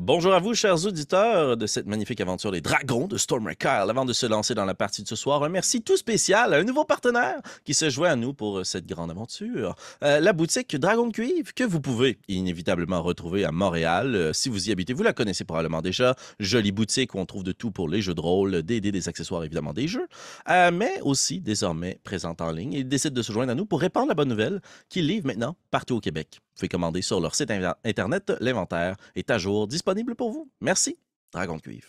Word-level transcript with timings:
Bonjour 0.00 0.32
à 0.32 0.38
vous, 0.38 0.54
chers 0.54 0.86
auditeurs 0.86 1.56
de 1.56 1.66
cette 1.66 1.86
magnifique 1.86 2.20
aventure 2.20 2.52
Les 2.52 2.60
Dragons 2.60 3.08
de 3.08 3.18
Stormwrecker. 3.18 3.90
Avant 3.90 4.04
de 4.04 4.12
se 4.12 4.26
lancer 4.26 4.54
dans 4.54 4.64
la 4.64 4.76
partie 4.76 5.02
de 5.02 5.08
ce 5.08 5.16
soir, 5.16 5.42
un 5.42 5.48
merci 5.48 5.82
tout 5.82 5.96
spécial 5.96 6.54
à 6.54 6.58
un 6.58 6.62
nouveau 6.62 6.84
partenaire 6.84 7.40
qui 7.64 7.74
se 7.74 7.90
joint 7.90 8.10
à 8.10 8.14
nous 8.14 8.32
pour 8.32 8.64
cette 8.64 8.86
grande 8.86 9.10
aventure. 9.10 9.74
Euh, 10.04 10.20
la 10.20 10.32
boutique 10.32 10.76
Dragon 10.76 11.10
Cuivre, 11.10 11.52
que 11.52 11.64
vous 11.64 11.80
pouvez 11.80 12.20
inévitablement 12.28 13.02
retrouver 13.02 13.44
à 13.44 13.50
Montréal. 13.50 14.14
Euh, 14.14 14.32
si 14.32 14.48
vous 14.48 14.68
y 14.68 14.72
habitez, 14.72 14.92
vous 14.92 15.02
la 15.02 15.12
connaissez 15.12 15.42
probablement 15.42 15.82
déjà. 15.82 16.14
Jolie 16.38 16.70
boutique 16.70 17.16
où 17.16 17.18
on 17.18 17.26
trouve 17.26 17.42
de 17.42 17.50
tout 17.50 17.72
pour 17.72 17.88
les 17.88 18.00
jeux 18.00 18.14
de 18.14 18.20
rôle, 18.20 18.62
des 18.62 18.80
dés, 18.80 18.92
des 18.92 19.08
accessoires, 19.08 19.42
évidemment 19.42 19.72
des 19.72 19.88
jeux, 19.88 20.06
euh, 20.48 20.70
mais 20.72 21.00
aussi 21.02 21.40
désormais 21.40 21.98
présente 22.04 22.40
en 22.40 22.52
ligne. 22.52 22.72
Il 22.72 22.86
décide 22.86 23.14
de 23.14 23.22
se 23.22 23.32
joindre 23.32 23.50
à 23.50 23.56
nous 23.56 23.66
pour 23.66 23.80
répandre 23.80 24.06
la 24.06 24.14
bonne 24.14 24.28
nouvelle 24.28 24.60
qu'il 24.88 25.08
livre 25.08 25.26
maintenant 25.26 25.56
partout 25.72 25.96
au 25.96 26.00
Québec. 26.00 26.38
Vous 26.40 26.60
pouvez 26.62 26.68
commander 26.68 27.02
sur 27.02 27.20
leur 27.20 27.36
site 27.36 27.52
internet. 27.84 28.32
L'inventaire 28.40 28.96
est 29.14 29.30
à 29.30 29.38
jour, 29.38 29.68
disponible 29.68 29.87
pour 30.16 30.30
vous. 30.30 30.50
Merci, 30.60 30.98
Dragon 31.32 31.58
Cuivre. 31.58 31.88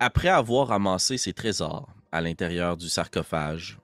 Après 0.00 0.28
avoir 0.28 0.68
ramassé 0.68 1.18
ces 1.18 1.32
trésors 1.32 1.88
à 2.12 2.20
l'intérieur 2.20 2.76
du 2.76 2.88
sarcophage, 2.88 3.78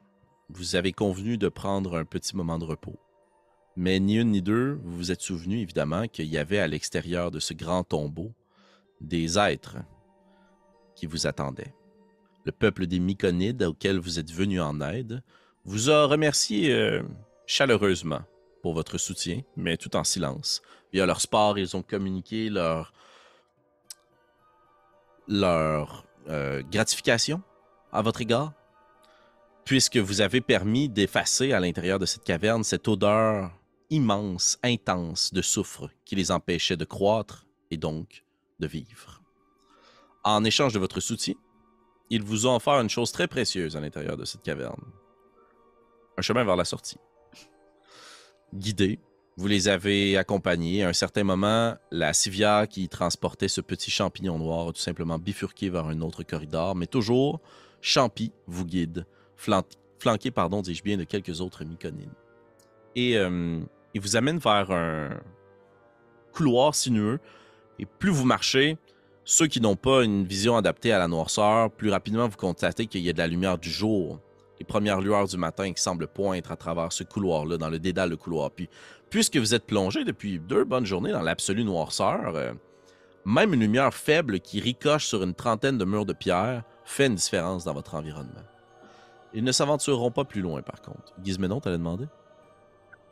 vous 0.48 0.76
avez 0.76 0.92
convenu 0.92 1.36
de 1.36 1.48
prendre 1.48 1.98
un 1.98 2.04
petit 2.04 2.36
moment 2.36 2.58
de 2.58 2.64
repos. 2.64 2.98
Mais 3.76 3.98
ni 3.98 4.16
une 4.16 4.30
ni 4.30 4.40
deux, 4.40 4.78
vous 4.84 4.96
vous 4.96 5.10
êtes 5.10 5.20
souvenu 5.20 5.58
évidemment 5.58 6.06
qu'il 6.06 6.26
y 6.26 6.38
avait 6.38 6.60
à 6.60 6.68
l'extérieur 6.68 7.32
de 7.32 7.40
ce 7.40 7.54
grand 7.54 7.82
tombeau 7.82 8.32
des 9.00 9.36
êtres 9.36 9.78
qui 10.94 11.06
vous 11.06 11.26
attendaient 11.26 11.74
le 12.44 12.52
peuple 12.52 12.86
des 12.86 13.00
Myconides 13.00 13.62
auquel 13.62 13.98
vous 13.98 14.18
êtes 14.18 14.30
venu 14.30 14.60
en 14.60 14.80
aide, 14.80 15.22
vous 15.64 15.90
a 15.90 16.04
remercié 16.06 16.72
euh, 16.72 17.02
chaleureusement 17.46 18.22
pour 18.62 18.74
votre 18.74 18.98
soutien, 18.98 19.42
mais 19.56 19.76
tout 19.76 19.96
en 19.96 20.04
silence. 20.04 20.62
Via 20.92 21.06
leur 21.06 21.20
sport, 21.20 21.58
ils 21.58 21.76
ont 21.76 21.82
communiqué 21.82 22.50
leur, 22.50 22.92
euh, 26.28 26.62
gratification 26.70 27.42
à 27.92 28.02
votre 28.02 28.20
égard, 28.20 28.52
puisque 29.64 29.96
vous 29.96 30.20
avez 30.20 30.40
permis 30.40 30.88
d'effacer 30.88 31.52
à 31.52 31.60
l'intérieur 31.60 31.98
de 31.98 32.06
cette 32.06 32.24
caverne 32.24 32.64
cette 32.64 32.88
odeur 32.88 33.50
immense, 33.90 34.58
intense 34.62 35.32
de 35.32 35.42
soufre 35.42 35.88
qui 36.04 36.16
les 36.16 36.30
empêchait 36.30 36.76
de 36.76 36.84
croître 36.84 37.46
et 37.70 37.76
donc 37.76 38.24
de 38.60 38.66
vivre. 38.66 39.22
En 40.24 40.44
échange 40.44 40.72
de 40.72 40.78
votre 40.78 41.00
soutien, 41.00 41.34
ils 42.10 42.22
vous 42.22 42.46
ont 42.46 42.56
offert 42.56 42.80
une 42.80 42.90
chose 42.90 43.12
très 43.12 43.28
précieuse 43.28 43.76
à 43.76 43.80
l'intérieur 43.80 44.16
de 44.16 44.24
cette 44.24 44.42
caverne. 44.42 44.82
Un 46.16 46.22
chemin 46.22 46.44
vers 46.44 46.56
la 46.56 46.64
sortie. 46.64 46.98
Guidés, 48.54 49.00
vous 49.36 49.48
les 49.48 49.68
avez 49.68 50.16
accompagnés. 50.16 50.84
À 50.84 50.88
un 50.88 50.92
certain 50.92 51.24
moment, 51.24 51.74
la 51.90 52.12
civière 52.12 52.68
qui 52.68 52.88
transportait 52.88 53.48
ce 53.48 53.60
petit 53.60 53.90
champignon 53.90 54.38
noir 54.38 54.68
a 54.68 54.72
tout 54.72 54.80
simplement 54.80 55.18
bifurqué 55.18 55.70
vers 55.70 55.86
un 55.86 56.00
autre 56.02 56.22
corridor, 56.22 56.76
mais 56.76 56.86
toujours, 56.86 57.40
Champi 57.80 58.32
vous 58.46 58.64
guide, 58.64 59.06
flanqué, 59.36 60.30
pardon, 60.30 60.62
dis-je 60.62 60.82
bien, 60.82 60.96
de 60.96 61.04
quelques 61.04 61.40
autres 61.40 61.64
myconines. 61.64 62.14
Et 62.94 63.18
euh, 63.18 63.60
il 63.92 64.00
vous 64.00 64.16
amène 64.16 64.38
vers 64.38 64.70
un 64.70 65.20
couloir 66.32 66.74
sinueux. 66.74 67.18
Et 67.78 67.86
plus 67.86 68.10
vous 68.10 68.24
marchez, 68.24 68.78
ceux 69.24 69.46
qui 69.46 69.60
n'ont 69.60 69.76
pas 69.76 70.04
une 70.04 70.24
vision 70.24 70.56
adaptée 70.56 70.92
à 70.92 70.98
la 70.98 71.08
noirceur, 71.08 71.70
plus 71.70 71.90
rapidement 71.90 72.28
vous 72.28 72.36
constatez 72.36 72.86
qu'il 72.86 73.02
y 73.02 73.10
a 73.10 73.12
de 73.12 73.18
la 73.18 73.26
lumière 73.26 73.58
du 73.58 73.70
jour, 73.70 74.20
les 74.58 74.64
premières 74.64 75.00
lueurs 75.00 75.26
du 75.26 75.36
matin 75.36 75.72
qui 75.72 75.82
semblent 75.82 76.06
poindre 76.06 76.50
à 76.50 76.56
travers 76.56 76.92
ce 76.92 77.04
couloir-là, 77.04 77.56
dans 77.56 77.68
le 77.68 77.78
dédale 77.78 78.10
de 78.10 78.14
couloir. 78.14 78.50
Puis, 78.50 78.68
puisque 79.10 79.36
vous 79.36 79.54
êtes 79.54 79.66
plongé 79.66 80.04
depuis 80.04 80.38
deux 80.38 80.64
bonnes 80.64 80.86
journées 80.86 81.12
dans 81.12 81.22
l'absolue 81.22 81.64
noirceur, 81.64 82.34
euh, 82.36 82.52
même 83.24 83.54
une 83.54 83.60
lumière 83.60 83.94
faible 83.94 84.40
qui 84.40 84.60
ricoche 84.60 85.06
sur 85.06 85.22
une 85.22 85.34
trentaine 85.34 85.78
de 85.78 85.84
murs 85.84 86.06
de 86.06 86.12
pierre 86.12 86.62
fait 86.84 87.06
une 87.06 87.14
différence 87.14 87.64
dans 87.64 87.72
votre 87.72 87.94
environnement. 87.94 88.42
Ils 89.32 89.42
ne 89.42 89.52
s'aventureront 89.52 90.10
pas 90.10 90.24
plus 90.24 90.42
loin, 90.42 90.62
par 90.62 90.80
contre. 90.80 91.12
Gizménon, 91.22 91.60
t'allais 91.60 91.78
demander? 91.78 92.06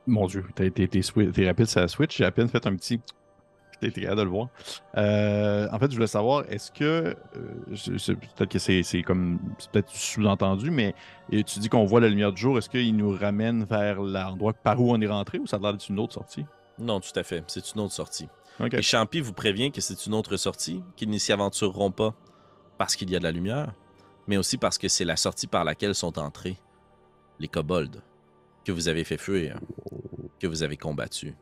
Mon 0.06 0.26
Dieu, 0.26 0.44
été, 0.58 1.46
rapide 1.46 1.66
sur 1.66 1.80
la 1.80 1.88
Switch. 1.88 2.16
J'ai 2.16 2.24
à 2.24 2.30
peine 2.30 2.48
fait 2.48 2.66
un 2.66 2.76
petit 2.76 3.00
été 3.88 4.00
capable 4.00 4.18
de 4.18 4.24
le 4.24 4.30
voir. 4.30 4.48
Euh, 4.96 5.68
en 5.72 5.78
fait, 5.78 5.90
je 5.90 5.96
voulais 5.96 6.06
savoir, 6.06 6.44
est-ce 6.48 6.70
que, 6.70 6.84
euh, 6.84 7.14
peut-être 7.68 8.50
que 8.50 8.58
c'est 8.58 9.02
comme, 9.02 9.38
peut-être 9.72 9.90
sous-entendu, 9.90 10.70
mais 10.70 10.94
tu 11.30 11.58
dis 11.58 11.68
qu'on 11.68 11.84
voit 11.84 12.00
la 12.00 12.08
lumière 12.08 12.32
du 12.32 12.40
jour, 12.40 12.58
est-ce 12.58 12.68
qu'il 12.68 12.96
nous 12.96 13.16
ramène 13.16 13.64
vers 13.64 14.00
l'endroit 14.00 14.52
par 14.52 14.80
où 14.80 14.90
on 14.92 15.00
est 15.00 15.06
rentré 15.06 15.38
ou 15.38 15.46
ça 15.46 15.56
a 15.56 15.60
l'air 15.60 15.72
d'être 15.72 15.88
une 15.88 15.98
autre 15.98 16.14
sortie? 16.14 16.44
Non, 16.78 17.00
tout 17.00 17.12
à 17.16 17.22
fait. 17.22 17.44
C'est 17.46 17.74
une 17.74 17.80
autre 17.80 17.92
sortie. 17.92 18.28
Et 18.72 18.82
Champi 18.82 19.20
vous 19.20 19.32
prévient 19.32 19.72
que 19.72 19.80
c'est 19.80 20.06
une 20.06 20.14
autre 20.14 20.36
sortie, 20.36 20.82
qu'ils 20.96 21.10
ne 21.10 21.18
s'y 21.18 21.32
aventureront 21.32 21.90
pas 21.90 22.14
parce 22.78 22.96
qu'il 22.96 23.10
y 23.10 23.16
a 23.16 23.18
de 23.18 23.24
la 23.24 23.32
lumière, 23.32 23.72
mais 24.26 24.36
aussi 24.36 24.56
parce 24.56 24.78
que 24.78 24.88
c'est 24.88 25.04
la 25.04 25.16
sortie 25.16 25.46
par 25.46 25.64
laquelle 25.64 25.94
sont 25.94 26.18
entrés 26.18 26.56
les 27.38 27.48
kobolds 27.48 28.02
que 28.64 28.72
vous 28.72 28.88
avez 28.88 29.04
fait 29.04 29.16
fuir, 29.16 29.58
que 30.38 30.46
vous 30.46 30.62
avez 30.62 30.76
combattus. 30.76 31.34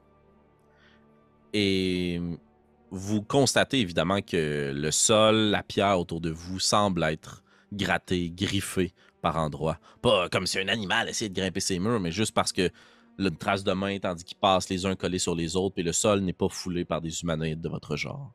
Et 1.52 2.20
vous 2.90 3.22
constatez 3.22 3.80
évidemment 3.80 4.20
que 4.20 4.72
le 4.74 4.90
sol, 4.90 5.36
la 5.50 5.62
pierre 5.62 5.98
autour 5.98 6.20
de 6.20 6.30
vous 6.30 6.58
semble 6.58 7.02
être 7.04 7.42
gratté, 7.72 8.30
griffé 8.30 8.92
par 9.22 9.36
endroits. 9.36 9.78
Pas 10.02 10.28
comme 10.28 10.46
si 10.46 10.58
un 10.58 10.68
animal 10.68 11.08
essayait 11.08 11.28
de 11.28 11.34
grimper 11.34 11.60
ses 11.60 11.78
murs, 11.78 12.00
mais 12.00 12.12
juste 12.12 12.34
parce 12.34 12.52
que 12.52 12.70
une 13.18 13.36
trace 13.36 13.64
de 13.64 13.72
main 13.72 13.98
tandis 13.98 14.24
qu'ils 14.24 14.38
passent 14.38 14.70
les 14.70 14.86
uns 14.86 14.96
collés 14.96 15.18
sur 15.18 15.34
les 15.34 15.56
autres, 15.56 15.78
et 15.78 15.82
le 15.82 15.92
sol 15.92 16.20
n'est 16.20 16.32
pas 16.32 16.48
foulé 16.48 16.84
par 16.84 17.00
des 17.00 17.20
humanoïdes 17.20 17.60
de 17.60 17.68
votre 17.68 17.96
genre. 17.96 18.32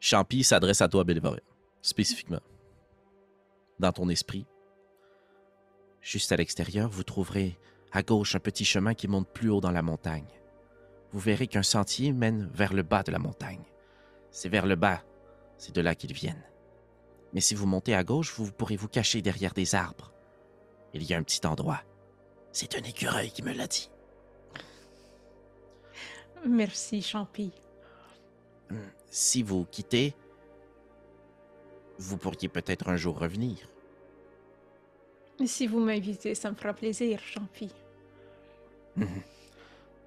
Champi 0.00 0.42
s'adresse 0.42 0.80
à 0.80 0.88
toi, 0.88 1.04
Bélévoria, 1.04 1.42
spécifiquement. 1.80 2.40
Dans 3.78 3.92
ton 3.92 4.08
esprit, 4.08 4.46
juste 6.00 6.32
à 6.32 6.36
l'extérieur, 6.36 6.90
vous 6.90 7.04
trouverez 7.04 7.56
à 7.92 8.02
gauche 8.02 8.34
un 8.34 8.40
petit 8.40 8.64
chemin 8.64 8.94
qui 8.94 9.08
monte 9.08 9.28
plus 9.28 9.50
haut 9.50 9.60
dans 9.60 9.70
la 9.70 9.82
montagne 9.82 10.26
vous 11.12 11.18
verrez 11.20 11.46
qu'un 11.46 11.62
sentier 11.62 12.12
mène 12.12 12.48
vers 12.52 12.72
le 12.72 12.82
bas 12.82 13.02
de 13.02 13.12
la 13.12 13.18
montagne. 13.18 13.64
C'est 14.30 14.48
vers 14.48 14.66
le 14.66 14.76
bas, 14.76 15.02
c'est 15.58 15.74
de 15.74 15.80
là 15.80 15.94
qu'ils 15.94 16.12
viennent. 16.12 16.44
Mais 17.32 17.40
si 17.40 17.54
vous 17.54 17.66
montez 17.66 17.94
à 17.94 18.04
gauche, 18.04 18.34
vous 18.36 18.50
pourrez 18.52 18.76
vous 18.76 18.88
cacher 18.88 19.22
derrière 19.22 19.54
des 19.54 19.74
arbres. 19.74 20.12
Il 20.94 21.02
y 21.04 21.14
a 21.14 21.18
un 21.18 21.22
petit 21.22 21.46
endroit. 21.46 21.82
C'est 22.52 22.74
un 22.76 22.82
écureuil 22.82 23.30
qui 23.30 23.42
me 23.42 23.52
l'a 23.52 23.66
dit. 23.66 23.90
Merci, 26.46 27.02
Champi. 27.02 27.52
Hmm, 28.70 28.78
si 29.10 29.42
vous 29.42 29.64
quittez, 29.64 30.14
vous 31.98 32.16
pourriez 32.16 32.48
peut-être 32.48 32.88
un 32.88 32.96
jour 32.96 33.18
revenir. 33.18 33.68
Si 35.46 35.66
vous 35.66 35.80
m'invitez, 35.80 36.34
ça 36.34 36.50
me 36.50 36.56
fera 36.56 36.72
plaisir, 36.74 37.20
Champi. 37.20 37.70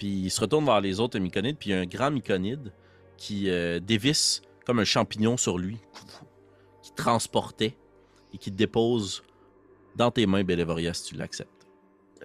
Puis 0.04 0.24
il 0.26 0.30
se 0.32 0.42
retourne 0.42 0.66
vers 0.66 0.82
les 0.82 1.00
autres 1.00 1.18
myconides, 1.18 1.56
puis 1.58 1.70
il 1.70 1.74
y 1.74 1.76
a 1.78 1.80
un 1.80 1.86
grand 1.86 2.12
myconide 2.12 2.74
qui 3.16 3.50
euh, 3.50 3.80
dévisse 3.80 4.42
comme 4.66 4.80
un 4.80 4.84
champignon 4.84 5.38
sur 5.38 5.58
lui, 5.58 5.78
qui 6.82 6.92
transportait 6.92 7.78
et 8.34 8.38
qui 8.38 8.52
dépose 8.52 9.24
dans 9.96 10.12
tes 10.12 10.26
mains, 10.26 10.44
Bélévoria, 10.44 10.94
si 10.94 11.06
tu 11.06 11.16
l'acceptes. 11.16 11.70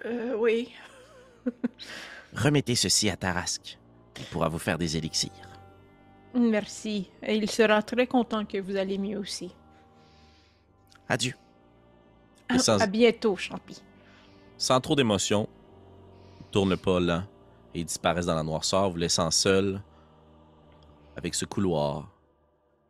Euh, 0.03 0.35
oui. 0.37 0.73
Remettez 2.33 2.75
ceci 2.75 3.09
à 3.09 3.15
Tarasque. 3.15 3.79
Il 4.17 4.25
pourra 4.25 4.49
vous 4.49 4.59
faire 4.59 4.77
des 4.77 4.97
élixirs. 4.97 5.31
Merci. 6.35 7.09
Et 7.23 7.37
il 7.37 7.49
sera 7.49 7.81
très 7.81 8.07
content 8.07 8.43
que 8.43 8.57
vous 8.57 8.75
allez 8.75 8.97
mieux 8.97 9.19
aussi. 9.19 9.55
Adieu. 11.07 11.33
À, 12.49 12.87
bientôt, 12.87 13.37
Champi. 13.37 13.81
Sans 14.57 14.81
trop 14.81 14.97
d'émotion, 14.97 15.47
tourne 16.51 16.75
pas 16.75 16.99
lent 16.99 17.23
et 17.73 17.83
disparaissent 17.83 18.25
dans 18.25 18.35
la 18.35 18.43
noirceur, 18.43 18.89
vous 18.89 18.97
laissant 18.97 19.31
seul 19.31 19.81
avec 21.15 21.35
ce 21.35 21.45
couloir 21.45 22.11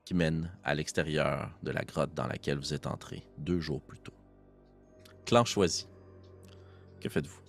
qui 0.06 0.14
mène 0.14 0.52
à 0.64 0.74
l'extérieur 0.74 1.50
de 1.64 1.72
la 1.72 1.84
grotte 1.84 2.14
dans 2.14 2.28
laquelle 2.28 2.58
vous 2.58 2.74
êtes 2.74 2.88
entré 2.88 3.24
deux 3.38 3.60
jours 3.60 3.82
plus 3.82 4.00
tôt. 4.00 4.14
Clan 5.26 5.46
choisi. 5.46 5.88
Que 7.00 7.10
faites-vous? 7.10 7.40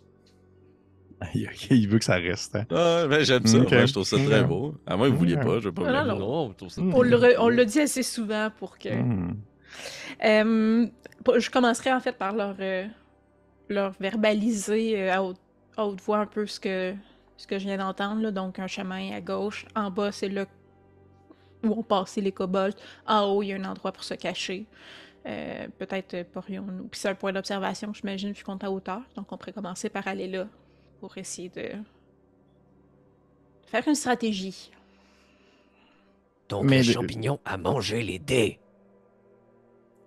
Il 1.70 1.88
veut 1.88 1.98
que 1.98 2.04
ça 2.04 2.16
reste. 2.16 2.56
Hein? 2.56 2.66
Ah, 2.70 3.06
ben, 3.08 3.22
j'aime 3.22 3.46
ça. 3.46 3.58
je 3.58 3.92
trouve 3.92 4.04
ça 4.04 4.16
très 4.16 4.44
beau. 4.44 4.74
À 4.86 4.96
moins 4.96 5.08
que 5.08 5.12
vous 5.12 5.18
vouliez 5.18 5.36
pas, 5.36 5.60
je 5.60 5.68
veux 5.68 5.72
pas. 5.72 6.04
Non, 6.04 6.18
non, 6.18 6.54
On, 6.78 7.02
le, 7.02 7.40
on 7.40 7.48
le 7.48 7.64
dit 7.64 7.80
assez 7.80 8.02
souvent 8.02 8.50
pour 8.58 8.78
que. 8.78 8.94
Mm. 8.94 9.36
Euh, 10.24 10.86
je 11.38 11.50
commencerai 11.50 11.92
en 11.92 12.00
fait 12.00 12.12
par 12.12 12.34
leur, 12.34 12.56
euh, 12.60 12.86
leur 13.68 13.92
verbaliser 14.00 15.00
euh, 15.00 15.14
à 15.14 15.22
haute, 15.22 15.40
à 15.76 15.86
haute 15.86 16.00
voix 16.00 16.18
un 16.18 16.26
peu 16.26 16.46
ce 16.46 16.58
que, 16.60 16.94
ce 17.40 17.46
que 17.46 17.58
je 17.58 17.64
viens 17.64 17.78
d'entendre, 17.78 18.30
donc 18.32 18.58
un 18.58 18.66
chemin 18.66 19.12
à 19.12 19.20
gauche. 19.22 19.64
En 19.74 19.90
bas, 19.90 20.12
c'est 20.12 20.28
là 20.28 20.44
où 21.64 21.72
ont 21.72 21.82
passé 21.82 22.20
les 22.20 22.32
kobolds. 22.32 22.76
En 23.06 23.22
haut, 23.28 23.42
il 23.42 23.48
y 23.48 23.52
a 23.54 23.56
un 23.56 23.64
endroit 23.64 23.92
pour 23.92 24.04
se 24.04 24.12
cacher. 24.12 24.66
euh, 25.26 25.68
peut-être 25.78 26.22
pourrions-nous. 26.32 26.88
Puis 26.88 27.00
c'est 27.00 27.08
un 27.08 27.14
point 27.14 27.32
d'observation, 27.32 27.92
j'imagine, 27.94 28.32
vu 28.32 28.42
qu'on 28.44 28.58
est 28.58 28.64
à 28.64 28.70
hauteur. 28.70 29.00
Donc 29.16 29.32
on 29.32 29.38
pourrait 29.38 29.52
commencer 29.54 29.88
par 29.88 30.06
aller 30.06 30.28
là 30.28 30.46
pour 31.00 31.16
essayer 31.16 31.48
de 31.48 31.70
faire 33.66 33.86
une 33.88 33.94
stratégie. 33.94 34.70
Donc 36.48 36.70
le 36.70 36.82
champignon 36.82 37.38
a 37.44 37.56
mangé 37.56 38.02
les 38.02 38.18
dés. 38.18 38.58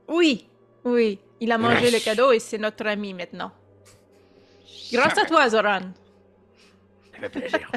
Oui, 0.07 0.47
oui. 0.83 1.19
Il 1.39 1.51
a 1.51 1.57
mangé 1.57 1.89
le 1.89 2.03
cadeau 2.03 2.31
et 2.31 2.39
c'est 2.39 2.57
notre 2.57 2.85
ami 2.85 3.13
maintenant. 3.13 3.51
Grâce 4.91 5.17
à 5.17 5.25
toi, 5.25 5.49
Zoran. 5.49 5.81
Plaisir. 7.29 7.71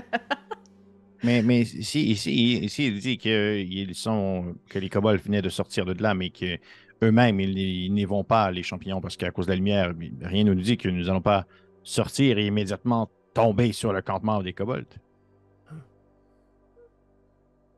mais, 1.24 1.42
mais 1.42 1.60
ici, 1.60 2.10
ici, 2.10 2.58
ici, 2.58 2.86
il 2.86 2.98
dit 2.98 3.18
que, 3.18 3.92
sont, 3.92 4.54
que 4.68 4.78
les 4.78 4.88
kobolds 4.88 5.20
venaient 5.20 5.42
de 5.42 5.48
sortir 5.48 5.84
de 5.84 6.00
là, 6.02 6.14
mais 6.14 6.30
qu'eux-mêmes, 6.30 7.40
ils, 7.40 7.92
n'y 7.92 8.04
vont 8.04 8.24
pas, 8.24 8.50
les 8.50 8.62
champignons, 8.62 9.00
parce 9.00 9.16
qu'à 9.16 9.30
cause 9.30 9.46
de 9.46 9.52
la 9.52 9.56
lumière, 9.56 9.92
rien 10.22 10.44
ne 10.44 10.54
nous 10.54 10.62
dit 10.62 10.76
que 10.76 10.88
nous 10.88 11.04
n'allons 11.04 11.22
pas 11.22 11.46
sortir 11.82 12.38
et 12.38 12.46
immédiatement 12.46 13.10
tomber 13.34 13.72
sur 13.72 13.92
le 13.92 14.02
campement 14.02 14.42
des 14.42 14.52
kobolds. 14.52 14.86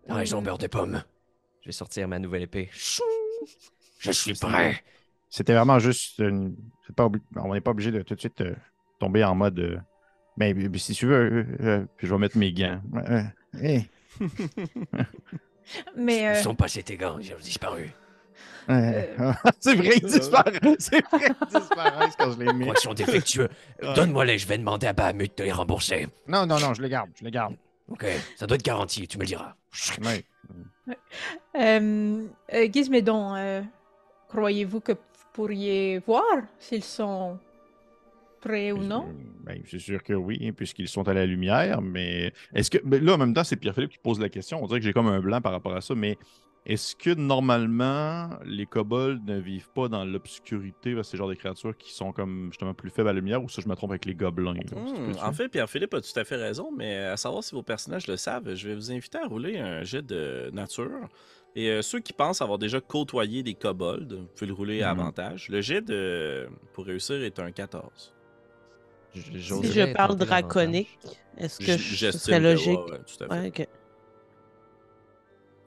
Ah, 0.08 0.24
ils 0.24 0.34
ont 0.34 0.40
beurre 0.40 0.58
des 0.58 0.68
pommes. 0.68 1.02
Je 1.60 1.66
vais 1.66 1.72
sortir 1.72 2.08
ma 2.08 2.18
nouvelle 2.18 2.42
épée. 2.42 2.70
Je 3.98 4.12
suis 4.12 4.32
prêt. 4.34 4.82
C'était 5.28 5.52
vraiment 5.52 5.78
juste 5.78 6.18
une... 6.20 6.56
pas 6.96 7.10
On 7.36 7.52
n'est 7.52 7.60
pas 7.60 7.72
obligé 7.72 7.90
de 7.90 8.00
tout 8.02 8.14
de 8.14 8.20
suite 8.20 8.40
euh, 8.40 8.54
tomber 8.98 9.22
en 9.24 9.34
mode. 9.34 9.58
Euh, 9.58 9.78
mais, 10.38 10.54
si 10.76 10.94
tu 10.94 11.06
veux, 11.06 11.46
euh, 11.60 11.84
je 11.98 12.06
vais 12.06 12.18
mettre 12.18 12.38
mes 12.38 12.52
gants. 12.52 12.80
mais. 15.96 16.38
Ils 16.38 16.42
sont 16.42 16.54
passés 16.54 16.82
tes 16.82 16.96
gants, 16.96 17.18
ils 17.18 17.32
ont 17.32 17.38
disparu. 17.42 17.90
c'est 18.68 19.74
vrai, 19.74 19.96
ils 19.96 20.06
disparaissent. 20.06 20.60
C'est 20.78 21.02
vrai, 21.06 21.28
ils 21.50 21.58
disparaissent 21.58 22.16
quand 22.18 22.32
je 22.32 22.38
les 22.38 22.52
mets. 22.52 22.66
Ils 22.66 22.76
sont 22.76 22.92
défectueux. 22.92 23.48
Donne-moi-les, 23.82 24.36
je 24.36 24.46
vais 24.46 24.58
demander 24.58 24.86
à 24.86 24.92
Bahamut 24.92 25.36
de 25.38 25.44
les 25.44 25.52
rembourser. 25.52 26.06
Non, 26.26 26.44
non, 26.44 26.60
non, 26.60 26.74
je 26.74 26.82
les 26.82 26.90
garde, 26.90 27.08
je 27.18 27.24
les 27.24 27.30
garde. 27.30 27.56
Ok, 27.88 28.04
ça 28.36 28.46
doit 28.46 28.56
être 28.56 28.64
garanti, 28.64 29.08
tu 29.08 29.16
me 29.16 29.22
le 29.22 29.28
diras. 29.28 29.54
Oui. 30.02 30.24
Euh, 31.58 32.26
euh, 32.52 33.62
croyez-vous 34.28 34.80
que 34.80 34.92
vous 34.92 34.98
pourriez 35.32 35.98
voir 36.00 36.24
s'ils 36.58 36.84
sont 36.84 37.38
prêts 38.38 38.72
ou 38.72 38.82
non? 38.82 39.08
Ben, 39.44 39.62
c'est 39.66 39.78
sûr 39.78 40.02
que 40.02 40.12
oui, 40.12 40.52
puisqu'ils 40.52 40.88
sont 40.88 41.06
à 41.08 41.14
la 41.14 41.26
lumière, 41.26 41.80
mais 41.80 42.32
est-ce 42.54 42.70
que. 42.70 42.78
Ben, 42.84 43.02
là, 43.04 43.14
en 43.14 43.18
même 43.18 43.34
temps, 43.34 43.44
c'est 43.44 43.56
Pierre-Philippe 43.56 43.92
qui 43.92 43.98
pose 43.98 44.20
la 44.20 44.28
question. 44.28 44.62
On 44.62 44.66
dirait 44.66 44.80
que 44.80 44.84
j'ai 44.84 44.92
comme 44.92 45.08
un 45.08 45.20
blanc 45.20 45.40
par 45.40 45.52
rapport 45.52 45.74
à 45.74 45.80
ça, 45.80 45.94
mais 45.94 46.18
est-ce 46.68 46.94
que 46.94 47.14
normalement, 47.14 48.28
les 48.44 48.66
kobolds 48.66 49.22
ne 49.24 49.38
vivent 49.38 49.70
pas 49.70 49.88
dans 49.88 50.04
l'obscurité, 50.04 50.94
ces 51.02 51.16
genres 51.16 51.28
de 51.28 51.34
créatures 51.34 51.74
qui 51.74 51.94
sont 51.94 52.12
comme 52.12 52.48
justement 52.50 52.74
plus 52.74 52.90
faibles 52.90 53.08
à 53.08 53.12
la 53.14 53.20
lumière, 53.20 53.42
ou 53.42 53.48
ça 53.48 53.62
je 53.62 53.68
me 53.68 53.74
trompe 53.74 53.92
avec 53.92 54.04
les 54.04 54.14
gobelins? 54.14 54.52
Hmm, 54.52 55.12
en 55.22 55.32
fait, 55.32 55.48
Pierre-Philippe 55.48 55.94
a 55.94 56.02
tout 56.02 56.20
à 56.20 56.24
fait 56.24 56.36
raison, 56.36 56.70
mais 56.70 56.98
à 56.98 57.16
savoir 57.16 57.42
si 57.42 57.54
vos 57.54 57.62
personnages 57.62 58.06
le 58.06 58.18
savent, 58.18 58.54
je 58.54 58.68
vais 58.68 58.74
vous 58.74 58.92
inviter 58.92 59.16
à 59.16 59.26
rouler 59.26 59.58
un 59.58 59.82
jet 59.82 60.02
de 60.02 60.50
nature. 60.52 61.08
Et 61.56 61.70
euh, 61.70 61.80
ceux 61.80 62.00
qui 62.00 62.12
pensent 62.12 62.42
avoir 62.42 62.58
déjà 62.58 62.82
côtoyé 62.82 63.42
des 63.42 63.54
kobolds, 63.54 64.14
vous 64.14 64.26
pouvez 64.26 64.46
le 64.46 64.52
rouler 64.52 64.82
à 64.82 64.94
hmm. 64.94 65.00
avantage. 65.00 65.48
Le 65.48 65.62
jet 65.62 65.80
de... 65.80 66.48
pour 66.74 66.84
réussir 66.84 67.16
est 67.22 67.38
un 67.38 67.50
14. 67.50 68.14
Si 69.14 69.72
je 69.72 69.92
parle 69.92 70.16
draconique, 70.16 70.98
est-ce 71.36 71.58
que 71.58 71.76
je, 71.76 72.10
serait 72.10 72.40
logique? 72.40 72.78
tout 72.78 73.24
à 73.24 73.40
fait. 73.40 73.68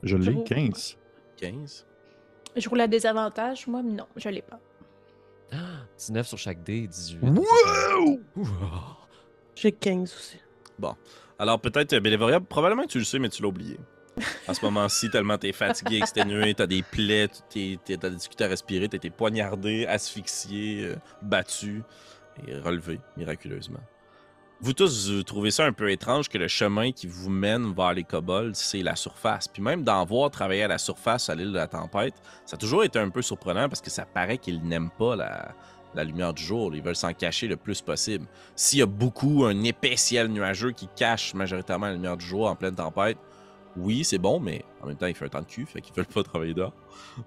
Je 0.03 0.17
l'ai, 0.17 0.43
15. 0.43 0.97
15. 1.37 1.85
Je 2.55 2.69
roule 2.69 2.81
à 2.81 2.87
désavantage, 2.87 3.67
moi, 3.67 3.81
mais 3.83 3.93
non, 3.93 4.07
je 4.15 4.29
l'ai 4.29 4.41
pas. 4.41 4.59
19 5.97 6.27
sur 6.27 6.37
chaque 6.37 6.63
dé, 6.63 6.87
18. 6.87 7.19
Wow! 7.21 8.19
J'ai 9.55 9.71
15 9.71 10.13
aussi. 10.13 10.37
Bon. 10.79 10.95
Alors 11.37 11.59
peut-être, 11.59 11.95
Bélévoria, 11.99 12.39
probablement 12.39 12.83
que 12.83 12.89
tu 12.89 12.99
le 12.99 13.03
sais, 13.03 13.19
mais 13.19 13.29
tu 13.29 13.41
l'as 13.41 13.49
oublié. 13.49 13.77
En 14.47 14.53
ce 14.53 14.63
moment-ci, 14.65 15.09
tellement 15.09 15.37
t'es 15.37 15.53
fatigué, 15.53 15.97
exténué, 15.97 16.53
t'as 16.53 16.67
des 16.67 16.83
plaies, 16.83 17.27
t'as 17.29 18.09
discuté 18.09 18.43
à 18.43 18.47
respirer, 18.47 18.89
t'as 18.89 18.97
été 18.97 19.09
poignardé, 19.09 19.85
asphyxié, 19.85 20.85
euh, 20.85 20.95
battu 21.21 21.83
relevé 22.63 22.99
miraculeusement. 23.17 23.81
Vous 24.63 24.73
tous, 24.73 25.09
vous 25.09 25.23
trouvez 25.23 25.49
ça 25.49 25.65
un 25.65 25.73
peu 25.73 25.89
étrange 25.89 26.29
que 26.29 26.37
le 26.37 26.47
chemin 26.47 26.91
qui 26.91 27.07
vous 27.07 27.31
mène 27.31 27.73
vers 27.73 27.93
les 27.93 28.03
kobolds, 28.03 28.53
c'est 28.53 28.83
la 28.83 28.95
surface. 28.95 29.47
Puis 29.47 29.59
même 29.59 29.83
d'en 29.83 30.05
voir 30.05 30.29
travailler 30.29 30.61
à 30.61 30.67
la 30.67 30.77
surface 30.77 31.31
à 31.31 31.35
l'île 31.35 31.51
de 31.51 31.57
la 31.57 31.65
tempête, 31.65 32.13
ça 32.45 32.57
a 32.57 32.59
toujours 32.59 32.83
été 32.83 32.99
un 32.99 33.09
peu 33.09 33.23
surprenant 33.23 33.67
parce 33.69 33.81
que 33.81 33.89
ça 33.89 34.05
paraît 34.05 34.37
qu'ils 34.37 34.61
n'aiment 34.61 34.91
pas 34.99 35.15
la, 35.15 36.03
lumière 36.03 36.35
du 36.35 36.43
jour. 36.43 36.75
Ils 36.75 36.83
veulent 36.83 36.95
s'en 36.95 37.11
cacher 37.11 37.47
le 37.47 37.57
plus 37.57 37.81
possible. 37.81 38.27
S'il 38.55 38.77
y 38.77 38.81
a 38.83 38.85
beaucoup, 38.85 39.45
un 39.45 39.63
épais 39.63 39.97
ciel 39.97 40.27
nuageux 40.27 40.73
qui 40.73 40.87
cache 40.95 41.33
majoritairement 41.33 41.87
la 41.87 41.93
lumière 41.93 42.17
du 42.17 42.25
jour 42.27 42.47
en 42.47 42.55
pleine 42.55 42.75
tempête, 42.75 43.17
oui, 43.75 44.03
c'est 44.03 44.19
bon, 44.19 44.39
mais 44.39 44.63
en 44.83 44.85
même 44.85 44.97
temps, 44.97 45.07
il 45.07 45.15
fait 45.15 45.25
un 45.25 45.29
temps 45.29 45.41
de 45.41 45.47
cul, 45.47 45.65
fait 45.65 45.81
qu'ils 45.81 45.95
veulent 45.95 46.05
pas 46.05 46.21
travailler 46.21 46.53
dehors. 46.53 46.73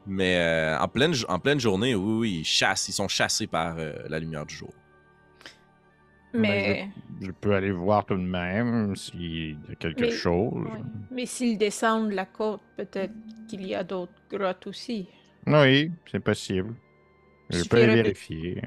Mais 0.07 0.37
euh, 0.39 0.79
en, 0.79 0.87
pleine, 0.87 1.15
en 1.27 1.41
pleine 1.41 1.59
journée, 1.59 1.97
oui, 1.97 2.13
oui, 2.13 2.39
ils 2.41 2.45
chassent, 2.45 2.89
ils 2.89 2.93
sont 2.93 3.09
chassés 3.09 3.49
par 3.49 3.75
euh, 3.77 3.93
la 4.09 4.21
lumière 4.21 4.47
du 4.47 4.55
jour. 4.55 4.73
Ben, 6.35 6.41
mais. 6.43 6.89
je, 7.23 7.31
peux 7.31 7.55
aller 7.55 7.71
voir 7.71 8.05
tout 8.05 8.17
de 8.17 8.21
même 8.21 8.97
s'il 8.97 9.51
y 9.51 9.73
a 9.73 9.77
quelque 9.77 10.11
chose. 10.11 10.67
Mais 11.13 11.27
s'ils 11.27 11.57
descendent 11.57 12.11
la 12.11 12.27
côte, 12.27 12.61
peut-être 12.77 13.13
qu'il 13.49 13.65
y 13.65 13.75
a 13.75 13.85
d'autres 13.85 14.13
grottes 14.29 14.67
aussi. 14.67 15.09
Oui, 15.47 15.93
c'est 16.11 16.19
possible. 16.19 16.75
Je 17.51 17.63
peux 17.65 17.85
vérifier. 17.85 18.63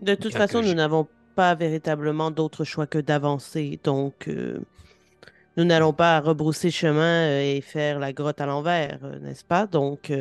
De 0.00 0.14
toute 0.14 0.34
façon, 0.34 0.62
nous 0.62 0.72
n'avons 0.72 1.06
pas 1.34 1.54
véritablement 1.54 2.30
d'autre 2.30 2.64
choix 2.64 2.86
que 2.86 2.98
d'avancer. 2.98 3.78
Donc, 3.84 4.28
euh, 4.28 4.60
nous 5.58 5.64
n'allons 5.64 5.92
pas 5.92 6.20
rebrousser 6.20 6.70
chemin 6.70 7.26
euh, 7.26 7.42
et 7.42 7.60
faire 7.60 7.98
la 7.98 8.14
grotte 8.14 8.40
à 8.40 8.46
l'envers, 8.46 8.98
euh, 9.02 9.18
n'est-ce 9.18 9.44
pas? 9.44 9.66
Donc, 9.66 10.12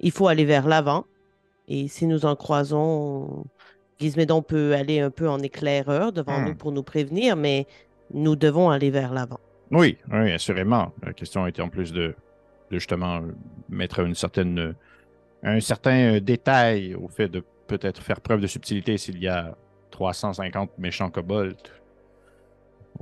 il 0.00 0.10
faut 0.10 0.28
aller 0.28 0.44
vers 0.44 0.68
l'avant. 0.68 1.06
Et 1.68 1.88
si 1.88 2.06
nous 2.06 2.24
en 2.24 2.36
croisons 2.36 3.44
Gizmédon 3.98 4.42
peut 4.42 4.74
aller 4.74 5.00
un 5.00 5.10
peu 5.10 5.28
en 5.28 5.40
éclaireur 5.40 6.12
devant 6.12 6.40
nous 6.40 6.52
hmm. 6.52 6.56
pour 6.56 6.72
nous 6.72 6.82
prévenir, 6.82 7.36
mais 7.36 7.66
nous 8.12 8.36
devons 8.36 8.70
aller 8.70 8.90
vers 8.90 9.12
l'avant. 9.12 9.40
Oui, 9.70 9.98
oui, 10.10 10.32
assurément. 10.32 10.92
La 11.02 11.12
question 11.12 11.46
était 11.46 11.62
en 11.62 11.68
plus 11.68 11.92
de, 11.92 12.14
justement 12.70 13.20
mettre 13.68 14.00
une 14.00 14.14
certaine, 14.14 14.74
un 15.42 15.60
certain 15.60 16.14
euh, 16.14 16.20
détail 16.20 16.94
au 16.94 17.08
fait 17.08 17.28
de 17.28 17.42
peut-être 17.66 18.02
faire 18.02 18.20
preuve 18.20 18.40
de 18.40 18.46
subtilité 18.46 18.96
s'il 18.98 19.18
y 19.18 19.28
a 19.28 19.56
350 19.90 20.78
méchants 20.78 21.10
kobolds. 21.10 21.56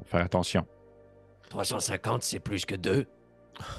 faire 0.06 0.24
attention. 0.24 0.66
350, 1.50 2.22
c'est 2.22 2.40
plus 2.40 2.64
que 2.64 2.74
deux? 2.74 3.06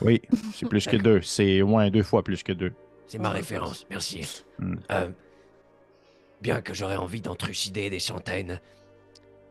Oui, 0.01 0.21
c'est 0.53 0.69
plus 0.69 0.86
que 0.88 0.97
deux. 0.97 1.21
C'est 1.21 1.62
au 1.62 1.67
moins 1.67 1.89
deux 1.89 2.03
fois 2.03 2.24
plus 2.24 2.43
que 2.43 2.53
deux. 2.53 2.74
C'est 3.07 3.19
ma 3.19 3.29
référence, 3.29 3.86
merci. 3.89 4.43
Hmm. 4.59 4.75
Euh, 4.91 5.09
bien 6.41 6.62
que 6.62 6.74
j'aurais 6.74 6.98
envie 6.98 7.22
d'en 7.22 7.36
trucider 7.36 7.89
des 7.89 8.00
centaines, 8.00 8.60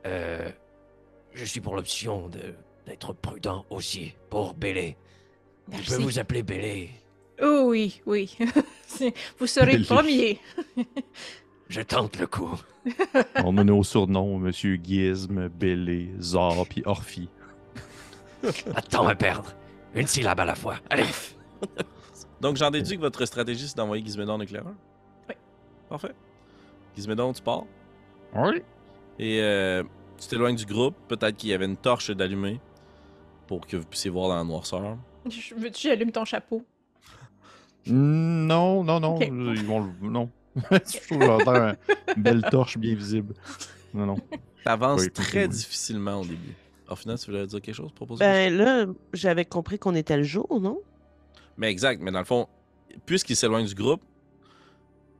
euh, 0.06 0.48
je 1.32 1.44
suis 1.44 1.60
pour 1.60 1.76
l'option 1.76 2.30
d'être 2.86 3.12
prudent 3.12 3.64
aussi 3.70 4.14
pour 4.30 4.54
Bélé. 4.54 4.96
Je 5.72 5.96
peux 5.96 6.02
vous 6.02 6.18
appeler 6.18 6.42
Bélé. 6.42 6.90
Oh 7.42 7.64
oui, 7.66 8.00
oui. 8.06 8.36
vous 9.38 9.46
serez 9.46 9.76
le 9.76 9.84
premier. 9.84 10.40
je 11.68 11.80
tente 11.82 12.18
le 12.18 12.26
coup. 12.26 12.58
On 13.44 13.58
a 13.58 13.64
nos 13.64 13.82
surnoms, 13.82 14.38
Monsieur 14.38 14.78
Gizm, 14.82 15.48
Bélé, 15.48 16.10
Zor, 16.20 16.66
puis 16.68 16.82
Orphy. 16.86 17.28
Pas 18.42 18.80
de 18.80 18.86
temps 18.86 19.08
à 19.08 19.14
perdre. 19.14 19.54
Une 19.94 20.06
syllabe 20.06 20.40
à 20.40 20.44
la 20.44 20.54
fois. 20.54 20.76
Allez. 20.88 21.04
Donc 22.40 22.56
j'en 22.56 22.70
déduis 22.70 22.96
que 22.96 23.02
votre 23.02 23.24
stratégie, 23.24 23.66
c'est 23.66 23.76
d'envoyer 23.76 24.04
Gizmédon 24.04 24.34
en 24.34 24.40
éclaireur? 24.40 24.74
Oui. 25.28 25.34
Parfait. 25.88 26.14
Gizmédon, 26.96 27.32
tu 27.32 27.42
pars? 27.42 27.64
Oui. 28.34 28.62
Et 29.18 29.40
euh, 29.40 29.82
tu 30.18 30.28
t'éloignes 30.28 30.56
du 30.56 30.66
groupe. 30.66 30.94
Peut-être 31.08 31.36
qu'il 31.36 31.50
y 31.50 31.52
avait 31.52 31.66
une 31.66 31.76
torche 31.76 32.10
d'allumer 32.10 32.60
pour 33.46 33.66
que 33.66 33.76
vous 33.76 33.86
puissiez 33.86 34.10
voir 34.10 34.28
dans 34.28 34.36
la 34.36 34.44
noirceur. 34.44 34.96
Veux-tu 35.24 35.54
que 35.70 35.78
j'allume 35.78 36.10
ton 36.10 36.24
chapeau? 36.24 36.62
Non, 37.86 38.82
non, 38.82 39.00
non. 39.00 39.18
Ils 39.20 39.64
vont 39.64 39.88
Non. 40.00 40.30
Je 40.70 41.06
trouve 41.06 41.76
une 42.16 42.22
belle 42.22 42.42
torche 42.50 42.78
bien 42.78 42.94
visible. 42.94 43.34
Non, 43.92 44.06
non. 44.06 44.16
T'avances 44.64 45.06
très 45.12 45.46
difficilement 45.48 46.20
au 46.20 46.24
début. 46.24 46.54
Alors, 46.86 46.98
final, 46.98 47.18
tu 47.18 47.26
voulais 47.26 47.46
dire 47.46 47.60
quelque 47.60 47.74
chose? 47.74 47.92
Proposer 47.92 48.20
ben 48.20 48.56
là, 48.56 48.86
j'avais 49.12 49.44
compris 49.44 49.78
qu'on 49.78 49.94
était 49.94 50.16
le 50.16 50.22
jour, 50.22 50.60
non? 50.60 50.80
Mais 51.56 51.70
exact. 51.70 52.00
Mais 52.00 52.10
dans 52.10 52.20
le 52.20 52.24
fond, 52.24 52.48
puisqu'il 53.04 53.36
s'éloigne 53.36 53.66
du 53.66 53.74
groupe, 53.74 54.00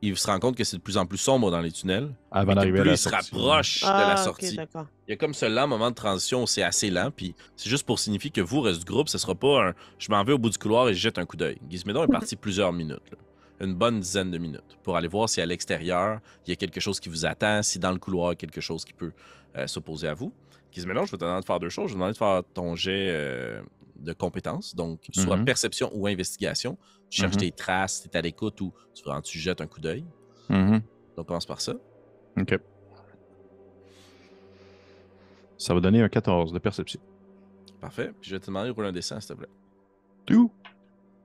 il 0.01 0.17
se 0.17 0.27
rend 0.27 0.39
compte 0.39 0.55
que 0.55 0.63
c'est 0.63 0.77
de 0.77 0.81
plus 0.81 0.97
en 0.97 1.05
plus 1.05 1.17
sombre 1.17 1.51
dans 1.51 1.61
les 1.61 1.71
tunnels. 1.71 2.09
Avant 2.31 2.55
d'arriver 2.55 2.81
à 2.81 2.83
la 2.83 2.91
il 2.91 2.97
se 2.97 3.09
rapproche 3.09 3.81
de 3.81 3.87
la 3.87 4.11
ah, 4.11 4.17
sortie. 4.17 4.55
il 4.55 5.09
y 5.09 5.13
a 5.13 5.15
comme 5.15 5.33
ce 5.33 5.45
lent 5.45 5.67
moment 5.67 5.89
de 5.89 5.95
transition 5.95 6.43
où 6.43 6.47
c'est 6.47 6.63
assez 6.63 6.89
lent, 6.89 7.11
puis 7.15 7.35
c'est 7.55 7.69
juste 7.69 7.85
pour 7.85 7.99
signifier 7.99 8.29
que 8.29 8.41
vous, 8.41 8.61
reste 8.61 8.79
du 8.79 8.85
groupe, 8.85 9.09
ce 9.09 9.17
sera 9.17 9.35
pas 9.35 9.69
un 9.69 9.73
je 9.97 10.11
m'en 10.11 10.23
vais 10.23 10.33
au 10.33 10.37
bout 10.37 10.49
du 10.49 10.57
couloir 10.57 10.89
et 10.89 10.93
je 10.93 10.99
jette 10.99 11.17
un 11.17 11.25
coup 11.25 11.37
d'œil. 11.37 11.57
Gizmédon 11.69 12.03
est 12.03 12.11
parti 12.11 12.35
plusieurs 12.47 12.73
minutes. 12.73 13.01
une 13.59 13.73
bonne 13.73 13.99
dizaine 13.99 14.31
de 14.31 14.37
minutes 14.37 14.77
pour 14.83 14.95
aller 14.97 15.07
voir 15.07 15.29
si 15.29 15.41
à 15.41 15.45
l'extérieur, 15.45 16.19
il 16.45 16.51
y 16.51 16.53
a 16.53 16.55
quelque 16.55 16.79
chose 16.79 16.99
qui 16.99 17.09
vous 17.09 17.25
attend, 17.25 17.63
si 17.63 17.79
dans 17.79 17.91
le 17.91 17.99
couloir, 17.99 18.31
il 18.31 18.33
y 18.33 18.37
a 18.37 18.37
quelque 18.37 18.61
chose 18.61 18.85
qui 18.85 18.93
peut 18.93 19.11
euh, 19.57 19.65
s'opposer 19.65 20.07
à 20.07 20.13
vous. 20.13 20.31
Qui 20.77 20.81
se 20.83 20.87
mélange, 20.87 21.07
je 21.07 21.13
vais 21.13 21.17
te 21.17 21.23
demander 21.23 21.41
de 21.41 21.45
faire 21.47 21.59
deux 21.59 21.69
choses. 21.69 21.89
Je 21.89 21.93
vais 21.93 21.93
te 21.93 21.97
demander 21.97 22.13
de 22.13 22.17
faire 22.19 22.43
ton 22.53 22.75
jet 22.75 23.09
euh, 23.09 23.63
de 23.95 24.13
compétences, 24.13 24.75
donc 24.75 25.01
soit 25.11 25.35
Mhm. 25.37 25.45
perception 25.45 25.89
ou 25.95 26.05
investigation. 26.05 26.77
Tu 27.09 27.19
cherches 27.21 27.33
Mhm. 27.33 27.39
tes 27.39 27.51
traces, 27.51 28.01
tu 28.03 28.09
es 28.09 28.15
à 28.15 28.21
l'écoute 28.21 28.61
ou 28.61 28.71
tu, 28.93 29.01
vraiment, 29.03 29.23
tu 29.23 29.39
jettes 29.39 29.59
un 29.59 29.65
coup 29.65 29.79
d'œil. 29.81 30.05
Mhm. 30.49 30.73
Donc, 30.73 30.81
on 31.17 31.23
commence 31.23 31.47
par 31.47 31.61
ça. 31.61 31.73
OK. 32.39 32.59
Ça 35.57 35.73
va 35.73 35.79
donner 35.79 36.03
un 36.03 36.09
14 36.09 36.53
de 36.53 36.59
perception. 36.59 36.99
Parfait. 37.81 38.11
Puis 38.21 38.29
je 38.29 38.35
vais 38.35 38.39
te 38.39 38.45
demander 38.45 38.67
de 38.69 38.73
rouler 38.75 38.89
un 38.89 38.91
dessin, 38.91 39.19
s'il 39.19 39.29
te 39.29 39.39
plaît. 39.39 39.49
Tout. 40.27 40.51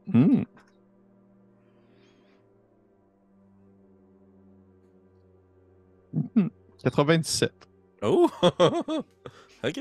Hmm. 0.07 0.45
Mhm. 6.15 6.49
97. 6.83 7.53
Oh! 8.03 8.29
ok. 9.65 9.81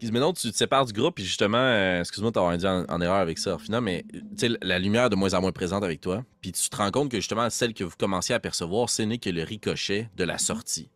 Gizménon, 0.00 0.32
tu 0.32 0.50
te 0.50 0.56
sépares 0.56 0.86
du 0.86 0.92
groupe, 0.92 1.14
puis 1.16 1.24
justement, 1.24 1.58
euh, 1.58 2.00
excuse-moi 2.00 2.30
de 2.30 2.34
t'avoir 2.34 2.56
dit 2.56 2.66
en, 2.66 2.84
en 2.88 3.00
erreur 3.00 3.16
avec 3.16 3.38
ça, 3.38 3.54
Orphina, 3.54 3.80
mais 3.80 4.04
euh, 4.42 4.56
la 4.60 4.78
lumière 4.78 5.06
est 5.06 5.10
de 5.10 5.16
moins 5.16 5.34
en 5.34 5.40
moins 5.40 5.52
présente 5.52 5.82
avec 5.82 6.00
toi, 6.00 6.24
puis 6.40 6.52
tu 6.52 6.68
te 6.68 6.76
rends 6.76 6.90
compte 6.90 7.10
que 7.10 7.16
justement, 7.16 7.48
celle 7.48 7.74
que 7.74 7.84
vous 7.84 7.96
commenciez 7.98 8.34
à 8.34 8.40
percevoir, 8.40 8.90
ce 8.90 9.02
n'est 9.02 9.18
que 9.18 9.30
le 9.30 9.42
ricochet 9.42 10.10
de 10.16 10.24
la 10.24 10.38
sortie. 10.38 10.90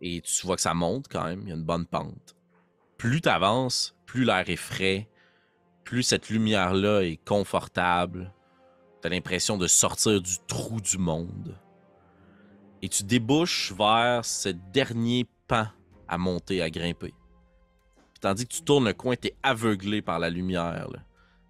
Et 0.00 0.20
tu 0.20 0.46
vois 0.46 0.56
que 0.56 0.62
ça 0.62 0.72
monte 0.74 1.06
quand 1.10 1.24
même, 1.24 1.42
il 1.42 1.48
y 1.48 1.52
a 1.52 1.56
une 1.56 1.64
bonne 1.64 1.86
pente. 1.86 2.36
Plus 2.96 3.20
tu 3.20 3.28
avances, 3.28 3.96
plus 4.06 4.24
l'air 4.24 4.48
est 4.48 4.56
frais, 4.56 5.08
plus 5.84 6.02
cette 6.02 6.30
lumière-là 6.30 7.00
est 7.00 7.18
confortable. 7.24 8.32
Tu 9.02 9.08
as 9.08 9.10
l'impression 9.10 9.58
de 9.58 9.66
sortir 9.66 10.20
du 10.20 10.36
trou 10.46 10.80
du 10.80 10.98
monde 10.98 11.58
et 12.82 12.88
tu 12.88 13.02
débouches 13.02 13.72
vers 13.72 14.24
ce 14.24 14.48
dernier 14.48 15.26
pan 15.46 15.66
à 16.08 16.18
monter, 16.18 16.62
à 16.62 16.70
grimper. 16.70 17.14
Tandis 18.20 18.46
que 18.46 18.52
tu 18.52 18.62
tournes 18.62 18.86
le 18.86 18.92
coin, 18.92 19.16
tu 19.16 19.28
es 19.28 19.34
aveuglé 19.42 20.02
par 20.02 20.18
la 20.18 20.28
lumière 20.28 20.88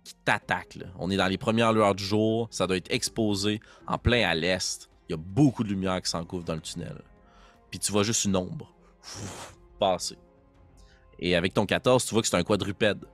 qui 0.05 0.15
t'attaque. 0.25 0.79
On 0.99 1.11
est 1.11 1.17
dans 1.17 1.27
les 1.27 1.39
premières 1.39 1.73
lueurs 1.73 1.95
du 1.95 2.05
jour, 2.05 2.49
ça 2.51 2.67
doit 2.67 2.77
être 2.77 2.93
exposé 2.93 3.61
en 3.87 3.99
plein 3.99 4.29
à 4.29 4.35
l'est. 4.35 4.89
Il 5.09 5.13
y 5.13 5.15
a 5.15 5.19
beaucoup 5.19 5.65
de 5.65 5.69
lumière 5.69 6.01
qui 6.01 6.11
s'encouvre 6.11 6.45
dans 6.45 6.55
le 6.55 6.61
tunnel. 6.61 7.03
Puis 7.71 7.81
tu 7.81 7.91
vois 7.91 8.03
juste 8.03 8.25
une 8.25 8.37
ombre 8.37 8.73
passer. 9.79 10.17
Et 11.19 11.35
avec 11.35 11.55
ton 11.55 11.67
14, 11.67 12.05
tu 12.05 12.15
vois 12.15 12.23
que 12.23 12.29
c'est 12.29 12.37
un 12.37 12.45
quadrupède. 12.45 13.05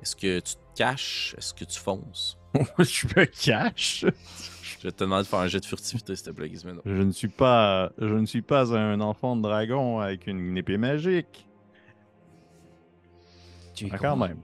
Est-ce 0.00 0.14
que 0.16 0.40
tu 0.40 0.54
te 0.54 0.60
caches? 0.76 1.34
Est-ce 1.38 1.54
que 1.54 1.64
tu 1.64 1.78
fonces? 1.78 2.38
je 2.78 3.06
me 3.16 3.24
cache. 3.24 4.04
Je 4.04 4.82
vais 4.82 4.92
te 4.92 5.04
demander 5.04 5.22
de 5.24 5.28
faire 5.28 5.38
un 5.40 5.46
jet 5.48 5.60
de 5.60 5.64
furtivité, 5.66 6.14
s'il 6.16 6.26
te 6.26 6.30
plaît, 6.30 6.48
Gizméno. 6.48 6.82
Je 6.84 7.02
ne 7.02 7.12
suis 7.12 7.28
pas, 7.28 7.92
je 7.98 8.14
ne 8.14 8.26
suis 8.26 8.42
pas 8.42 8.72
un 8.76 9.00
enfant 9.00 9.36
de 9.36 9.42
dragon 9.42 10.00
avec 10.00 10.26
une 10.26 10.56
épée 10.56 10.76
magique. 10.76 11.46
Tu 13.74 13.86
y 13.86 13.90
Ah, 13.92 13.98
quand 13.98 14.16
même. 14.16 14.38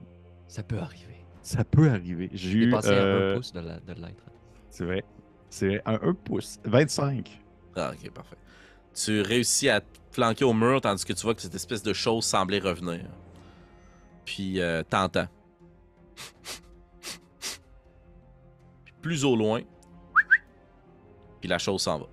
Ça 0.47 0.63
peut 0.63 0.77
arriver. 0.79 1.25
Ça 1.41 1.63
peut 1.63 1.89
arriver. 1.89 2.29
J'ai 2.33 2.59
eu. 2.59 2.69
passé 2.69 2.89
euh, 2.91 3.29
à 3.29 3.33
un 3.33 3.35
pouce 3.35 3.51
de 3.53 3.59
la- 3.59 3.79
l'être. 3.95 4.23
C'est 4.69 4.85
vrai. 4.85 5.03
C'est 5.49 5.67
vrai. 5.67 5.81
Un 5.85 5.99
1 6.01 6.13
pouce. 6.13 6.59
25. 6.65 7.41
Ah, 7.75 7.91
ok, 7.93 8.11
parfait. 8.11 8.37
Tu 8.93 9.21
réussis 9.21 9.69
à 9.69 9.81
te 9.81 9.87
flanquer 10.11 10.45
au 10.45 10.53
mur 10.53 10.79
tandis 10.81 11.03
que 11.03 11.13
tu 11.13 11.23
vois 11.23 11.33
que 11.33 11.41
cette 11.41 11.55
espèce 11.55 11.81
de 11.83 11.93
chose 11.93 12.23
semblait 12.25 12.59
revenir. 12.59 13.01
Puis 14.25 14.61
euh, 14.61 14.83
t'entends. 14.83 15.27
Puis 18.85 18.93
plus 19.01 19.25
au 19.25 19.35
loin. 19.35 19.61
Puis 21.39 21.49
la 21.49 21.57
chose 21.57 21.81
s'en 21.81 21.99
va. 21.99 22.05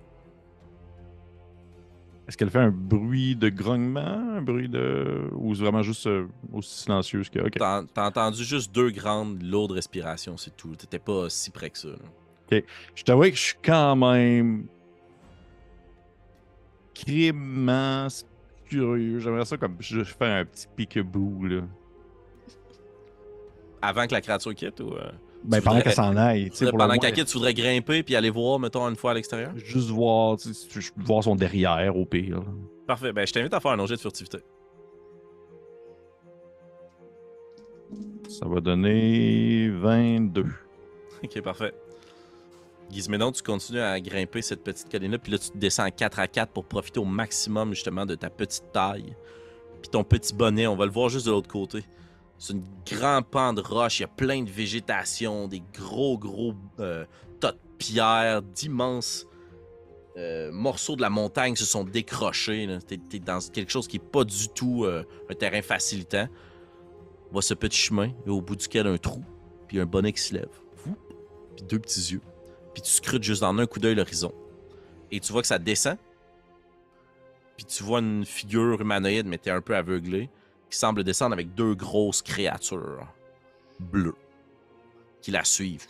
Est-ce 2.27 2.37
qu'elle 2.37 2.49
fait 2.49 2.59
un 2.59 2.71
bruit 2.71 3.35
de 3.35 3.49
grognement, 3.49 3.99
un 4.37 4.41
bruit 4.41 4.69
de. 4.69 5.27
Ou 5.33 5.53
c'est 5.53 5.63
vraiment 5.63 5.81
juste 5.81 6.07
euh, 6.07 6.27
aussi 6.53 6.83
silencieux 6.83 7.23
que. 7.23 7.39
Ok. 7.39 7.57
T'as 7.57 7.83
entendu 8.07 8.43
juste 8.43 8.73
deux 8.73 8.89
grandes, 8.89 9.41
lourdes 9.41 9.71
respirations, 9.71 10.37
c'est 10.37 10.55
tout. 10.55 10.75
T'étais 10.75 10.99
pas 10.99 11.29
si 11.29 11.51
près 11.51 11.69
que 11.69 11.77
ça. 11.77 11.89
là. 11.89 12.59
Je 12.95 13.03
t'avoue 13.03 13.23
que 13.23 13.31
je 13.31 13.41
suis 13.41 13.57
quand 13.63 13.95
même. 13.95 14.67
criment 16.93 18.07
curieux. 18.65 19.19
J'aimerais 19.19 19.45
ça 19.45 19.57
comme. 19.57 19.75
Je 19.79 20.03
faire 20.03 20.41
un 20.41 20.45
petit 20.45 20.67
peekaboo, 20.75 21.45
là. 21.45 21.61
Avant 23.81 24.05
que 24.07 24.13
la 24.13 24.21
créature 24.21 24.53
quitte 24.55 24.79
ou. 24.79 24.93
euh, 24.93 25.09
Ben, 25.43 25.59
pendant 25.61 25.77
voudrais- 25.77 25.83
qu'elle 25.83 25.93
s'en 25.93 26.15
aille. 26.17 26.49
tu 26.51 26.57
sais, 26.57 26.65
pour 26.69 26.77
le 26.77 26.83
pendant 26.85 26.97
qu'elle 26.99 27.13
quitte, 27.13 27.25
tu 27.27 27.33
voudrais 27.33 27.53
grimper 27.53 28.03
puis 28.03 28.15
aller 28.15 28.29
voir, 28.29 28.59
mettons, 28.59 28.87
une 28.87 28.95
fois 28.95 29.11
à 29.11 29.13
l'extérieur? 29.15 29.51
Juste 29.55 29.89
voir, 29.89 30.37
voir 30.97 31.23
son 31.23 31.35
derrière 31.35 31.95
au 31.97 32.05
pire. 32.05 32.43
Parfait. 32.85 33.11
Ben, 33.11 33.25
je 33.25 33.33
t'invite 33.33 33.53
à 33.53 33.59
faire 33.59 33.71
un 33.71 33.79
objet 33.79 33.95
de 33.95 34.01
furtivité. 34.01 34.37
Ça 38.29 38.45
va 38.47 38.59
donner 38.61 39.69
22. 39.69 40.45
Ok, 41.23 41.39
parfait. 41.43 41.71
Gizménon, 42.89 43.31
tu 43.31 43.43
continues 43.43 43.79
à 43.79 43.99
grimper 44.01 44.41
cette 44.41 44.63
petite 44.63 44.89
colline-là, 44.91 45.19
puis 45.19 45.31
là, 45.31 45.37
tu 45.37 45.51
te 45.51 45.57
descends 45.57 45.85
en 45.85 45.91
4 45.91 46.17
à 46.19 46.27
4 46.27 46.51
pour 46.51 46.65
profiter 46.65 46.99
au 46.99 47.05
maximum, 47.05 47.73
justement, 47.75 48.07
de 48.07 48.15
ta 48.15 48.31
petite 48.31 48.71
taille. 48.73 49.15
Puis 49.83 49.89
ton 49.91 50.03
petit 50.03 50.33
bonnet, 50.33 50.65
on 50.65 50.75
va 50.75 50.85
le 50.85 50.91
voir 50.91 51.09
juste 51.09 51.27
de 51.27 51.31
l'autre 51.31 51.47
côté. 51.47 51.83
C'est 52.41 52.53
une 52.53 52.63
grande 52.87 53.27
pan 53.27 53.53
de 53.53 53.61
roche, 53.61 53.99
il 53.99 54.01
y 54.01 54.05
a 54.05 54.07
plein 54.07 54.41
de 54.41 54.49
végétation, 54.49 55.47
des 55.47 55.61
gros, 55.75 56.17
gros 56.17 56.55
euh, 56.79 57.05
tas 57.39 57.51
de 57.51 57.59
pierres, 57.77 58.41
d'immenses 58.41 59.27
euh, 60.17 60.51
morceaux 60.51 60.95
de 60.95 61.01
la 61.01 61.11
montagne 61.11 61.55
se 61.55 61.65
sont 61.65 61.83
décrochés. 61.83 62.67
T'es, 62.87 63.19
dans 63.19 63.37
quelque 63.51 63.71
chose 63.71 63.87
qui 63.87 63.97
est 63.97 64.03
pas 64.03 64.23
du 64.23 64.49
tout 64.49 64.85
euh, 64.85 65.03
un 65.29 65.35
terrain 65.35 65.61
facilitant. 65.61 66.27
On 67.29 67.33
voit 67.33 67.43
ce 67.43 67.53
petit 67.53 67.77
chemin, 67.77 68.11
et 68.25 68.29
au 68.31 68.41
bout 68.41 68.55
duquel 68.55 68.87
un 68.87 68.97
trou, 68.97 69.23
puis 69.67 69.79
un 69.79 69.85
bonnet 69.85 70.11
qui 70.11 70.21
se 70.21 70.33
lève. 70.33 70.49
Puis 71.55 71.63
deux 71.65 71.77
petits 71.77 72.11
yeux. 72.11 72.21
Puis 72.73 72.81
tu 72.81 72.89
scrutes 72.89 73.21
juste 73.21 73.41
dans 73.41 73.55
un 73.55 73.67
coup 73.67 73.77
d'œil 73.77 73.93
l'horizon. 73.93 74.33
Et 75.11 75.19
tu 75.19 75.31
vois 75.31 75.43
que 75.43 75.47
ça 75.47 75.59
descend. 75.59 75.97
Puis 77.55 77.67
tu 77.67 77.83
vois 77.83 77.99
une 77.99 78.25
figure 78.25 78.81
humanoïde, 78.81 79.27
mais 79.27 79.37
t'es 79.37 79.51
un 79.51 79.61
peu 79.61 79.75
aveuglé, 79.75 80.31
qui 80.71 80.77
semble 80.77 81.03
descendre 81.03 81.33
avec 81.33 81.53
deux 81.53 81.75
grosses 81.75 82.21
créatures 82.21 83.07
bleues 83.79 84.15
qui 85.21 85.29
la 85.29 85.43
suivent. 85.43 85.87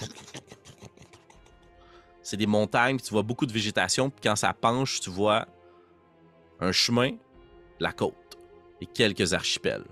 C'est 2.22 2.38
des 2.38 2.48
montagnes, 2.48 2.98
tu 2.98 3.12
vois 3.12 3.24
beaucoup 3.24 3.46
de 3.46 3.54
végétation, 3.54 4.10
puis 4.10 4.22
quand 4.24 4.36
ça 4.36 4.54
penche, 4.54 5.00
tu 5.00 5.10
vois 5.10 5.48
un 6.60 6.72
chemin, 6.72 7.12
la 7.80 7.94
côte 7.94 8.38
et 8.82 8.86
quelques 8.86 9.34
archipels. 9.34 9.86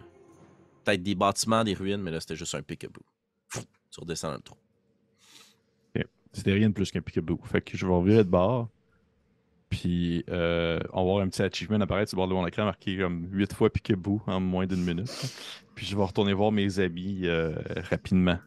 Peut-être 0.83 1.03
des 1.03 1.15
bâtiments, 1.15 1.63
des 1.63 1.73
ruines, 1.73 2.01
mais 2.01 2.11
là 2.11 2.19
c'était 2.19 2.35
juste 2.35 2.55
un 2.55 2.61
pick-a-boo. 2.61 3.01
Tu 3.91 3.99
redescends 3.99 4.29
dans 4.29 4.35
le 4.35 4.41
trou. 4.41 4.57
C'était 6.33 6.53
rien 6.53 6.69
de 6.69 6.73
plus 6.73 6.91
qu'un 6.91 7.01
peekaboo. 7.01 7.39
Fait 7.43 7.61
que 7.61 7.75
je 7.75 7.85
vais 7.85 7.93
revirer 7.93 8.23
de 8.23 8.29
bord. 8.29 8.69
Puis 9.69 10.23
euh, 10.29 10.79
on 10.93 10.99
va 11.05 11.11
voir 11.11 11.23
un 11.23 11.29
petit 11.29 11.41
achievement 11.43 11.79
apparaître 11.79 12.09
sur 12.09 12.17
le 12.17 12.21
bord 12.21 12.27
de 12.27 12.33
mon 12.33 12.47
écran 12.47 12.65
marqué 12.65 12.97
comme 12.97 13.27
8 13.31 13.53
fois 13.53 13.69
peekaboo 13.69 14.21
en 14.27 14.39
moins 14.39 14.65
d'une 14.67 14.83
minute. 14.83 15.07
Puis 15.75 15.85
je 15.85 15.95
vais 15.95 16.03
retourner 16.03 16.33
voir 16.33 16.51
mes 16.51 16.79
amis 16.79 17.21
euh, 17.25 17.55
rapidement. 17.89 18.39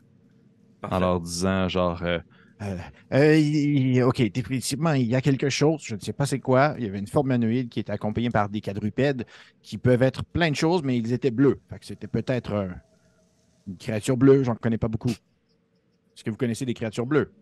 Parfait. 0.81 0.97
En 0.97 1.01
leur 1.01 1.21
disant 1.21 1.69
genre 1.69 2.03
euh, 2.03 2.21
Euh, 2.61 2.79
euh, 3.13 4.03
ok, 4.07 4.23
définitivement, 4.31 4.93
il 4.93 5.07
y 5.07 5.17
a 5.17 5.21
quelque 5.21 5.49
chose, 5.51 5.83
je 5.85 5.97
ne 5.97 6.01
sais 6.01 6.13
pas 6.13 6.27
c'est 6.27 6.39
quoi. 6.41 6.75
Il 6.79 6.85
y 6.85 6.89
avait 6.89 6.99
une 7.01 7.09
forme 7.09 7.29
humanoïde 7.29 7.69
qui 7.69 7.81
était 7.81 7.93
accompagnée 7.93 8.31
par 8.31 8.49
des 8.49 8.61
quadrupèdes 8.61 9.27
qui 9.63 9.79
peuvent 9.79 10.03
être 10.03 10.25
plein 10.25 10.51
de 10.51 10.57
choses, 10.57 10.83
mais 10.85 10.97
ils 10.97 11.13
étaient 11.13 11.31
bleus. 11.33 11.61
Fait 11.69 11.79
que 11.81 11.87
c'était 11.87 12.07
peut-être 12.09 12.53
euh, 12.53 12.69
une 13.67 13.77
créature 13.79 14.17
bleue, 14.17 14.45
j'en 14.45 14.55
connais 14.57 14.79
pas 14.79 14.89
beaucoup. 14.89 15.11
Est-ce 15.11 16.25
que 16.25 16.31
vous 16.31 16.37
connaissez 16.37 16.65
des 16.67 16.75
créatures 16.75 17.07
bleues? 17.07 17.35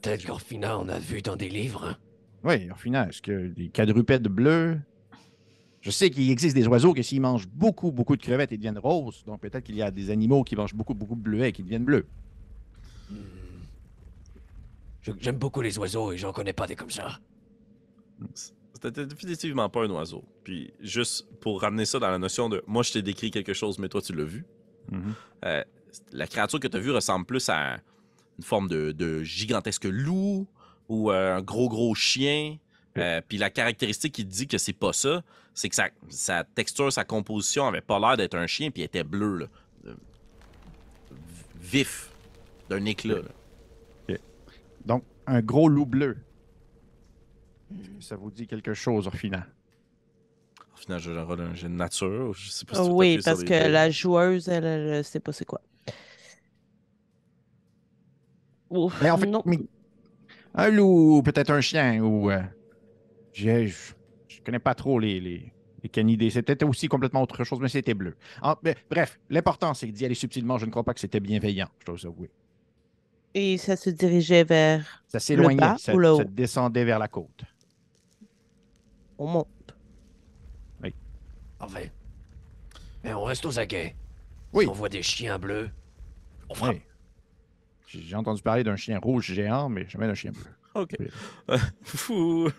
Tel 0.00 0.24
qu'Orphina 0.24 0.78
on 0.78 0.88
a 0.88 0.98
vu 0.98 1.22
dans 1.22 1.36
des 1.36 1.48
livres. 1.48 1.84
hein. 1.84 1.96
Oui, 2.44 2.70
au 2.70 2.76
final, 2.76 3.08
est-ce 3.08 3.20
que 3.20 3.48
des 3.48 3.68
quadrupèdes 3.68 4.28
bleus? 4.28 4.78
Je 5.80 5.90
sais 5.90 6.10
qu'il 6.10 6.30
existe 6.30 6.54
des 6.54 6.66
oiseaux 6.66 6.92
que 6.92 7.02
s'ils 7.02 7.20
mangent 7.20 7.48
beaucoup, 7.48 7.90
beaucoup 7.92 8.16
de 8.16 8.22
crevettes, 8.22 8.52
ils 8.52 8.58
deviennent 8.58 8.78
roses. 8.78 9.24
Donc 9.24 9.40
peut-être 9.40 9.64
qu'il 9.64 9.76
y 9.76 9.82
a 9.82 9.90
des 9.90 10.10
animaux 10.10 10.44
qui 10.44 10.56
mangent 10.56 10.74
beaucoup, 10.74 10.94
beaucoup 10.94 11.14
de 11.14 11.20
bleuets 11.20 11.48
et 11.48 11.52
qui 11.52 11.62
deviennent 11.62 11.84
bleus. 11.84 12.06
Hmm. 13.10 13.16
J'aime 15.20 15.36
beaucoup 15.36 15.62
les 15.62 15.78
oiseaux 15.78 16.12
et 16.12 16.18
j'en 16.18 16.32
connais 16.32 16.52
pas 16.52 16.66
des 16.66 16.76
comme 16.76 16.90
ça. 16.90 17.18
C'était 18.74 19.06
définitivement 19.06 19.68
pas 19.68 19.84
un 19.84 19.90
oiseau. 19.90 20.24
Puis 20.44 20.72
juste 20.80 21.26
pour 21.40 21.62
ramener 21.62 21.84
ça 21.86 21.98
dans 21.98 22.10
la 22.10 22.18
notion 22.18 22.48
de 22.48 22.62
moi 22.66 22.82
je 22.82 22.92
t'ai 22.92 23.02
décrit 23.02 23.30
quelque 23.30 23.54
chose, 23.54 23.78
mais 23.78 23.88
toi 23.88 24.02
tu 24.02 24.12
l'as 24.12 24.24
vu. 24.24 24.44
mhm. 24.90 25.14
Euh, 25.44 25.64
la 26.12 26.26
créature 26.26 26.60
que 26.60 26.68
tu 26.68 26.76
as 26.76 26.80
vue 26.80 26.90
ressemble 26.90 27.24
plus 27.24 27.48
à 27.48 27.78
une 28.38 28.44
forme 28.44 28.68
de, 28.68 28.92
de 28.92 29.22
gigantesque 29.22 29.84
loup 29.84 30.46
ou 30.88 31.10
euh, 31.10 31.36
un 31.36 31.42
gros 31.42 31.68
gros 31.68 31.94
chien. 31.94 32.56
Euh, 32.96 33.20
Puis 33.26 33.38
la 33.38 33.50
caractéristique 33.50 34.14
qui 34.14 34.24
te 34.24 34.30
dit 34.30 34.46
que 34.46 34.58
c'est 34.58 34.72
pas 34.72 34.92
ça, 34.92 35.22
c'est 35.54 35.68
que 35.68 35.74
sa, 35.74 35.88
sa 36.08 36.44
texture, 36.44 36.92
sa 36.92 37.04
composition 37.04 37.66
avait 37.66 37.80
pas 37.80 37.98
l'air 37.98 38.16
d'être 38.16 38.36
un 38.36 38.46
chien, 38.46 38.70
puis 38.70 38.82
était 38.82 39.04
bleue. 39.04 39.38
là. 39.38 39.46
Euh, 39.86 39.94
vif, 41.60 42.10
d'un 42.68 42.84
éclat. 42.84 43.22
Donc, 44.84 45.04
un 45.26 45.42
gros 45.42 45.68
loup 45.68 45.84
bleu. 45.84 46.16
Ça 48.00 48.16
vous 48.16 48.30
dit 48.30 48.46
quelque 48.46 48.72
chose, 48.72 49.06
Orfina? 49.06 49.46
Orfina, 50.72 50.96
je 50.98 51.10
roule 51.10 51.40
un 51.42 51.54
jet 51.54 51.68
de 51.68 51.74
nature. 51.74 52.32
Je 52.32 52.48
sais 52.48 52.64
pas 52.64 52.76
si 52.76 52.82
tu 52.82 52.88
oui, 52.88 53.18
parce 53.22 53.44
que 53.44 53.52
la 53.52 53.90
joueuse, 53.90 54.48
elle, 54.48 54.64
elle, 54.64 54.88
elle 54.88 55.04
sait 55.04 55.20
pas 55.20 55.32
c'est 55.32 55.44
quoi. 55.44 55.60
Ouf, 58.70 59.00
Mais 59.02 59.10
en 59.10 59.16
fait, 59.18 59.26
non. 59.26 59.42
mais- 59.46 59.60
un 60.54 60.70
loup, 60.70 61.22
peut-être 61.22 61.50
un 61.50 61.60
chien, 61.60 62.00
ou. 62.02 62.30
euh, 62.30 62.42
je, 63.32 63.66
je 63.66 64.40
connais 64.44 64.58
pas 64.58 64.74
trop 64.74 64.98
les, 64.98 65.20
les, 65.20 65.52
les 65.82 65.88
canidés. 65.88 66.30
C'était 66.30 66.64
aussi 66.64 66.88
complètement 66.88 67.22
autre 67.22 67.44
chose, 67.44 67.60
mais 67.60 67.68
c'était 67.68 67.94
bleu. 67.94 68.16
En- 68.42 68.56
mais 68.62 68.76
bref, 68.90 69.18
l'important, 69.30 69.74
c'est 69.74 69.86
d'y 69.88 70.04
aller 70.04 70.14
subtilement. 70.14 70.58
Je 70.58 70.66
ne 70.66 70.70
crois 70.70 70.84
pas 70.84 70.94
que 70.94 71.00
c'était 71.00 71.20
bienveillant, 71.20 71.68
je 71.80 71.86
dois 71.86 71.94
vous 71.94 72.06
avouer. 72.06 72.30
Et 73.34 73.56
ça 73.58 73.76
se 73.76 73.90
dirigeait 73.90 74.44
vers. 74.44 75.04
Ça 75.06 75.20
s'éloignait, 75.20 75.56
bas 75.60 75.76
ça, 75.78 75.94
ou 75.94 75.98
le 75.98 76.16
ça 76.16 76.24
descendait 76.24 76.84
vers 76.84 76.98
la 76.98 77.08
côte. 77.08 77.42
On 79.18 79.26
monte. 79.26 79.48
Parfait. 81.58 81.90
Mais 83.02 83.12
on 83.14 83.24
reste 83.24 83.44
aux 83.44 83.58
aguets. 83.58 83.96
Oui. 84.52 84.64
Si 84.64 84.70
on 84.70 84.74
voit 84.74 84.88
des 84.88 85.02
chiens 85.02 85.38
bleus, 85.40 85.70
on 86.48 86.54
frappe. 86.54 86.74
Oui. 86.76 86.82
J'ai 87.88 88.16
entendu 88.16 88.42
parler 88.42 88.64
d'un 88.64 88.76
chien 88.76 88.98
rouge 88.98 89.32
géant, 89.32 89.68
mais 89.68 89.88
jamais 89.88 90.06
d'un 90.06 90.14
chien 90.14 90.32
bleu. 90.32 90.42
OK. 90.74 90.96
Vous... 92.06 92.50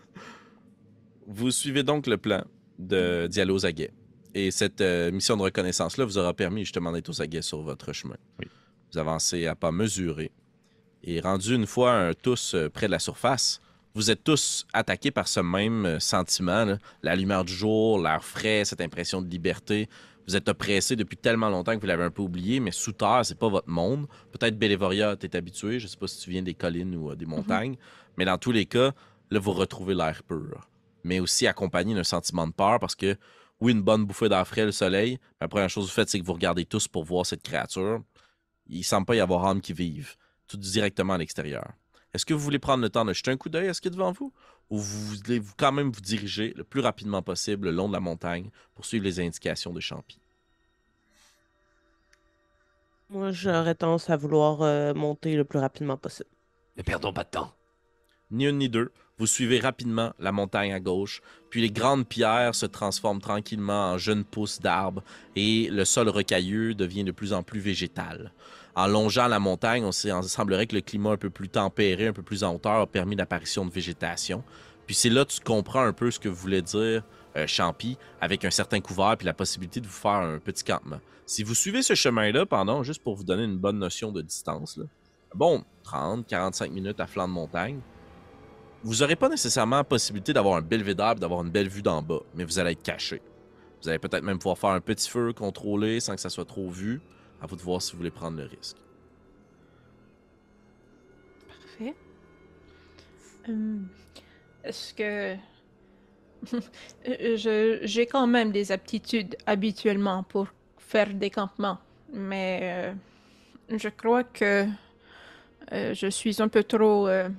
vous 1.27 1.51
suivez 1.51 1.83
donc 1.83 2.07
le 2.07 2.17
plan 2.17 2.43
de 2.79 3.51
aux 3.51 3.65
aguets. 3.65 3.91
Et 4.33 4.51
cette 4.51 4.81
euh, 4.81 5.11
mission 5.11 5.37
de 5.37 5.43
reconnaissance-là 5.43 6.05
vous 6.05 6.17
aura 6.17 6.33
permis 6.33 6.61
justement 6.61 6.91
d'être 6.91 7.09
aux 7.09 7.21
aguets 7.21 7.41
sur 7.41 7.61
votre 7.61 7.93
chemin. 7.93 8.17
Oui. 8.39 8.47
Vous 8.91 8.97
avancez 8.97 9.45
à 9.45 9.55
pas 9.55 9.71
mesurés. 9.71 10.31
Et 11.03 11.19
rendu 11.19 11.55
une 11.55 11.67
fois 11.67 12.13
tous 12.21 12.53
euh, 12.55 12.69
près 12.69 12.87
de 12.87 12.91
la 12.91 12.99
surface, 12.99 13.61
vous 13.95 14.11
êtes 14.11 14.23
tous 14.23 14.65
attaqués 14.73 15.11
par 15.11 15.27
ce 15.27 15.39
même 15.39 15.85
euh, 15.85 15.99
sentiment. 15.99 16.65
là. 16.65 16.77
La 17.03 17.15
lumière 17.15 17.43
du 17.43 17.53
jour, 17.53 18.01
l'air 18.01 18.23
frais, 18.23 18.63
cette 18.65 18.81
impression 18.81 19.21
de 19.21 19.29
liberté. 19.29 19.89
Vous 20.29 20.35
êtes 20.35 20.47
oppressé 20.47 20.95
depuis 20.95 21.17
tellement 21.17 21.49
longtemps 21.49 21.73
que 21.75 21.81
vous 21.81 21.87
l'avez 21.87 22.03
un 22.03 22.11
peu 22.11 22.21
oublié, 22.21 22.59
mais 22.59 22.69
sous 22.69 22.91
terre, 22.91 23.21
c'est 23.23 23.39
pas 23.39 23.49
votre 23.49 23.67
monde. 23.67 24.05
Peut-être 24.31 24.59
Bélévoria, 24.59 25.15
t'es 25.15 25.35
habitué. 25.35 25.79
Je 25.79 25.87
sais 25.87 25.97
pas 25.97 26.05
si 26.05 26.19
tu 26.19 26.29
viens 26.29 26.43
des 26.43 26.53
collines 26.53 26.95
ou 26.95 27.09
euh, 27.09 27.15
des 27.15 27.25
montagnes. 27.25 27.77
Mais 28.15 28.25
dans 28.25 28.37
tous 28.37 28.51
les 28.51 28.67
cas, 28.67 28.91
là, 29.31 29.39
vous 29.39 29.53
retrouvez 29.53 29.95
l'air 29.95 30.21
pur. 30.21 30.69
Mais 31.03 31.19
aussi 31.19 31.47
accompagné 31.47 31.95
d'un 31.95 32.03
sentiment 32.03 32.45
de 32.45 32.51
peur 32.51 32.79
parce 32.79 32.93
que, 32.93 33.17
oui, 33.59 33.71
une 33.71 33.81
bonne 33.81 34.05
bouffée 34.05 34.29
d'air 34.29 34.47
frais, 34.47 34.65
le 34.65 34.71
soleil. 34.71 35.17
mais 35.19 35.45
La 35.45 35.47
première 35.47 35.67
chose 35.67 35.85
que 35.85 35.89
vous 35.89 35.95
faites, 35.95 36.09
c'est 36.09 36.19
que 36.19 36.25
vous 36.25 36.33
regardez 36.33 36.63
tous 36.63 36.87
pour 36.87 37.05
voir 37.05 37.25
cette 37.25 37.41
créature. 37.41 38.03
Il 38.67 38.83
semble 38.83 39.07
pas 39.07 39.15
y 39.15 39.21
avoir 39.21 39.47
âme 39.47 39.61
qui 39.61 39.73
vive. 39.73 40.13
Tout 40.47 40.57
directement 40.57 41.13
à 41.13 41.17
l'extérieur. 41.17 41.73
Est-ce 42.13 42.25
que 42.25 42.33
vous 42.33 42.39
voulez 42.39 42.59
prendre 42.59 42.81
le 42.81 42.89
temps 42.89 43.05
de 43.05 43.13
jeter 43.13 43.31
un 43.31 43.37
coup 43.37 43.49
d'œil 43.49 43.67
à 43.67 43.73
ce 43.73 43.81
qui 43.81 43.87
est 43.87 43.91
devant 43.91 44.11
vous? 44.11 44.33
Ou 44.69 44.79
vous 44.79 45.15
voulez 45.15 45.39
vous- 45.39 45.53
quand 45.57 45.71
même 45.71 45.91
vous 45.91 46.01
diriger 46.01 46.53
le 46.55 46.63
plus 46.63 46.81
rapidement 46.81 47.21
possible 47.21 47.67
le 47.67 47.75
long 47.75 47.87
de 47.87 47.93
la 47.93 47.99
montagne 47.99 48.49
pour 48.75 48.85
suivre 48.85 49.05
les 49.05 49.19
indications 49.19 49.73
de 49.73 49.79
Champy? 49.79 50.19
Moi, 53.09 53.31
j'aurais 53.31 53.75
tendance 53.75 54.09
à 54.09 54.17
vouloir 54.17 54.61
euh, 54.61 54.93
monter 54.93 55.35
le 55.35 55.43
plus 55.43 55.59
rapidement 55.59 55.97
possible. 55.97 56.29
Ne 56.77 56.83
perdons 56.83 57.11
pas 57.11 57.23
de 57.23 57.29
temps. 57.29 57.53
Ni 58.31 58.45
une 58.45 58.59
ni 58.59 58.69
deux. 58.69 58.91
Vous 59.17 59.25
suivez 59.25 59.59
rapidement 59.59 60.13
la 60.19 60.31
montagne 60.31 60.71
à 60.71 60.79
gauche, 60.79 61.21
puis 61.49 61.59
les 61.59 61.71
grandes 61.71 62.07
pierres 62.07 62.55
se 62.55 62.65
transforment 62.65 63.19
tranquillement 63.19 63.91
en 63.91 63.97
jeunes 63.97 64.23
pousses 64.23 64.61
d'arbres 64.61 65.03
et 65.35 65.67
le 65.69 65.83
sol 65.83 66.07
rocailleux 66.07 66.73
devient 66.73 67.03
de 67.03 67.11
plus 67.11 67.33
en 67.33 67.43
plus 67.43 67.59
végétal. 67.59 68.31
En 68.79 68.87
longeant 68.87 69.27
la 69.27 69.39
montagne, 69.39 69.83
on 69.83 69.89
on 69.89 70.21
semblerait 70.21 70.65
que 70.65 70.73
le 70.73 70.79
climat 70.79 71.09
un 71.09 71.17
peu 71.17 71.29
plus 71.29 71.49
tempéré, 71.49 72.07
un 72.07 72.13
peu 72.13 72.21
plus 72.21 72.45
en 72.45 72.55
hauteur, 72.55 72.75
a 72.75 72.87
permis 72.87 73.17
l'apparition 73.17 73.65
de 73.65 73.71
végétation. 73.71 74.41
Puis 74.85 74.95
c'est 74.95 75.09
là 75.09 75.25
que 75.25 75.33
tu 75.33 75.41
comprends 75.41 75.81
un 75.81 75.91
peu 75.91 76.09
ce 76.11 76.17
que 76.17 76.29
voulait 76.29 76.61
dire 76.61 77.03
euh, 77.35 77.45
Champy 77.45 77.97
avec 78.21 78.45
un 78.45 78.49
certain 78.49 78.79
couvert 78.79 79.17
puis 79.17 79.25
la 79.25 79.33
possibilité 79.33 79.81
de 79.81 79.85
vous 79.85 79.91
faire 79.91 80.11
un 80.11 80.39
petit 80.39 80.63
campement. 80.63 81.01
Si 81.25 81.43
vous 81.43 81.55
suivez 81.55 81.81
ce 81.81 81.93
chemin-là 81.93 82.45
pendant, 82.45 82.81
juste 82.81 83.03
pour 83.03 83.15
vous 83.15 83.25
donner 83.25 83.43
une 83.43 83.57
bonne 83.57 83.79
notion 83.79 84.13
de 84.13 84.21
distance, 84.21 84.79
bon, 85.35 85.65
30, 85.83 86.25
45 86.25 86.71
minutes 86.71 87.01
à 87.01 87.05
flanc 87.05 87.27
de 87.27 87.33
montagne, 87.33 87.81
vous 88.85 88.95
n'aurez 88.95 89.17
pas 89.17 89.27
nécessairement 89.27 89.79
la 89.79 89.83
possibilité 89.83 90.31
d'avoir 90.31 90.55
un 90.55 90.61
belvédère 90.61 91.11
et 91.17 91.19
d'avoir 91.19 91.43
une 91.43 91.51
belle 91.51 91.67
vue 91.67 91.81
d'en 91.81 92.01
bas, 92.01 92.21
mais 92.33 92.45
vous 92.45 92.59
allez 92.59 92.71
être 92.71 92.83
caché. 92.83 93.21
Vous 93.83 93.89
allez 93.89 93.99
peut-être 93.99 94.23
même 94.23 94.39
pouvoir 94.39 94.57
faire 94.57 94.69
un 94.69 94.79
petit 94.79 95.09
feu 95.09 95.33
contrôlé 95.33 95.99
sans 95.99 96.15
que 96.15 96.21
ça 96.21 96.29
soit 96.29 96.45
trop 96.45 96.69
vu. 96.69 97.01
À 97.41 97.47
vous 97.47 97.55
de 97.57 97.61
voir 97.61 97.81
si 97.81 97.91
vous 97.91 97.97
voulez 97.97 98.11
prendre 98.11 98.37
le 98.37 98.45
risque. 98.45 98.77
Parfait. 101.47 101.95
Hum, 103.47 103.89
Est-ce 104.63 104.93
que. 104.93 105.37
Euh, 107.07 107.79
J'ai 107.83 108.05
quand 108.07 108.27
même 108.27 108.51
des 108.51 108.71
aptitudes 108.71 109.35
habituellement 109.45 110.23
pour 110.23 110.47
faire 110.77 111.13
des 111.13 111.29
campements, 111.29 111.79
mais 112.13 112.59
euh, 112.63 112.93
je 113.77 113.89
crois 113.89 114.23
que 114.23 114.67
euh, 115.73 115.93
je 115.93 116.07
suis 116.07 116.41
un 116.41 116.47
peu 116.47 116.63
trop 116.63 117.07
euh, 117.07 117.29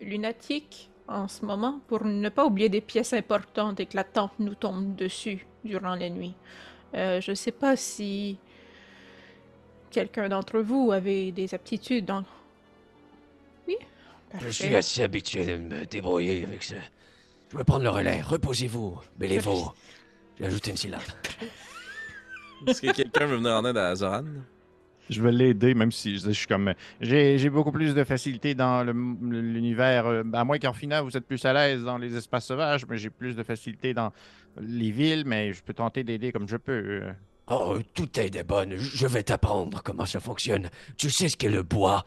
lunatique 0.00 0.90
en 1.08 1.28
ce 1.28 1.44
moment 1.44 1.80
pour 1.86 2.04
ne 2.04 2.28
pas 2.28 2.46
oublier 2.46 2.68
des 2.68 2.80
pièces 2.80 3.12
importantes 3.12 3.80
et 3.80 3.86
que 3.86 3.96
la 3.96 4.04
tente 4.04 4.38
nous 4.38 4.54
tombe 4.54 4.94
dessus 4.96 5.46
durant 5.64 5.94
la 5.94 6.10
nuit. 6.10 6.34
Euh, 6.94 7.20
je 7.20 7.32
ne 7.32 7.34
sais 7.36 7.52
pas 7.52 7.76
si 7.76 8.38
quelqu'un 9.94 10.28
d'entre 10.28 10.58
vous 10.60 10.90
avait 10.92 11.30
des 11.32 11.54
aptitudes 11.54 12.04
dans... 12.04 12.24
Oui? 13.68 13.76
Je 14.40 14.48
suis 14.48 14.74
assez 14.74 15.02
habitué 15.02 15.46
de 15.46 15.56
me 15.56 15.86
débrouiller 15.86 16.44
avec 16.44 16.62
ça. 16.64 16.74
Je 17.52 17.56
vais 17.56 17.64
prendre 17.64 17.84
le 17.84 17.90
relais. 17.90 18.20
Reposez-vous, 18.20 18.98
Bélévo. 19.16 19.72
J'ai 20.38 20.46
ajouté 20.46 20.70
une 20.72 20.76
syllabe. 20.76 21.00
Est-ce 22.66 22.82
que 22.82 22.92
quelqu'un 22.92 23.26
veut 23.26 23.36
venir 23.36 23.52
en 23.52 23.64
aide 23.64 23.76
à 23.76 23.94
Zoran? 23.94 24.24
Je 25.10 25.22
vais 25.22 25.30
l'aider, 25.32 25.74
même 25.74 25.92
si 25.92 26.18
je, 26.18 26.24
je 26.26 26.30
suis 26.32 26.46
comme. 26.46 26.72
J'ai 27.00 27.36
j'ai 27.38 27.50
beaucoup 27.50 27.70
plus 27.72 27.94
de 27.94 28.04
facilité 28.04 28.54
dans 28.54 28.82
l'univers. 28.82 30.06
euh, 30.06 30.22
À 30.32 30.44
moins 30.44 30.58
qu'en 30.58 30.72
final, 30.72 31.04
vous 31.04 31.14
êtes 31.16 31.26
plus 31.26 31.44
à 31.44 31.52
l'aise 31.52 31.82
dans 31.84 31.98
les 31.98 32.16
espaces 32.16 32.46
sauvages, 32.46 32.86
mais 32.88 32.96
j'ai 32.96 33.10
plus 33.10 33.36
de 33.36 33.42
facilité 33.42 33.92
dans 33.92 34.12
les 34.58 34.90
villes, 34.90 35.24
mais 35.26 35.52
je 35.52 35.62
peux 35.62 35.74
tenter 35.74 36.04
d'aider 36.04 36.32
comme 36.32 36.48
je 36.48 36.56
peux. 36.56 36.72
euh. 36.72 37.12
Oh, 37.48 37.78
toute 37.94 38.16
aide 38.18 38.36
est 38.36 38.44
bonne. 38.44 38.76
Je 38.76 38.96
je 38.96 39.06
vais 39.06 39.22
t'apprendre 39.22 39.82
comment 39.82 40.06
ça 40.06 40.20
fonctionne. 40.20 40.70
Tu 40.96 41.10
sais 41.10 41.28
ce 41.28 41.36
qu'est 41.36 41.50
le 41.50 41.62
bois? 41.62 42.04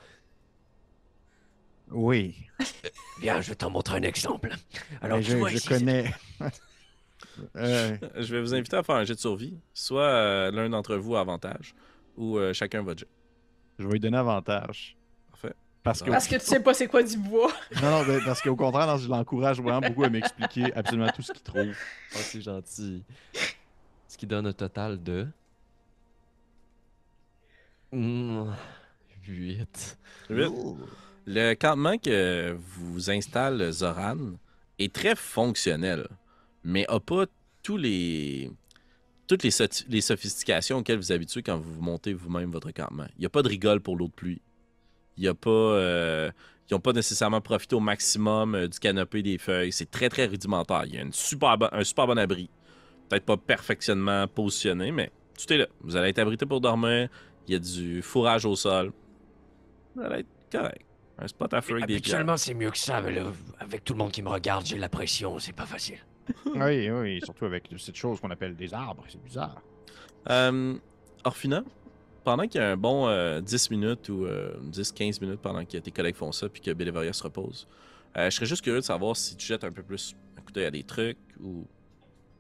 Oui, 1.92 2.36
Viens, 3.22 3.42
je 3.42 3.50
vais 3.50 3.56
t'en 3.56 3.70
montrer 3.70 3.98
un 3.98 4.02
exemple. 4.04 4.50
Alors, 5.02 5.22
je, 5.22 5.38
vois 5.38 5.50
je 5.50 5.58
ici, 5.58 5.68
connais. 5.68 6.14
Euh, 7.56 7.98
Je 8.16 8.36
vais 8.36 8.42
vous 8.42 8.54
inviter 8.56 8.78
à 8.78 8.84
faire 8.84 8.96
un 8.96 9.04
jet 9.04 9.14
de 9.14 9.20
survie. 9.20 9.60
Soit 9.74 10.02
euh, 10.02 10.52
l'un 10.52 10.70
d'entre 10.70 10.96
vous 10.96 11.16
a 11.16 11.20
avantage, 11.22 11.76
ou 12.16 12.38
euh, 12.38 12.52
chacun 12.54 12.82
votre 12.82 13.02
jet. 13.02 13.08
je 13.78 13.86
vais 13.86 13.94
lui 13.94 14.00
donner 14.00 14.18
avantage. 14.18 14.98
Parfait. 15.30 15.54
Parce 15.84 16.02
que, 16.02 16.10
Parce 16.10 16.28
que 16.28 16.36
tu 16.36 16.42
sais 16.46 16.60
pas 16.60 16.74
c'est 16.74 16.88
quoi 16.88 17.04
du 17.04 17.18
bois. 17.18 17.52
non, 17.82 17.92
non, 17.92 18.06
mais 18.08 18.20
parce 18.26 18.42
qu'au 18.42 18.56
contraire, 18.56 18.88
non, 18.88 18.98
je 18.98 19.08
l'encourage 19.08 19.62
vraiment 19.62 19.82
beaucoup 19.82 20.04
à 20.04 20.10
m'expliquer 20.10 20.74
absolument 20.74 21.10
tout 21.10 21.22
ce 21.22 21.32
qu'il 21.32 21.44
trouve. 21.44 21.76
Oh, 22.16 22.20
c'est 22.22 22.42
gentil. 22.42 23.04
Ce 24.18 24.22
qui 24.22 24.26
donne 24.26 24.48
un 24.48 24.54
total 24.54 25.04
de. 25.04 25.28
8. 27.94 28.48
Huit. 29.28 29.98
Le 31.28 31.54
campement 31.54 32.00
que 32.00 32.58
vous 32.58 33.12
installe 33.12 33.72
Zoran 33.72 34.18
est 34.80 34.92
très 34.92 35.16
fonctionnel, 35.16 36.08
mais 36.64 36.88
n'a 36.90 37.00
pas 37.00 37.26
tous 37.62 37.78
les, 37.78 38.50
toutes 39.28 39.44
les, 39.44 39.52
les 39.88 40.02
sophistications 40.02 40.78
auxquelles 40.80 40.98
vous 40.98 41.12
habituez 41.12 41.44
quand 41.44 41.60
vous 41.60 41.80
montez 41.80 42.14
vous-même 42.14 42.50
votre 42.50 42.72
campement. 42.72 43.06
Il 43.18 43.20
n'y 43.20 43.28
a 43.28 43.30
pas 43.30 43.44
de 43.44 43.50
rigole 43.50 43.82
pour 43.82 43.98
l'eau 43.98 44.08
de 44.08 44.14
pluie. 44.14 44.42
Il 45.18 45.26
y 45.26 45.28
a 45.28 45.36
pas. 45.36 45.52
euh, 45.52 46.32
ils 46.68 46.74
n'ont 46.74 46.80
pas 46.80 46.94
nécessairement 46.94 47.40
profité 47.40 47.76
au 47.76 47.82
maximum 47.82 48.56
euh, 48.56 48.68
du 48.68 48.80
canopé 48.80 49.22
des 49.22 49.38
feuilles. 49.38 49.72
C'est 49.72 49.92
très, 49.92 50.10
très 50.10 50.26
rudimentaire. 50.26 50.86
Il 50.88 50.96
y 50.96 50.98
a 50.98 51.02
une 51.02 51.14
super 51.14 51.56
un 51.72 51.84
super 51.84 52.08
bon 52.08 52.18
abri. 52.18 52.50
Peut-être 53.10 53.26
pas 53.26 53.38
perfectionnement 53.38 54.28
positionné, 54.28 54.92
mais 54.92 55.12
tout 55.38 55.52
est 55.54 55.58
là. 55.58 55.68
Vous 55.82 55.96
allez 55.96 56.10
être 56.10 56.20
abrité 56.20 56.46
pour 56.46 56.62
dormir. 56.62 57.10
Il 57.48 57.54
y 57.54 57.56
a 57.56 57.60
du 57.60 58.02
fourrage 58.02 58.46
au 58.46 58.56
sol. 58.56 58.92
Vous 59.96 60.02
allez 60.02 60.20
être 60.20 60.28
correct. 60.52 60.86
Un 61.20 61.28
spot 61.28 61.54
à 61.54 61.58
avec 61.58 61.88
des. 61.88 61.96
Habituellement, 61.96 62.38
c'est 62.38 62.54
mieux 62.54 62.70
que 62.70 62.78
ça, 62.78 63.02
mais 63.02 63.12
là, 63.12 63.24
avec 63.60 63.84
tout 63.84 63.94
le 63.94 64.00
monde 64.00 64.12
qui 64.12 64.22
me 64.22 64.30
regarde, 64.30 64.66
j'ai 64.66 64.78
la 64.78 64.90
pression, 64.90 65.40
c'est 65.40 65.56
pas 65.56 65.66
facile. 65.66 66.00
Oui, 66.56 66.90
oui, 66.90 67.22
surtout 67.24 67.46
avec 67.46 67.70
cette 67.78 67.96
chose 67.96 68.20
qu'on 68.20 68.30
appelle 68.30 68.54
des 68.54 68.74
arbres, 68.74 69.06
c'est 69.08 69.24
bizarre. 69.24 69.62
Euh, 70.30 70.76
Orphina, 71.24 71.64
pendant 72.26 72.46
qu'il 72.48 72.60
y 72.60 72.64
a 72.64 72.72
un 72.72 72.76
bon 72.76 73.08
euh, 73.08 73.40
10 73.40 73.72
minutes 73.72 74.10
ou 74.10 74.26
10-15 74.26 75.22
minutes 75.22 75.40
pendant 75.40 75.64
que 75.64 75.78
tes 75.78 75.92
collègues 75.92 76.16
font 76.16 76.34
ça 76.34 76.50
puis 76.50 76.60
que 76.60 76.72
Bélévaria 76.72 77.14
se 77.14 77.24
repose, 77.24 77.66
euh, 78.18 78.30
je 78.30 78.36
serais 78.36 78.46
juste 78.46 78.64
curieux 78.64 78.80
de 78.80 78.86
savoir 78.86 79.16
si 79.16 79.36
tu 79.36 79.46
jettes 79.46 79.64
un 79.64 79.72
peu 79.72 79.84
plus 79.84 80.16
un 80.38 80.42
coup 80.42 80.52
d'œil 80.52 80.66
à 80.66 80.72
des 80.72 80.84
trucs 80.84 81.18
ou 81.40 81.68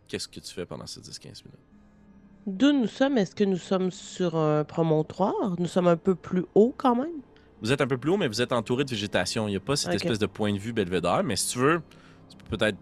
qu'est-ce 0.08 0.28
que 0.28 0.39
tu 0.39 0.54
fais 0.54 0.65
pendant 0.65 0.88
ces 0.88 1.02
10-15 1.02 1.43
minutes? 1.43 1.60
D'où 2.46 2.72
nous 2.72 2.88
sommes, 2.88 3.17
est-ce 3.17 3.36
que 3.36 3.43
nous 3.43 3.58
sommes 3.58 3.91
sur 3.91 4.36
un 4.36 4.63
promontoire? 4.63 5.56
Nous 5.60 5.67
sommes 5.67 5.88
un 5.88 5.98
peu 5.98 6.15
plus 6.15 6.46
haut 6.56 6.74
quand 6.78 6.96
même? 6.96 7.22
Vous 7.62 7.72
êtes 7.72 7.82
un 7.82 7.88
peu 7.88 7.98
plus 7.98 8.12
haut, 8.12 8.17
mais 8.17 8.28
vous 8.28 8.41
êtes 8.41 8.54
entouré 8.54 8.86
de 8.86 8.89
végétation. 8.89 9.48
Il 9.48 9.52
n'y 9.52 9.58
a 9.58 9.60
pas 9.60 9.76
cette 9.76 9.93
espèce 9.93 10.20
de 10.20 10.28
point 10.28 10.54
de 10.54 10.58
vue 10.58 10.74
belvédère, 10.74 11.24
mais 11.24 11.36
si 11.36 11.54
tu 11.54 11.60
veux, 11.60 11.82
tu 12.30 12.38
peux 12.38 12.58
peut-être 12.58 12.78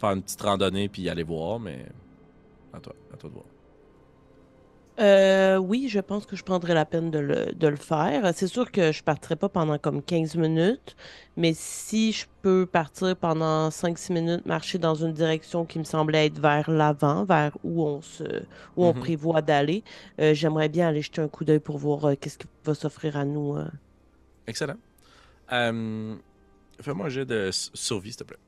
faire 0.00 0.10
une 0.10 0.22
petite 0.22 0.40
randonnée 0.40 0.88
puis 0.88 1.08
aller 1.08 1.24
voir, 1.24 1.58
mais 1.58 1.86
à 2.72 2.78
toi, 2.78 2.94
à 3.12 3.16
toi 3.16 3.30
de 3.30 3.34
voir. 3.34 3.46
Euh, 4.98 5.56
oui, 5.58 5.88
je 5.88 6.00
pense 6.00 6.26
que 6.26 6.34
je 6.34 6.42
prendrais 6.42 6.74
la 6.74 6.84
peine 6.84 7.10
de 7.10 7.18
le, 7.18 7.76
faire. 7.76 8.32
C'est 8.34 8.48
sûr 8.48 8.72
que 8.72 8.90
je 8.90 9.02
partirai 9.02 9.36
pas 9.36 9.48
pendant 9.48 9.78
comme 9.78 10.02
15 10.02 10.34
minutes, 10.34 10.96
mais 11.36 11.52
si 11.54 12.12
je 12.12 12.26
peux 12.42 12.66
partir 12.66 13.14
pendant 13.16 13.68
5-6 13.68 14.12
minutes, 14.12 14.46
marcher 14.46 14.78
dans 14.78 14.96
une 14.96 15.12
direction 15.12 15.64
qui 15.64 15.78
me 15.78 15.84
semblait 15.84 16.26
être 16.26 16.40
vers 16.40 16.68
l'avant, 16.68 17.24
vers 17.24 17.56
où 17.62 17.84
on 17.84 18.00
se 18.00 18.24
où 18.76 18.84
on 18.84 18.92
mm-hmm. 18.92 18.98
prévoit 18.98 19.42
d'aller, 19.42 19.84
euh, 20.20 20.34
j'aimerais 20.34 20.68
bien 20.68 20.88
aller 20.88 21.02
jeter 21.02 21.20
un 21.20 21.28
coup 21.28 21.44
d'œil 21.44 21.60
pour 21.60 21.78
voir 21.78 22.04
euh, 22.06 22.14
qu'est-ce 22.20 22.38
qui 22.38 22.48
va 22.64 22.74
s'offrir 22.74 23.16
à 23.16 23.24
nous. 23.24 23.56
Excellent. 24.48 24.76
Fais-moi 25.48 27.06
un 27.06 27.08
jet 27.08 27.24
de 27.24 27.50
survie, 27.52 28.10
s'il 28.10 28.18
te 28.18 28.24
plaît. 28.24 28.38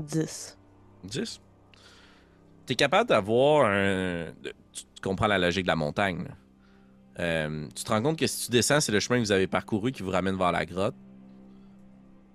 10. 0.00 0.58
10? 1.04 1.40
Tu 2.66 2.72
es 2.72 2.76
capable 2.76 3.08
d'avoir 3.08 3.66
un. 3.70 4.26
Tu 4.42 4.84
comprends 5.02 5.26
la 5.26 5.38
logique 5.38 5.64
de 5.64 5.68
la 5.68 5.76
montagne. 5.76 6.26
Euh, 7.18 7.68
tu 7.74 7.84
te 7.84 7.90
rends 7.90 8.02
compte 8.02 8.18
que 8.18 8.26
si 8.26 8.46
tu 8.46 8.50
descends, 8.50 8.80
c'est 8.80 8.92
le 8.92 9.00
chemin 9.00 9.18
que 9.18 9.24
vous 9.24 9.32
avez 9.32 9.46
parcouru 9.46 9.92
qui 9.92 10.02
vous 10.02 10.10
ramène 10.10 10.36
vers 10.36 10.52
la 10.52 10.66
grotte. 10.66 10.94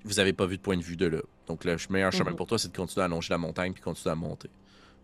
Vous 0.04 0.16
n'avez 0.16 0.34
pas 0.34 0.46
vu 0.46 0.58
de 0.58 0.62
point 0.62 0.78
de 0.78 0.82
vue 0.82 0.98
de 0.98 1.06
là. 1.06 1.22
Donc, 1.48 1.64
le 1.64 1.76
meilleur 1.90 2.12
chemin 2.12 2.32
mhm. 2.32 2.38
pour 2.38 2.48
toi, 2.48 2.58
c'est 2.58 2.72
de 2.72 2.76
continuer 2.76 3.06
à 3.06 3.08
longer 3.08 3.28
la 3.30 3.38
montagne 3.38 3.74
puis 3.74 3.82
continuer 3.82 4.12
à 4.12 4.16
monter. 4.16 4.50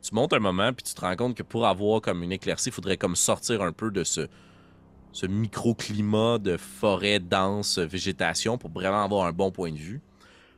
Tu 0.02 0.15
montes 0.15 0.34
un 0.34 0.39
moment, 0.39 0.74
puis 0.74 0.84
tu 0.84 0.93
te 0.93 1.02
rends 1.02 1.15
compte 1.15 1.36
que 1.36 1.43
pour 1.43 1.67
avoir 1.67 2.02
comme 2.02 2.24
une 2.24 2.32
éclaircie, 2.32 2.70
il 2.70 2.72
faudrait 2.72 2.98
comme 2.98 3.15
sortir 3.15 3.62
un 3.62 3.72
peu 3.72 3.91
de 3.91 4.04
ce, 4.04 4.28
ce 5.12 5.26
microclimat 5.26 6.39
de 6.39 6.58
forêt 6.58 7.20
dense, 7.20 7.78
végétation, 7.80 8.58
pour 8.58 8.72
vraiment 8.72 9.04
avoir 9.04 9.26
un 9.26 9.34
bon 9.34 9.52
point 9.52 9.72
de 9.72 9.78
vue. 9.78 10.02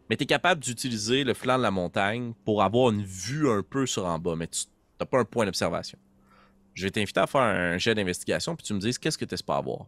Mais 0.09 0.17
tu 0.17 0.23
es 0.23 0.27
capable 0.27 0.61
d'utiliser 0.61 1.23
le 1.23 1.33
flanc 1.33 1.57
de 1.57 1.63
la 1.63 1.71
montagne 1.71 2.33
pour 2.43 2.63
avoir 2.63 2.89
une 2.91 3.03
vue 3.03 3.49
un 3.49 3.61
peu 3.61 3.85
sur 3.85 4.05
en 4.05 4.17
bas, 4.17 4.35
mais 4.35 4.47
tu 4.47 4.65
n'as 4.99 5.05
pas 5.05 5.19
un 5.19 5.25
point 5.25 5.45
d'observation. 5.45 5.99
Je 6.73 6.85
vais 6.85 6.91
t'inviter 6.91 7.19
à 7.19 7.27
faire 7.27 7.41
un 7.41 7.77
jet 7.77 7.93
d'investigation, 7.93 8.55
puis 8.55 8.65
tu 8.65 8.73
me 8.73 8.79
dises 8.79 8.97
qu'est-ce 8.97 9.17
que 9.17 9.25
tu 9.25 9.33
espères 9.33 9.57
avoir? 9.57 9.85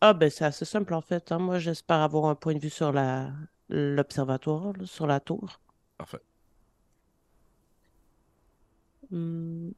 Ah, 0.00 0.12
ben 0.12 0.30
c'est 0.30 0.44
assez 0.44 0.64
simple 0.64 0.92
en 0.94 1.00
fait. 1.00 1.32
Hein. 1.32 1.38
Moi, 1.38 1.58
j'espère 1.58 2.00
avoir 2.00 2.26
un 2.26 2.34
point 2.34 2.54
de 2.54 2.58
vue 2.58 2.70
sur 2.70 2.92
la 2.92 3.32
l'observatoire, 3.68 4.74
sur 4.84 5.06
la 5.06 5.20
tour. 5.20 5.60
Parfait. 5.96 6.20
Hmm. 9.10 9.70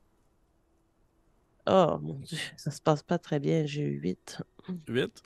Oh 1.66 1.99
mon 2.01 2.14
dieu, 2.20 2.38
ça 2.57 2.70
se 2.70 2.81
passe 2.81 3.03
pas 3.03 3.18
très 3.18 3.38
bien. 3.38 3.66
J'ai 3.66 3.83
eu 3.83 4.01
8. 4.01 4.42
8. 4.88 5.22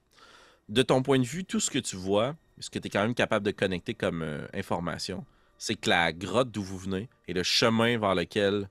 De 0.68 0.83
ton 0.83 1.03
point 1.03 1.18
de 1.18 1.25
vue, 1.25 1.44
tout 1.44 1.61
ce 1.61 1.70
que 1.70 1.79
tu 1.79 1.96
vois, 1.96 2.37
ce 2.61 2.70
que 2.70 2.79
tu 2.79 2.87
es 2.87 2.90
quand 2.90 3.03
même 3.03 3.14
capable 3.14 3.44
de 3.44 3.51
connecter 3.51 3.94
comme 3.94 4.23
euh, 4.23 4.46
information, 4.55 5.25
c'est 5.59 5.75
que 5.75 5.90
la 5.90 6.12
grotte 6.12 6.51
d'où 6.51 6.62
vous 6.62 6.79
venez 6.79 7.09
et 7.27 7.33
le 7.33 7.42
chemin 7.42 7.99
vers 7.99 8.14
lequel 8.14 8.68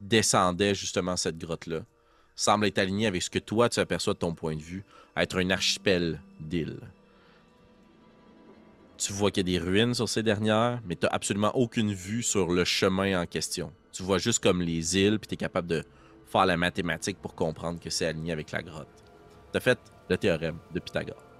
descendait 0.00 0.74
justement 0.74 1.16
cette 1.16 1.38
grotte-là 1.38 1.80
semble 2.34 2.66
être 2.66 2.78
aligné 2.78 3.06
avec 3.06 3.22
ce 3.22 3.30
que 3.30 3.38
toi 3.38 3.68
tu 3.68 3.80
aperçois 3.80 4.14
de 4.14 4.18
ton 4.18 4.34
point 4.34 4.56
de 4.56 4.62
vue, 4.62 4.84
être 5.16 5.38
un 5.38 5.50
archipel 5.50 6.20
d'îles. 6.40 6.80
Tu 8.96 9.12
vois 9.12 9.30
qu'il 9.30 9.48
y 9.48 9.56
a 9.56 9.58
des 9.58 9.64
ruines 9.64 9.94
sur 9.94 10.08
ces 10.08 10.22
dernières, 10.22 10.80
mais 10.86 10.96
tu 10.96 11.06
n'as 11.06 11.12
absolument 11.12 11.54
aucune 11.56 11.92
vue 11.92 12.22
sur 12.22 12.52
le 12.52 12.64
chemin 12.64 13.20
en 13.20 13.26
question. 13.26 13.72
Tu 13.92 14.02
vois 14.02 14.18
juste 14.18 14.42
comme 14.42 14.62
les 14.62 14.96
îles, 14.96 15.18
puis 15.18 15.28
tu 15.28 15.34
es 15.34 15.36
capable 15.36 15.68
de 15.68 15.84
faire 16.26 16.46
la 16.46 16.56
mathématique 16.56 17.18
pour 17.20 17.34
comprendre 17.34 17.80
que 17.80 17.90
c'est 17.90 18.06
aligné 18.06 18.32
avec 18.32 18.52
la 18.52 18.62
grotte. 18.62 18.88
Tu 19.52 19.60
fait 19.60 19.78
le 20.08 20.16
théorème 20.16 20.58
de 20.72 20.80
Pythagore. 20.80 21.31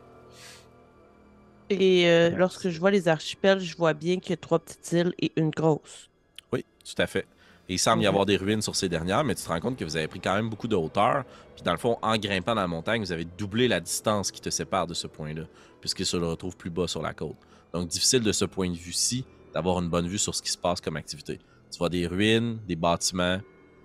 Et 1.80 2.08
euh, 2.08 2.30
lorsque 2.30 2.68
je 2.68 2.78
vois 2.78 2.90
les 2.90 3.08
archipels, 3.08 3.60
je 3.60 3.76
vois 3.76 3.94
bien 3.94 4.18
qu'il 4.18 4.30
y 4.30 4.34
a 4.34 4.36
trois 4.36 4.58
petites 4.58 4.92
îles 4.92 5.14
et 5.18 5.32
une 5.36 5.50
grosse. 5.50 6.08
Oui, 6.52 6.64
tout 6.84 7.00
à 7.00 7.06
fait. 7.06 7.26
Et 7.68 7.74
il 7.74 7.78
semble 7.78 8.02
y 8.02 8.06
avoir 8.06 8.26
des 8.26 8.36
ruines 8.36 8.62
sur 8.62 8.74
ces 8.74 8.88
dernières, 8.88 9.24
mais 9.24 9.34
tu 9.34 9.42
te 9.42 9.48
rends 9.48 9.60
compte 9.60 9.76
que 9.76 9.84
vous 9.84 9.96
avez 9.96 10.08
pris 10.08 10.20
quand 10.20 10.34
même 10.34 10.50
beaucoup 10.50 10.68
de 10.68 10.76
hauteur. 10.76 11.24
Puis 11.54 11.62
dans 11.62 11.72
le 11.72 11.78
fond, 11.78 11.96
en 12.02 12.16
grimpant 12.16 12.54
dans 12.54 12.60
la 12.60 12.66
montagne, 12.66 13.02
vous 13.02 13.12
avez 13.12 13.24
doublé 13.24 13.68
la 13.68 13.80
distance 13.80 14.30
qui 14.30 14.40
te 14.40 14.50
sépare 14.50 14.86
de 14.86 14.94
ce 14.94 15.06
point-là, 15.06 15.44
puisqu'il 15.80 16.06
se 16.06 16.16
retrouve 16.16 16.56
plus 16.56 16.70
bas 16.70 16.88
sur 16.88 17.02
la 17.02 17.14
côte. 17.14 17.36
Donc 17.72 17.88
difficile 17.88 18.20
de 18.20 18.32
ce 18.32 18.44
point 18.44 18.68
de 18.68 18.76
vue-ci 18.76 19.24
d'avoir 19.54 19.80
une 19.80 19.88
bonne 19.88 20.08
vue 20.08 20.18
sur 20.18 20.34
ce 20.34 20.42
qui 20.42 20.50
se 20.50 20.58
passe 20.58 20.80
comme 20.80 20.96
activité. 20.96 21.38
Tu 21.70 21.78
vois 21.78 21.88
des 21.88 22.06
ruines, 22.06 22.58
des 22.66 22.76
bâtiments, 22.76 23.40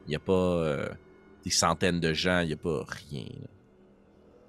il 0.05 0.09
n'y 0.09 0.15
a 0.15 0.19
pas 0.19 0.33
euh, 0.33 0.89
des 1.43 1.51
centaines 1.51 1.99
de 1.99 2.13
gens, 2.13 2.39
il 2.41 2.47
n'y 2.47 2.53
a 2.53 2.57
pas 2.57 2.83
rien. 2.87 3.27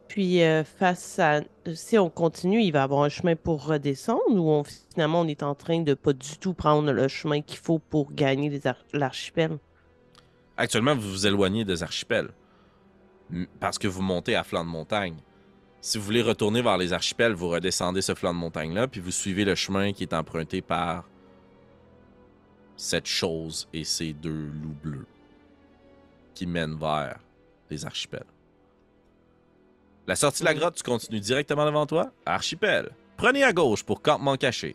Puis 0.08 0.42
euh, 0.42 0.64
face 0.64 1.18
à 1.18 1.42
si 1.74 1.98
on 1.98 2.08
continue, 2.08 2.62
il 2.62 2.72
va 2.72 2.82
avoir 2.82 3.02
un 3.02 3.10
chemin 3.10 3.36
pour 3.36 3.66
redescendre 3.66 4.34
ou 4.34 4.64
finalement 4.90 5.20
on 5.20 5.28
est 5.28 5.42
en 5.42 5.54
train 5.54 5.80
de 5.80 5.94
pas 5.94 6.14
du 6.14 6.38
tout 6.38 6.54
prendre 6.54 6.90
le 6.90 7.08
chemin 7.08 7.42
qu'il 7.42 7.58
faut 7.58 7.78
pour 7.78 8.12
gagner 8.12 8.60
l'archipel? 8.94 9.58
Actuellement, 10.56 10.96
vous 10.96 11.10
vous 11.10 11.26
éloignez 11.26 11.64
des 11.64 11.82
archipels 11.82 12.30
parce 13.60 13.78
que 13.78 13.86
vous 13.86 14.02
montez 14.02 14.34
à 14.34 14.42
flanc 14.42 14.64
de 14.64 14.70
montagne. 14.70 15.16
Si 15.80 15.98
vous 15.98 16.04
voulez 16.04 16.22
retourner 16.22 16.62
vers 16.62 16.78
les 16.78 16.92
archipels, 16.92 17.34
vous 17.34 17.50
redescendez 17.50 18.02
ce 18.02 18.14
flanc 18.14 18.32
de 18.32 18.38
montagne-là, 18.38 18.88
puis 18.88 19.00
vous 19.00 19.12
suivez 19.12 19.44
le 19.44 19.54
chemin 19.54 19.92
qui 19.92 20.02
est 20.02 20.14
emprunté 20.14 20.62
par 20.62 21.04
cette 22.76 23.06
chose 23.06 23.68
et 23.72 23.84
ces 23.84 24.12
deux 24.12 24.46
loups 24.62 24.76
bleus 24.82 25.06
qui 26.34 26.46
mènent 26.46 26.78
vers 26.78 27.18
les 27.70 27.84
archipels. 27.84 28.24
La 30.08 30.16
sortie 30.16 30.40
de 30.40 30.46
la 30.46 30.54
grotte, 30.54 30.74
tu 30.76 30.82
continues 30.82 31.20
directement 31.20 31.66
devant 31.66 31.84
toi? 31.84 32.10
Archipel. 32.24 32.88
Prenez 33.18 33.44
à 33.44 33.52
gauche 33.52 33.84
pour 33.84 34.00
campement 34.00 34.36
caché. 34.38 34.74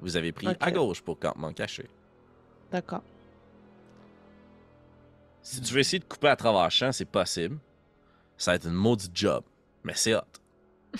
Vous 0.00 0.16
avez 0.16 0.32
pris 0.32 0.48
à 0.58 0.70
gauche 0.70 1.02
pour 1.02 1.18
campement 1.18 1.52
caché. 1.52 1.90
D'accord. 2.72 3.02
Si 5.42 5.60
tu 5.60 5.74
veux 5.74 5.80
essayer 5.80 5.98
de 5.98 6.06
couper 6.06 6.28
à 6.28 6.36
travers 6.36 6.64
le 6.64 6.70
champ, 6.70 6.90
c'est 6.90 7.04
possible. 7.04 7.58
Ça 8.38 8.52
va 8.52 8.54
être 8.56 8.66
une 8.66 8.72
maudite 8.72 9.14
job. 9.14 9.44
Mais 9.84 9.92
c'est 9.94 10.14
hot. 10.14 10.22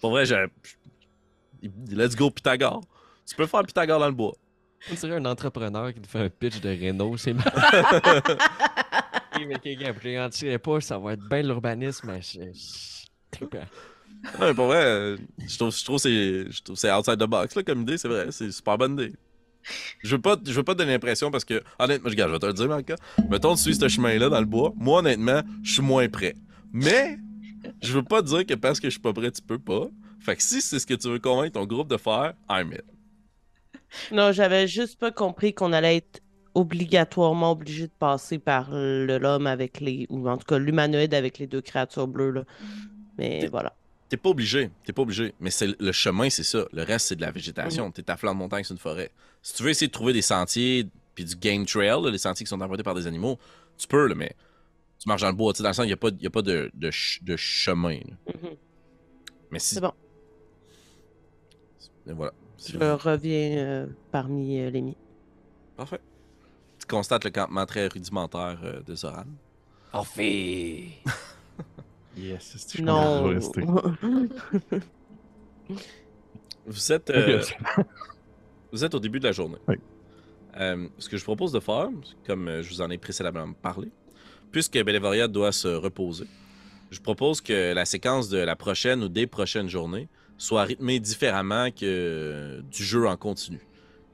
Pour 0.00 0.10
vrai, 0.10 0.24
j'ai. 0.24 0.46
Let's 1.90 2.16
go 2.16 2.30
Pythagore. 2.30 2.80
Tu 3.26 3.36
peux 3.36 3.46
faire 3.46 3.62
Pythagore 3.62 4.00
dans 4.00 4.08
le 4.08 4.14
bois. 4.14 4.34
On 4.90 4.94
dirait 4.94 5.16
un 5.16 5.26
entrepreneur 5.26 5.92
qui 5.92 6.00
te 6.00 6.08
fait 6.08 6.20
un 6.20 6.30
pitch 6.30 6.62
de 6.62 6.70
Renault, 6.70 7.18
c'est 7.18 7.34
marrant. 7.34 7.60
mais 9.46 9.58
quelqu'un 9.58 9.92
ne 9.92 10.56
pas, 10.56 10.80
ça 10.80 10.98
va 10.98 11.12
être 11.14 11.28
bien 11.28 11.42
l'urbanisme, 11.42 12.12
mais 12.12 12.20
c'est 12.22 12.52
Ouais, 14.38 14.52
pour 14.52 14.66
vrai, 14.66 15.16
je 15.38 15.56
trouve, 15.56 15.74
je 15.74 15.84
trouve 15.84 16.02
que 16.02 16.74
c'est 16.74 16.92
outside 16.92 17.18
the 17.18 17.24
box 17.24 17.54
là, 17.54 17.62
comme 17.62 17.82
idée, 17.82 17.96
c'est 17.96 18.08
vrai, 18.08 18.26
c'est 18.30 18.50
super 18.50 18.76
bonne 18.76 18.92
idée. 18.94 19.12
Je 20.02 20.16
veux 20.16 20.20
pas, 20.20 20.36
je 20.44 20.52
veux 20.52 20.62
pas 20.62 20.74
te 20.74 20.78
donner 20.78 20.92
l'impression 20.92 21.30
parce 21.30 21.44
que, 21.44 21.62
honnêtement, 21.78 22.10
je 22.10 22.16
vais 22.16 22.38
te 22.38 22.46
le 22.46 22.52
dire, 22.52 22.68
Marca. 22.68 22.96
Mettons, 23.30 23.54
tu 23.54 23.62
suis 23.62 23.74
ce 23.74 23.88
chemin-là 23.88 24.28
dans 24.28 24.40
le 24.40 24.46
bois. 24.46 24.72
Moi, 24.76 25.00
honnêtement, 25.00 25.42
je 25.62 25.74
suis 25.74 25.82
moins 25.82 26.08
prêt. 26.08 26.34
Mais, 26.72 27.18
je 27.82 27.92
veux 27.92 28.02
pas 28.02 28.22
te 28.22 28.28
dire 28.28 28.46
que 28.46 28.54
parce 28.54 28.80
que 28.80 28.88
je 28.88 28.92
suis 28.92 29.00
pas 29.00 29.12
prêt, 29.12 29.30
tu 29.30 29.42
peux 29.42 29.58
pas. 29.58 29.88
Fait 30.20 30.36
que 30.36 30.42
si 30.42 30.60
c'est 30.60 30.78
ce 30.78 30.86
que 30.86 30.94
tu 30.94 31.08
veux 31.08 31.18
convaincre 31.18 31.52
ton 31.52 31.66
groupe 31.66 31.88
de 31.88 31.96
faire, 31.96 32.34
I'm 32.48 32.72
it. 32.72 32.84
Non, 34.12 34.32
j'avais 34.32 34.68
juste 34.68 34.98
pas 34.98 35.10
compris 35.10 35.52
qu'on 35.52 35.72
allait 35.72 35.96
être 35.96 36.20
obligatoirement 36.60 37.52
obligé 37.52 37.86
de 37.86 37.92
passer 37.98 38.38
par 38.38 38.70
l'homme 38.72 39.46
avec 39.46 39.80
les. 39.80 40.06
ou 40.10 40.28
en 40.28 40.36
tout 40.36 40.46
cas 40.46 40.58
l'humanoïde 40.58 41.14
avec 41.14 41.38
les 41.38 41.46
deux 41.46 41.60
créatures 41.60 42.06
bleues. 42.06 42.30
Là. 42.30 42.44
Mais 43.18 43.46
voilà. 43.48 43.74
T'es 44.08 44.16
pas 44.16 44.30
obligé, 44.30 44.70
t'es 44.84 44.92
pas 44.92 45.02
obligé. 45.02 45.34
Mais 45.38 45.50
c'est 45.50 45.80
le 45.80 45.92
chemin, 45.92 46.28
c'est 46.30 46.42
ça. 46.42 46.64
Le 46.72 46.82
reste, 46.82 47.06
c'est 47.06 47.16
de 47.16 47.20
la 47.20 47.30
végétation. 47.30 47.86
Mhm. 47.86 47.92
T'es 47.92 48.10
à 48.10 48.16
flanc 48.16 48.34
de 48.34 48.38
montagne, 48.38 48.64
c'est 48.64 48.74
une 48.74 48.78
forêt. 48.78 49.12
Si 49.40 49.54
tu 49.54 49.62
veux 49.62 49.70
essayer 49.70 49.86
de 49.86 49.92
trouver 49.92 50.12
des 50.12 50.22
sentiers, 50.22 50.88
puis 51.14 51.24
du 51.24 51.36
game 51.36 51.64
trail, 51.64 52.10
les 52.10 52.18
sentiers 52.18 52.44
qui 52.44 52.50
sont 52.50 52.60
empruntés 52.60 52.82
par 52.82 52.96
des 52.96 53.06
animaux, 53.06 53.38
tu 53.78 53.86
peux, 53.86 54.08
là, 54.08 54.16
mais 54.16 54.32
tu 54.98 55.08
marches 55.08 55.22
dans 55.22 55.28
le 55.28 55.34
bois. 55.34 55.52
Dans 55.52 55.68
le 55.68 55.72
sens, 55.72 55.84
il 55.84 55.88
n'y 55.88 55.92
a 55.92 55.96
pas, 55.96 56.10
y 56.20 56.26
a 56.26 56.30
pas 56.30 56.42
de, 56.42 56.72
de, 56.74 56.90
chemin. 57.36 58.00
Mhm. 58.26 58.50
Mais 59.52 59.60
si. 59.60 59.76
C'est 59.76 59.80
bon. 59.80 59.92
Et 62.08 62.12
voilà. 62.12 62.32
Je 62.58 62.76
reviens 62.76 63.56
euh, 63.58 63.86
parmi 64.10 64.58
euh, 64.58 64.70
les 64.70 64.82
miens. 64.82 64.94
Parfait 65.76 66.00
constate 66.90 67.24
le 67.24 67.30
campement 67.30 67.64
très 67.64 67.86
rudimentaire 67.86 68.58
euh, 68.64 68.82
de 68.82 68.94
Zoran. 68.94 69.24
En 69.92 70.04
fait. 70.04 70.88
yes, 72.16 72.56
c'est 72.56 72.80
Non. 72.80 73.32
vous 76.66 76.92
êtes. 76.92 77.10
Euh, 77.10 77.42
vous 78.72 78.84
êtes 78.84 78.94
au 78.94 79.00
début 79.00 79.20
de 79.20 79.24
la 79.24 79.32
journée. 79.32 79.58
Oui. 79.68 79.76
Euh, 80.58 80.88
ce 80.98 81.08
que 81.08 81.16
je 81.16 81.22
propose 81.22 81.52
de 81.52 81.60
faire, 81.60 81.88
comme 82.26 82.60
je 82.60 82.68
vous 82.68 82.80
en 82.80 82.90
ai 82.90 82.98
précédemment 82.98 83.52
parlé, 83.52 83.88
puisque 84.50 84.82
Belévoria 84.82 85.28
doit 85.28 85.52
se 85.52 85.68
reposer, 85.68 86.26
je 86.90 87.00
propose 87.00 87.40
que 87.40 87.72
la 87.72 87.84
séquence 87.84 88.28
de 88.28 88.38
la 88.38 88.56
prochaine 88.56 89.04
ou 89.04 89.08
des 89.08 89.28
prochaines 89.28 89.68
journées 89.68 90.08
soit 90.38 90.64
rythmé 90.64 90.98
différemment 90.98 91.70
que 91.70 92.60
du 92.68 92.82
jeu 92.82 93.06
en 93.06 93.16
continu. 93.16 93.60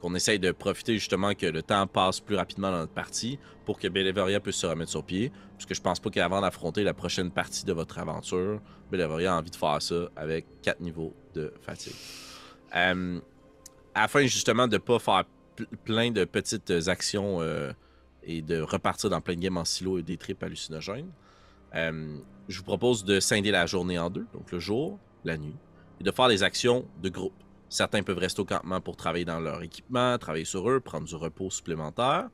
Qu'on 0.01 0.15
essaye 0.15 0.39
de 0.39 0.53
profiter 0.53 0.95
justement 0.95 1.35
que 1.35 1.47
le 1.47 1.63
temps 1.63 1.87
passe 1.87 2.21
plus 2.21 2.37
rapidement 2.37 2.71
dans 2.71 2.79
notre 2.79 2.93
partie 2.93 3.39
pour 3.65 3.79
que 3.79 3.89
Bellevaria 3.89 4.41
puisse 4.41 4.57
se 4.57 4.67
remettre 4.67 4.91
sur 4.91 5.05
pied. 5.05 5.33
Puisque 5.57 5.75
je 5.75 5.81
pense 5.81 6.01
pas 6.01 6.11
qu'avant 6.11 6.41
d'affronter 6.41 6.85
la 6.85 6.95
prochaine 6.95 7.31
partie 7.31 7.65
de 7.65 7.73
votre 7.73 7.99
aventure, 7.99 8.61
Bellevaria 8.91 9.35
a 9.35 9.39
envie 9.39 9.51
de 9.51 9.57
faire 9.57 9.81
ça 9.81 10.09
avec 10.15 10.47
quatre 10.63 10.81
niveaux 10.81 11.15
de 11.35 11.53
fatigue. 11.63 11.95
Euh, 12.75 13.21
afin 13.95 14.27
justement 14.27 14.69
de 14.69 14.79
pas 14.79 14.99
faire 14.99 15.25
plein 15.85 16.11
de 16.11 16.25
petites 16.25 16.71
actions 16.89 17.41
euh, 17.41 17.73
et 18.23 18.43
de 18.43 18.61
repartir 18.61 19.09
dans 19.09 19.21
plein 19.21 19.35
de 19.35 19.41
games 19.41 19.57
en 19.57 19.65
silo 19.65 19.99
et 19.99 20.03
des 20.03 20.17
trips 20.17 20.43
hallucinogènes, 20.43 21.11
euh, 21.75 22.19
je 22.49 22.59
vous 22.59 22.65
propose 22.65 23.05
de 23.05 23.21
scinder 23.21 23.51
la 23.51 23.67
journée 23.67 23.99
en 23.99 24.11
deux, 24.11 24.27
donc 24.33 24.53
le 24.53 24.59
jour, 24.59 24.99
la 25.25 25.37
nuit, 25.37 25.57
et 26.01 26.05
de 26.05 26.11
faire 26.11 26.29
des 26.29 26.43
actions 26.43 26.87
de 27.03 27.09
groupe. 27.09 27.43
Certains 27.69 28.03
peuvent 28.03 28.19
rester 28.19 28.41
au 28.41 28.45
campement 28.45 28.81
pour 28.81 28.97
travailler 28.97 29.25
dans 29.25 29.41
leur 29.41 29.63
équipement, 29.63 30.17
travailler 30.19 30.45
sur 30.45 30.69
eux, 30.71 30.81
prendre 30.81 31.07
du 31.07 31.15
repos 31.15 31.51
supplémentaire, 31.51 32.29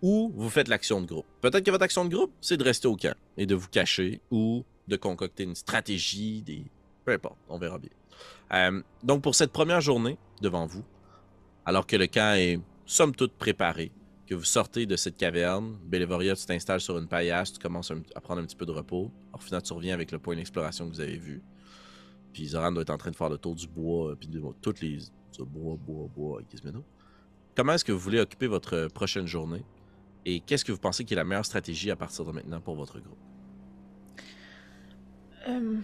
ou 0.00 0.32
vous 0.34 0.48
faites 0.48 0.68
l'action 0.68 1.00
de 1.00 1.06
groupe. 1.06 1.26
Peut-être 1.40 1.64
que 1.64 1.70
votre 1.70 1.84
action 1.84 2.04
de 2.04 2.14
groupe, 2.14 2.32
c'est 2.40 2.56
de 2.56 2.64
rester 2.64 2.88
au 2.88 2.96
camp 2.96 3.14
et 3.36 3.46
de 3.46 3.54
vous 3.54 3.68
cacher 3.68 4.20
ou 4.30 4.64
de 4.88 4.96
concocter 4.96 5.44
une 5.44 5.54
stratégie, 5.54 6.42
des... 6.42 6.64
peu 7.04 7.12
importe, 7.12 7.38
on 7.48 7.58
verra 7.58 7.78
bien. 7.78 7.90
Euh, 8.52 8.82
donc 9.02 9.22
pour 9.22 9.34
cette 9.34 9.52
première 9.52 9.80
journée 9.80 10.18
devant 10.40 10.66
vous, 10.66 10.84
alors 11.64 11.86
que 11.86 11.96
le 11.96 12.06
camp 12.06 12.34
est 12.36 12.60
somme 12.86 13.14
toute 13.14 13.32
préparé, 13.32 13.92
que 14.26 14.34
vous 14.34 14.44
sortez 14.44 14.86
de 14.86 14.96
cette 14.96 15.16
caverne, 15.16 15.76
Bellevoria, 15.84 16.34
tu 16.34 16.46
t'installes 16.46 16.80
sur 16.80 16.98
une 16.98 17.06
paillasse, 17.06 17.52
tu 17.52 17.58
commences 17.58 17.92
à 18.14 18.20
prendre 18.20 18.40
un 18.40 18.44
petit 18.44 18.56
peu 18.56 18.66
de 18.66 18.70
repos. 18.70 19.10
Orphina, 19.32 19.60
tu 19.60 19.72
reviens 19.72 19.94
avec 19.94 20.10
le 20.10 20.18
point 20.18 20.36
d'exploration 20.36 20.88
que 20.88 20.94
vous 20.94 21.00
avez 21.00 21.18
vu. 21.18 21.42
Puis 22.32 22.46
Zoran 22.46 22.72
doit 22.72 22.82
être 22.82 22.90
en 22.90 22.98
train 22.98 23.10
de 23.10 23.16
faire 23.16 23.28
le 23.28 23.38
tour 23.38 23.54
du 23.54 23.66
bois, 23.66 24.16
puis 24.18 24.28
de 24.28 24.42
toutes 24.60 24.80
les 24.80 24.98
bois, 25.40 25.76
bois, 25.76 26.08
bois 26.14 26.38
avec 26.38 26.50
Gizmedo. 26.50 26.84
Comment 27.54 27.74
est-ce 27.74 27.84
que 27.84 27.92
vous 27.92 27.98
voulez 27.98 28.20
occuper 28.20 28.46
votre 28.46 28.88
prochaine 28.88 29.26
journée? 29.26 29.64
Et 30.24 30.40
qu'est-ce 30.40 30.64
que 30.64 30.72
vous 30.72 30.78
pensez 30.78 31.04
qui 31.04 31.14
est 31.14 31.16
la 31.16 31.24
meilleure 31.24 31.44
stratégie 31.44 31.90
à 31.90 31.96
partir 31.96 32.24
de 32.24 32.32
maintenant 32.32 32.60
pour 32.60 32.76
votre 32.76 32.98
groupe? 33.00 33.18
Euh, 35.48 35.78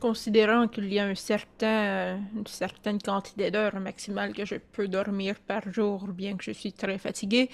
considérant 0.00 0.66
qu'il 0.66 0.92
y 0.92 0.98
a 0.98 1.06
un 1.06 1.14
certain, 1.14 2.18
une 2.34 2.46
certaine 2.46 3.00
quantité 3.00 3.50
d'heures 3.50 3.78
maximales 3.78 4.32
que 4.32 4.44
je 4.44 4.56
peux 4.56 4.88
dormir 4.88 5.38
par 5.40 5.70
jour, 5.70 6.08
bien 6.08 6.36
que 6.36 6.42
je 6.42 6.52
suis 6.52 6.72
très 6.72 6.98
fatigué, 6.98 7.50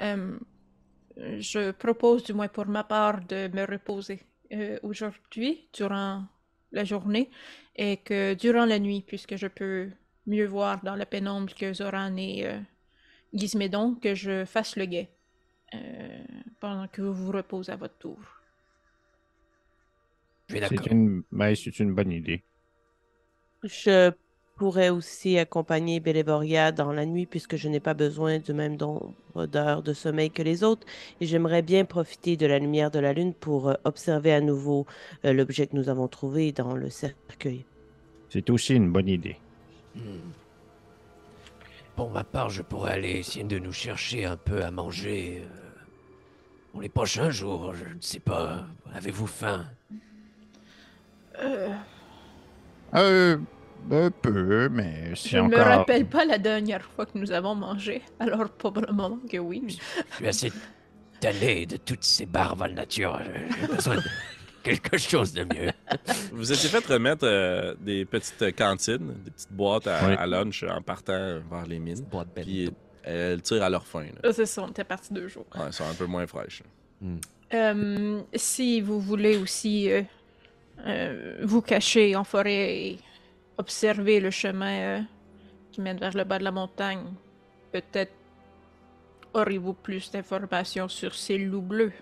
euh, 0.00 0.36
je 1.16 1.70
propose, 1.72 2.24
du 2.24 2.32
moins 2.32 2.48
pour 2.48 2.66
ma 2.66 2.84
part, 2.84 3.20
de 3.26 3.48
me 3.54 3.64
reposer 3.64 4.20
euh, 4.52 4.78
aujourd'hui, 4.82 5.68
durant 5.74 6.24
la 6.72 6.84
journée, 6.84 7.30
et 7.76 7.96
que 7.98 8.34
durant 8.34 8.66
la 8.66 8.78
nuit, 8.78 9.02
puisque 9.06 9.36
je 9.36 9.46
peux 9.46 9.90
mieux 10.26 10.46
voir 10.46 10.82
dans 10.82 10.94
la 10.94 11.06
pénombre 11.06 11.54
que 11.54 11.72
Zoran 11.72 12.16
et 12.16 12.46
euh, 12.46 12.58
Gizmédon, 13.32 13.94
que 13.94 14.14
je 14.14 14.44
fasse 14.44 14.76
le 14.76 14.86
guet 14.86 15.10
pendant 16.60 16.86
que 16.86 17.00
vous 17.00 17.14
vous 17.14 17.32
reposez 17.32 17.72
à 17.72 17.76
votre 17.76 17.96
tour. 17.96 18.18
C'est 20.48 20.86
une... 20.90 21.24
c'est 21.54 21.78
une 21.80 21.94
bonne 21.94 22.12
idée. 22.12 22.42
Je 23.62 24.12
pourrais 24.56 24.90
aussi 24.90 25.38
accompagner 25.38 26.00
Bellevoria 26.00 26.72
dans 26.72 26.92
la 26.92 27.06
nuit 27.06 27.26
puisque 27.26 27.56
je 27.56 27.68
n'ai 27.68 27.80
pas 27.80 27.94
besoin 27.94 28.38
du 28.38 28.52
même 28.52 28.76
nombre 28.76 29.14
d'heures 29.46 29.82
de 29.82 29.92
sommeil 29.92 30.30
que 30.30 30.42
les 30.42 30.62
autres 30.62 30.86
et 31.20 31.26
j'aimerais 31.26 31.62
bien 31.62 31.84
profiter 31.84 32.36
de 32.36 32.46
la 32.46 32.58
lumière 32.58 32.90
de 32.90 32.98
la 32.98 33.12
lune 33.12 33.34
pour 33.34 33.68
euh, 33.68 33.74
observer 33.84 34.32
à 34.32 34.40
nouveau 34.40 34.86
euh, 35.24 35.32
l'objet 35.32 35.66
que 35.66 35.76
nous 35.76 35.88
avons 35.88 36.08
trouvé 36.08 36.52
dans 36.52 36.74
le 36.74 36.90
cercueil. 36.90 37.64
C'est 38.28 38.50
aussi 38.50 38.74
une 38.74 38.90
bonne 38.90 39.08
idée. 39.08 39.36
Hmm. 39.94 40.30
Pour 41.96 42.10
ma 42.10 42.24
part, 42.24 42.48
je 42.48 42.62
pourrais 42.62 42.92
aller 42.92 43.18
essayer 43.18 43.44
de 43.44 43.58
nous 43.58 43.72
chercher 43.72 44.24
un 44.24 44.36
peu 44.36 44.62
à 44.64 44.70
manger 44.70 45.42
euh, 45.44 45.58
pour 46.72 46.82
les 46.82 46.88
prochains 46.88 47.30
jours. 47.30 47.74
Je 47.74 47.84
ne 47.84 48.00
sais 48.00 48.20
pas. 48.20 48.66
Avez-vous 48.94 49.26
faim? 49.26 49.66
Euh... 51.38 51.68
euh 52.94 53.38
un 53.90 54.10
peu, 54.10 54.68
mais 54.68 55.14
Je 55.14 55.38
ne 55.38 55.48
me 55.48 55.56
rappelle 55.56 56.06
pas 56.06 56.24
la 56.24 56.38
dernière 56.38 56.82
fois 56.82 57.06
que 57.06 57.18
nous 57.18 57.32
avons 57.32 57.54
mangé, 57.54 58.02
alors 58.20 58.48
probablement 58.50 59.18
que 59.30 59.38
oui. 59.38 59.62
Je 59.68 60.16
suis 60.16 60.26
assez 60.26 60.52
tanné 61.20 61.66
de 61.66 61.76
toutes 61.76 62.04
ces 62.04 62.26
barbes 62.26 62.66
nature. 62.72 63.20
J'ai 63.60 63.66
besoin 63.66 63.96
de 63.96 64.02
quelque 64.62 64.96
chose 64.98 65.32
de 65.32 65.44
mieux. 65.44 65.72
Vous 66.32 66.52
étiez 66.52 66.68
fait 66.68 66.84
remettre 66.86 67.26
euh, 67.26 67.74
des 67.80 68.04
petites 68.04 68.56
cantines, 68.56 69.14
des 69.24 69.30
petites 69.30 69.52
boîtes 69.52 69.86
à, 69.86 70.26
lunch 70.26 70.64
en 70.64 70.80
partant 70.82 71.40
vers 71.50 71.66
les 71.66 71.78
mines. 71.78 72.04
Puis 72.34 72.70
elles 73.04 73.42
tirent 73.42 73.64
à 73.64 73.70
leur 73.70 73.86
fin. 73.86 74.06
C'est 74.32 74.46
ça, 74.46 74.62
on 74.62 74.68
était 74.68 74.84
parti 74.84 75.12
deux 75.12 75.28
jours. 75.28 75.46
Ouais, 75.54 75.62
elles 75.66 75.72
sont 75.72 75.84
un 75.84 75.94
peu 75.94 76.06
moins 76.06 76.26
fraîches. 76.26 76.62
Hmm. 77.00 77.16
Euh, 77.54 78.22
si 78.34 78.80
vous 78.80 79.00
voulez 79.00 79.36
aussi 79.36 79.90
euh, 79.90 80.02
euh, 80.86 81.36
vous 81.42 81.60
cacher 81.60 82.16
en 82.16 82.24
forêt 82.24 82.76
et 82.76 82.98
observer 83.58 84.20
le 84.20 84.30
chemin 84.30 84.80
euh, 84.80 85.00
qui 85.70 85.80
mène 85.80 85.98
vers 85.98 86.16
le 86.16 86.24
bas 86.24 86.38
de 86.38 86.44
la 86.44 86.50
montagne. 86.50 87.04
Peut-être 87.72 88.12
aurez-vous 89.34 89.74
plus 89.74 90.10
d'informations 90.10 90.88
sur 90.88 91.14
ces 91.14 91.38
loups 91.38 91.62
bleus? 91.62 91.92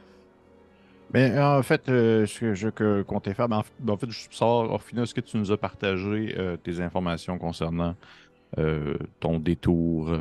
Mais 1.12 1.38
en 1.40 1.62
fait, 1.62 1.88
euh, 1.88 2.26
ce 2.26 2.40
que 2.40 2.54
je 2.54 3.02
comptais 3.02 3.34
faire, 3.34 3.48
ben, 3.48 3.62
en, 3.88 3.96
fait, 3.96 4.10
je 4.10 4.26
sors, 4.30 4.82
final, 4.82 5.04
est-ce 5.04 5.14
que 5.14 5.20
tu 5.20 5.36
nous 5.36 5.50
as 5.50 5.56
partagé 5.56 6.36
tes 6.62 6.80
informations 6.80 7.38
concernant 7.38 7.94
ton 9.20 9.38
détour 9.38 10.16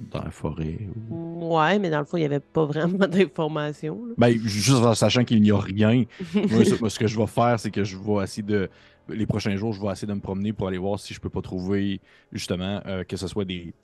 dans 0.00 0.22
la 0.22 0.30
forêt. 0.30 0.78
Ouais, 1.10 1.78
mais 1.78 1.90
dans 1.90 1.98
le 1.98 2.04
fond, 2.04 2.16
il 2.16 2.20
n'y 2.20 2.26
avait 2.26 2.40
pas 2.40 2.64
vraiment 2.64 2.98
d'informations. 3.06 4.00
Ben, 4.16 4.36
juste 4.38 4.70
en 4.70 4.94
sachant 4.94 5.24
qu'il 5.24 5.42
n'y 5.42 5.50
a 5.50 5.58
rien, 5.58 6.04
moi, 6.34 6.90
ce 6.90 6.98
que 6.98 7.06
je 7.06 7.18
vais 7.18 7.26
faire, 7.26 7.58
c'est 7.60 7.70
que 7.70 7.84
je 7.84 7.96
vais 7.96 8.22
essayer 8.22 8.42
de. 8.42 8.68
Les 9.08 9.26
prochains 9.26 9.56
jours, 9.56 9.72
je 9.72 9.80
vais 9.80 9.88
essayer 9.88 10.06
de 10.06 10.14
me 10.14 10.20
promener 10.20 10.52
pour 10.52 10.68
aller 10.68 10.78
voir 10.78 11.00
si 11.00 11.14
je 11.14 11.20
peux 11.20 11.30
pas 11.30 11.42
trouver, 11.42 12.00
justement, 12.30 12.80
euh, 12.86 13.02
que 13.02 13.16
ce 13.16 13.26
soit 13.26 13.44
des. 13.44 13.74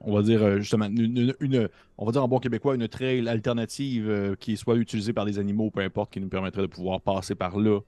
On 0.00 0.12
va 0.12 0.22
dire, 0.22 0.42
euh, 0.42 0.58
justement, 0.58 0.86
une, 0.86 1.68
On 1.98 2.04
va 2.04 2.10
dire 2.10 2.24
en 2.24 2.26
bon 2.26 2.40
québécois, 2.40 2.74
une 2.74 2.88
trail 2.88 3.28
alternative 3.28 4.08
euh, 4.08 4.34
qui 4.34 4.56
soit 4.56 4.74
utilisée 4.74 5.12
par 5.12 5.24
des 5.24 5.38
animaux, 5.38 5.70
peu 5.70 5.82
importe, 5.82 6.12
qui 6.12 6.20
nous 6.20 6.28
permettrait 6.28 6.62
de 6.62 6.66
pouvoir 6.66 7.00
passer 7.00 7.36
par 7.36 7.58
là 7.58 7.80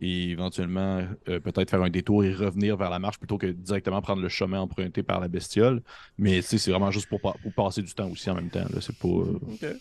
et 0.00 0.30
éventuellement 0.30 1.02
euh, 1.28 1.40
peut-être 1.40 1.70
faire 1.70 1.82
un 1.82 1.90
détour 1.90 2.24
et 2.24 2.32
revenir 2.32 2.76
vers 2.76 2.90
la 2.90 2.98
marche 2.98 3.18
plutôt 3.18 3.38
que 3.38 3.46
directement 3.46 4.00
prendre 4.00 4.22
le 4.22 4.28
chemin 4.28 4.60
emprunté 4.60 5.02
par 5.02 5.20
la 5.20 5.28
bestiole. 5.28 5.82
Mais 6.18 6.42
c'est 6.42 6.70
vraiment 6.70 6.90
juste 6.90 7.08
pour, 7.08 7.20
passer 7.56 7.82
du 7.82 7.92
temps 7.92 8.08
aussi 8.08 8.30
en 8.30 8.34
même 8.34 8.50
temps. 8.50 8.64
C'est 8.80 8.96
pas. 8.96 9.08
Euh, 9.08 9.74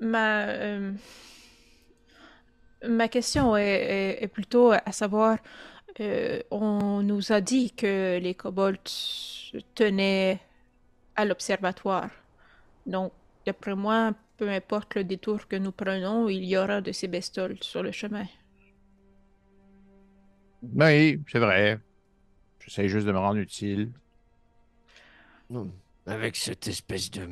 ma, 0.00 0.46
euh, 0.46 0.92
ma 2.88 3.08
question 3.08 3.56
est, 3.56 4.28
plutôt 4.32 4.72
à 4.72 4.92
savoir 4.92 5.38
on 6.50 7.02
nous 7.02 7.30
a 7.30 7.40
dit 7.40 7.70
que 7.70 8.18
les 8.18 8.34
kobolds 8.34 8.80
tenaient 9.76 10.40
à 11.14 11.24
l'observatoire. 11.24 12.10
Donc, 12.86 13.12
d'après 13.46 13.76
moi, 13.76 14.12
peu 14.36 14.48
importe 14.48 14.96
le 14.96 15.04
détour 15.04 15.46
que 15.46 15.56
nous 15.56 15.72
prenons, 15.72 16.28
il 16.28 16.44
y 16.44 16.56
aura 16.56 16.80
de 16.80 16.92
ces 16.92 17.08
bestioles 17.08 17.58
sur 17.60 17.82
le 17.82 17.92
chemin. 17.92 18.26
Oui, 20.74 21.20
c'est 21.30 21.38
vrai. 21.38 21.78
J'essaie 22.60 22.88
juste 22.88 23.06
de 23.06 23.12
me 23.12 23.18
rendre 23.18 23.38
utile. 23.38 23.90
Avec 26.06 26.36
cette 26.36 26.66
espèce 26.66 27.10
de 27.10 27.28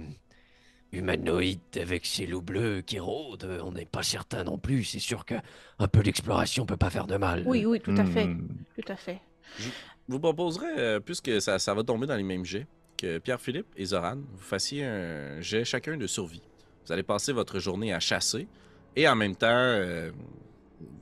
humanoïde 0.93 1.61
avec 1.81 2.05
ses 2.05 2.27
loups 2.27 2.43
bleus 2.43 2.83
qui 2.83 2.99
rôdent, 2.99 3.61
on 3.65 3.73
n'est 3.73 3.87
pas 3.87 4.03
certain 4.03 4.45
non 4.45 4.59
plus. 4.59 4.85
C'est 4.85 4.99
sûr 4.99 5.25
que 5.25 5.35
un 5.79 5.89
peu 5.89 6.03
d'exploration 6.03 6.67
peut 6.67 6.77
pas 6.77 6.91
faire 6.91 7.07
de 7.07 7.17
mal. 7.17 7.43
Oui, 7.47 7.65
oui, 7.65 7.81
tout 7.81 7.95
à 7.97 8.05
fait. 8.05 8.27
Hmm. 8.27 8.49
Tout 8.77 8.93
à 8.93 8.97
fait. 8.97 9.21
Je 9.59 9.69
vous 10.09 10.21
proposerais, 10.21 10.79
euh, 10.79 11.01
puisque 11.01 11.41
ça, 11.41 11.59
ça 11.59 11.75
va 11.75 11.83
tomber 11.83 12.07
dans 12.07 12.17
les 12.17 12.23
mêmes 12.23 12.45
jets, 12.45 12.67
que 12.99 13.19
Pierre-Philippe 13.19 13.69
et 13.77 13.87
Zoran, 13.87 14.17
vous 14.17 14.43
fassiez 14.43 14.85
un 14.85 15.41
jet 15.41 15.65
chacun 15.65 15.97
de 15.97 16.07
survie. 16.07 16.43
Vous 16.85 16.93
allez 16.93 17.03
passer 17.03 17.33
votre 17.33 17.59
journée 17.59 17.93
à 17.93 18.01
chasser 18.01 18.47
et 18.95 19.09
en 19.09 19.17
même 19.17 19.35
temps, 19.35 19.49
euh, 19.51 20.11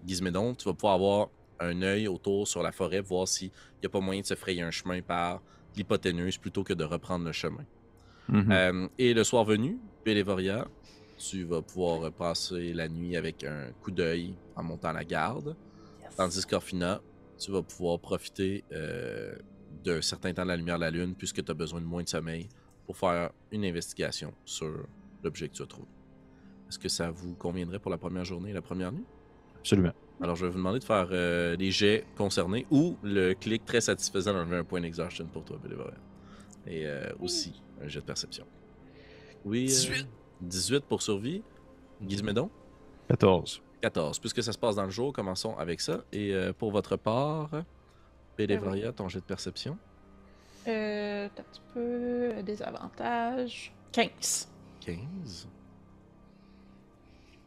Gizmédon, 0.07 0.55
tu 0.55 0.67
vas 0.67 0.75
pouvoir 0.75 0.95
avoir 0.95 1.29
un 1.61 1.83
œil 1.83 2.09
autour 2.09 2.49
sur 2.49 2.63
la 2.63 2.73
forêt, 2.73 3.01
voir 3.01 3.29
s'il 3.29 3.51
n'y 3.83 3.87
a 3.87 3.91
pas 3.91 4.01
moyen 4.01 4.23
de 4.23 4.27
se 4.27 4.35
frayer 4.35 4.63
un 4.63 4.71
chemin 4.71 5.03
par 5.03 5.43
l'hypoténuse 5.77 6.39
plutôt 6.39 6.65
que 6.65 6.73
de 6.75 6.85
reprendre 6.85 7.25
le 7.27 7.33
chemin. 7.33 7.65
Mhm. 8.29 8.51
Euh, 8.51 8.89
et 8.99 9.15
le 9.15 9.25
soir 9.25 9.45
venu, 9.45 9.81
Pélévoria, 10.05 10.69
tu 11.17 11.45
vas 11.45 11.63
pouvoir 11.63 12.13
passer 12.15 12.73
la 12.73 12.89
nuit 12.89 13.17
avec 13.17 13.45
un 13.45 13.73
coup 13.75 13.91
d'œil 13.91 14.41
en 14.55 14.65
montant 14.65 14.93
la 14.93 15.05
garde. 15.05 15.57
Tandis 16.17 16.47
qu'Orfina, 16.47 17.03
tu 17.39 17.53
vas 17.53 17.63
pouvoir 17.63 18.01
profiter 18.01 18.67
euh, 18.73 19.37
d'un 19.71 20.03
certain 20.03 20.35
temps 20.35 20.43
de 20.45 20.49
la 20.49 20.57
lumière 20.57 20.77
de 20.77 20.83
la 20.83 20.91
lune 20.91 21.17
puisque 21.17 21.45
tu 21.45 21.51
as 21.51 21.55
besoin 21.55 21.81
de 21.81 21.87
moins 21.87 22.03
de 22.03 22.09
sommeil 22.09 22.49
pour 22.87 22.97
faire 22.99 23.33
une 23.51 23.65
investigation 23.65 24.37
sur 24.45 24.87
l'objet 25.23 25.49
que 25.49 25.55
tu 25.55 25.63
as 25.63 25.67
trouvé. 25.67 25.89
Est-ce 26.71 26.79
que 26.79 26.89
ça 26.89 27.11
vous 27.11 27.37
conviendrait 27.37 27.81
pour 27.81 27.91
la 27.91 27.99
première 27.99 28.25
journée 28.25 28.51
et 28.51 28.55
la 28.55 28.63
première 28.63 28.93
nuit? 28.93 29.09
Absolument. 29.55 29.95
Alors, 30.23 30.37
je 30.37 30.45
vais 30.45 30.51
vous 30.51 30.59
demander 30.59 30.79
de 30.79 30.85
faire 30.85 31.09
euh, 31.13 31.57
les 31.57 31.71
jets 31.71 32.05
concernés 32.17 32.67
ou 32.71 32.97
le 33.03 33.33
clic 33.33 33.65
très 33.65 33.81
satisfaisant 33.81 34.35
d'enlever 34.35 34.59
un 34.59 34.65
point 34.65 34.81
d'exhaustion 34.81 35.27
pour 35.27 35.45
toi, 35.45 35.59
Bélévoria. 35.63 35.97
Et 36.67 36.87
euh, 36.87 37.11
aussi 37.21 37.63
un 37.83 37.89
jet 37.89 38.01
de 38.01 38.05
perception. 38.05 38.45
Oui. 39.45 39.65
18. 39.65 40.07
18 40.43 40.85
pour 40.85 41.03
survie. 41.03 41.43
Gizmédon 42.07 42.51
14. 43.09 43.63
14. 43.81 44.19
Puisque 44.19 44.43
ça 44.43 44.53
se 44.53 44.59
passe 44.59 44.77
dans 44.77 44.85
le 44.85 44.91
jour, 44.91 45.13
commençons 45.13 45.57
avec 45.57 45.81
ça. 45.81 46.05
Et 46.13 46.35
euh, 46.35 46.53
pour 46.53 46.71
votre 46.71 46.97
part, 46.97 47.51
Bélévoria, 48.37 48.93
ton 48.93 49.09
jet 49.09 49.21
de 49.21 49.25
perception? 49.25 49.79
Euh. 50.69 51.27
Un 51.27 51.29
petit 51.29 51.61
peu. 51.73 52.43
Des 52.43 52.63
avantages. 52.63 53.73
15. 53.93 54.49
15. 54.81 55.49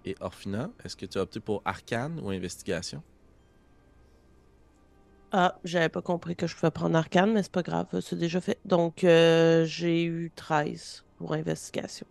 Et 0.06 0.16
Orphina, 0.20 0.70
est-ce 0.84 0.96
que 0.96 1.06
tu 1.06 1.18
as 1.18 1.22
opté 1.22 1.40
pour 1.40 1.62
arcane 1.66 2.20
ou 2.22 2.30
investigation? 2.30 3.02
Ah, 5.32 5.58
j'avais 5.64 5.90
pas 5.90 6.02
compris 6.02 6.36
que 6.36 6.46
je 6.46 6.56
pouvais 6.56 6.72
prendre 6.72 6.96
arcane, 6.96 7.34
mais 7.34 7.42
c'est 7.42 7.52
pas 7.52 7.64
grave, 7.64 7.88
c'est 8.02 8.18
déjà 8.18 8.40
fait. 8.40 8.60
Donc, 8.66 9.04
euh, 9.04 9.66
j'ai 9.66 10.04
eu 10.04 10.32
13 10.36 11.04
pour 11.18 11.34
investigation. 11.34 12.06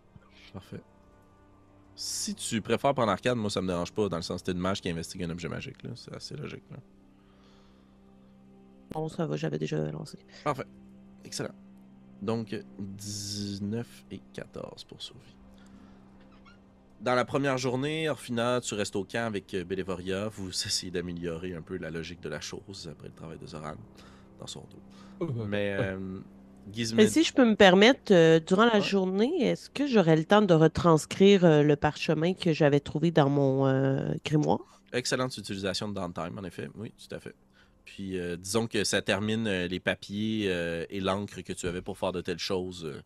Parfait. 0.52 0.80
Si 1.94 2.34
tu 2.34 2.60
préfères 2.60 2.94
prendre 2.94 3.12
arcane, 3.12 3.38
moi 3.38 3.50
ça 3.50 3.60
me 3.62 3.68
dérange 3.68 3.92
pas, 3.92 4.08
dans 4.08 4.16
le 4.16 4.22
sens 4.22 4.40
que 4.40 4.46
t'es 4.46 4.52
une 4.52 4.58
mage 4.58 4.80
qui 4.80 4.88
investigue 4.90 5.22
un 5.22 5.30
objet 5.30 5.48
magique. 5.48 5.82
là. 5.84 5.90
C'est 5.94 6.14
assez 6.14 6.34
logique. 6.34 6.64
Là. 6.70 6.78
Bon, 8.90 9.08
ça 9.08 9.26
va, 9.26 9.36
j'avais 9.36 9.58
déjà 9.58 9.78
lancé. 9.90 10.18
Parfait. 10.42 10.66
Excellent. 11.24 11.54
Donc, 12.20 12.56
19 12.78 14.04
et 14.10 14.20
14 14.32 14.84
pour 14.84 15.00
survie. 15.00 15.36
Dans 17.02 17.14
la 17.16 17.24
première 17.24 17.58
journée, 17.58 18.08
Orphina, 18.08 18.60
tu 18.60 18.74
restes 18.74 18.94
au 18.96 19.04
camp 19.04 19.26
avec 19.26 19.52
euh, 19.54 19.64
Bélévoria. 19.64 20.28
Vous 20.28 20.50
essayez 20.66 20.92
d'améliorer 20.92 21.54
un 21.54 21.62
peu 21.62 21.76
la 21.76 21.90
logique 21.90 22.20
de 22.20 22.28
la 22.28 22.40
chose 22.40 22.88
après 22.90 23.08
le 23.08 23.14
travail 23.14 23.38
de 23.38 23.46
Zoran 23.46 23.74
dans 24.38 24.46
son 24.46 24.60
dos. 24.60 24.82
Mais 25.46 25.76
euh, 25.78 26.20
si 27.06 27.24
je 27.24 27.32
peux 27.32 27.44
me 27.44 27.56
permettre, 27.56 28.12
euh, 28.12 28.38
durant 28.40 28.66
la 28.66 28.80
Ouais. 28.80 28.80
journée, 28.80 29.30
est-ce 29.40 29.70
que 29.70 29.86
j'aurais 29.86 30.16
le 30.16 30.24
temps 30.24 30.42
de 30.42 30.54
retranscrire 30.54 31.44
euh, 31.44 31.62
le 31.62 31.76
parchemin 31.76 32.34
que 32.34 32.52
j'avais 32.52 32.80
trouvé 32.80 33.10
dans 33.10 33.28
mon 33.30 33.66
euh, 33.66 34.14
grimoire? 34.24 34.82
Excellente 34.92 35.36
utilisation 35.38 35.88
de 35.88 35.94
downtime, 35.94 36.38
en 36.38 36.44
effet. 36.44 36.68
Oui, 36.74 36.92
tout 36.98 37.14
à 37.14 37.20
fait. 37.20 37.34
Puis, 37.84 38.18
euh, 38.18 38.36
disons 38.36 38.66
que 38.68 38.84
ça 38.84 39.02
termine 39.02 39.46
euh, 39.46 39.66
les 39.66 39.80
papiers 39.80 40.46
euh, 40.48 40.84
et 40.90 41.00
l'encre 41.00 41.40
que 41.42 41.52
tu 41.52 41.66
avais 41.66 41.82
pour 41.82 41.98
faire 41.98 42.12
de 42.12 42.20
telles 42.20 42.38
choses. 42.38 43.02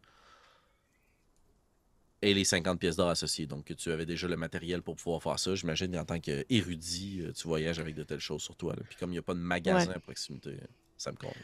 Et 2.26 2.34
les 2.34 2.44
50 2.44 2.78
pièces 2.80 2.96
d'or 2.96 3.08
associées. 3.08 3.46
Donc, 3.46 3.72
tu 3.76 3.90
avais 3.92 4.06
déjà 4.06 4.26
le 4.28 4.36
matériel 4.36 4.82
pour 4.82 4.96
pouvoir 4.96 5.22
faire 5.22 5.38
ça. 5.38 5.54
J'imagine 5.54 5.92
qu'en 5.92 6.04
tant 6.04 6.18
qu'érudit, 6.20 7.20
euh, 7.22 7.32
tu 7.32 7.46
voyages 7.46 7.78
avec 7.78 7.94
de 7.94 8.02
telles 8.02 8.20
choses 8.20 8.42
sur 8.42 8.56
toi. 8.56 8.74
là. 8.76 8.82
Puis, 8.88 8.96
comme 8.98 9.10
il 9.10 9.14
n'y 9.14 9.18
a 9.18 9.22
pas 9.22 9.34
de 9.34 9.38
magasin 9.38 9.92
à 9.94 9.98
proximité, 10.00 10.56
ça 10.96 11.12
me 11.12 11.16
convient. 11.16 11.34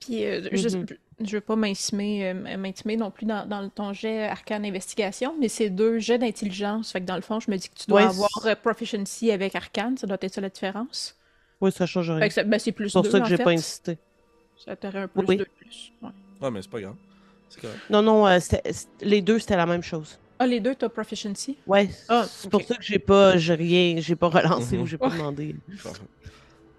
Puis, 0.00 0.24
euh, 0.24 0.48
je, 0.52 0.76
Mhm. 0.76 0.86
je 1.20 1.36
veux 1.36 1.40
pas 1.40 1.56
m'intimer 1.56 2.28
euh, 2.28 2.56
m'intimer 2.58 2.96
non 2.96 3.10
plus 3.10 3.26
dans, 3.26 3.46
dans 3.48 3.68
ton 3.70 3.92
jet 3.92 4.24
arcane 4.24 4.64
investigation, 4.66 5.34
mais 5.40 5.48
c'est 5.48 5.70
deux 5.70 5.98
jets 5.98 6.18
d'intelligence. 6.18 6.90
Fait 6.92 7.00
que 7.00 7.06
dans 7.06 7.14
le 7.16 7.22
fond, 7.22 7.38
je 7.40 7.50
me 7.50 7.56
dis 7.56 7.68
que 7.68 7.74
tu 7.76 7.86
dois 7.86 8.02
Ouais, 8.02 8.06
avoir 8.08 8.56
proficiency 8.60 9.30
avec 9.30 9.54
arcane. 9.54 9.96
Ça 9.96 10.06
doit 10.06 10.18
être 10.20 10.34
ça 10.34 10.40
la 10.40 10.50
différence. 10.50 11.16
Oui, 11.60 11.70
ça 11.72 11.86
change 11.86 12.10
rien. 12.10 12.28
Ben, 12.44 12.58
c'est 12.58 12.72
plus 12.72 12.88
C'est 12.90 12.92
pour 12.94 13.02
deux, 13.04 13.10
ça 13.12 13.20
que 13.20 13.28
j'ai 13.28 13.38
pas 13.38 13.50
incité. 13.52 13.96
Ça 14.62 14.74
t'aurait 14.76 14.98
un 15.02 15.08
plus 15.08 15.24
Oui. 15.26 15.36
de 15.36 15.44
plus. 15.44 15.92
Ouais. 16.02 16.08
Ouais, 16.42 16.50
mais 16.50 16.60
c'est 16.60 16.70
pas 16.70 16.80
grave. 16.80 16.96
Correct. 17.60 17.78
Non, 17.88 18.02
non, 18.02 18.26
euh, 18.26 18.38
les 19.00 19.22
deux, 19.22 19.38
c'était 19.38 19.56
la 19.56 19.64
même 19.66 19.82
chose. 19.82 20.18
Ah, 20.38 20.46
les 20.46 20.60
deux, 20.60 20.74
t'as 20.74 20.88
proficiency? 20.88 21.56
Ouais, 21.66 21.88
Ah, 22.08 22.24
c'est 22.28 22.50
pour 22.50 22.62
ça 22.62 22.74
que 22.76 22.82
j'ai 22.82 22.98
pas, 22.98 23.36
j'ai 23.36 23.54
rien, 23.54 23.96
j'ai 24.00 24.16
pas 24.16 24.28
relancé 24.28 24.76
Mhm. 24.76 24.82
ou 24.82 24.86
j'ai 24.86 24.98
pas 24.98 25.08
demandé. 25.10 25.54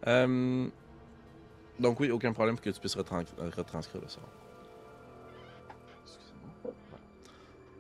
Euh, 0.07 0.67
donc, 1.79 1.99
oui, 1.99 2.11
aucun 2.11 2.31
problème 2.33 2.57
que 2.59 2.69
tu 2.69 2.79
puisses 2.79 2.95
retran- 2.97 3.23
retranscrire 3.55 4.01
le 4.01 4.09
sort. 4.09 4.29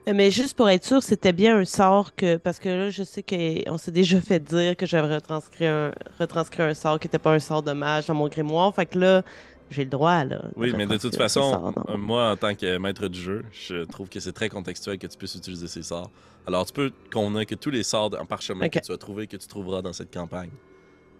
Euh, 0.07 0.13
Mais 0.13 0.29
juste 0.31 0.55
pour 0.55 0.69
être 0.69 0.85
sûr, 0.85 1.01
c'était 1.01 1.33
bien 1.33 1.57
un 1.57 1.65
sort 1.65 2.13
que. 2.15 2.37
Parce 2.37 2.59
que 2.59 2.69
là, 2.69 2.89
je 2.89 3.03
sais 3.03 3.23
qu'on 3.23 3.77
s'est 3.77 3.91
déjà 3.91 4.21
fait 4.21 4.39
dire 4.39 4.75
que 4.77 4.85
j'avais 4.85 5.13
retranscrit 5.15 5.65
un, 5.65 5.91
retranscrit 6.19 6.61
un 6.63 6.73
sort 6.75 6.99
qui 6.99 7.07
n'était 7.07 7.19
pas 7.19 7.33
un 7.33 7.39
sort 7.39 7.63
de 7.63 7.71
mage 7.73 8.05
dans 8.07 8.13
mon 8.13 8.27
grimoire. 8.27 8.73
Fait 8.73 8.85
que 8.85 8.99
là, 8.99 9.23
j'ai 9.69 9.83
le 9.83 9.89
droit, 9.89 10.23
là. 10.23 10.43
Oui, 10.55 10.73
mais 10.77 10.85
de 10.85 10.97
toute 10.97 11.15
façon, 11.15 11.73
euh, 11.89 11.97
moi, 11.97 12.31
en 12.31 12.37
tant 12.37 12.53
que 12.55 12.77
maître 12.77 13.07
du 13.07 13.19
jeu, 13.19 13.43
je 13.51 13.83
trouve 13.85 14.09
que 14.09 14.19
c'est 14.19 14.31
très 14.31 14.49
contextuel 14.49 14.97
que 14.97 15.07
tu 15.07 15.17
puisses 15.17 15.35
utiliser 15.35 15.67
ces 15.67 15.83
sorts. 15.83 16.11
Alors, 16.47 16.65
tu 16.65 16.73
peux 16.73 16.91
convenir 17.11 17.45
que 17.45 17.55
tous 17.55 17.71
les 17.71 17.83
sorts 17.83 18.11
en 18.19 18.25
parchemin 18.25 18.69
que 18.69 18.79
tu 18.79 18.91
as 18.91 18.97
trouvés, 18.97 19.27
que 19.27 19.37
tu 19.37 19.47
trouveras 19.47 19.81
dans 19.81 19.93
cette 19.93 20.13
campagne, 20.13 20.51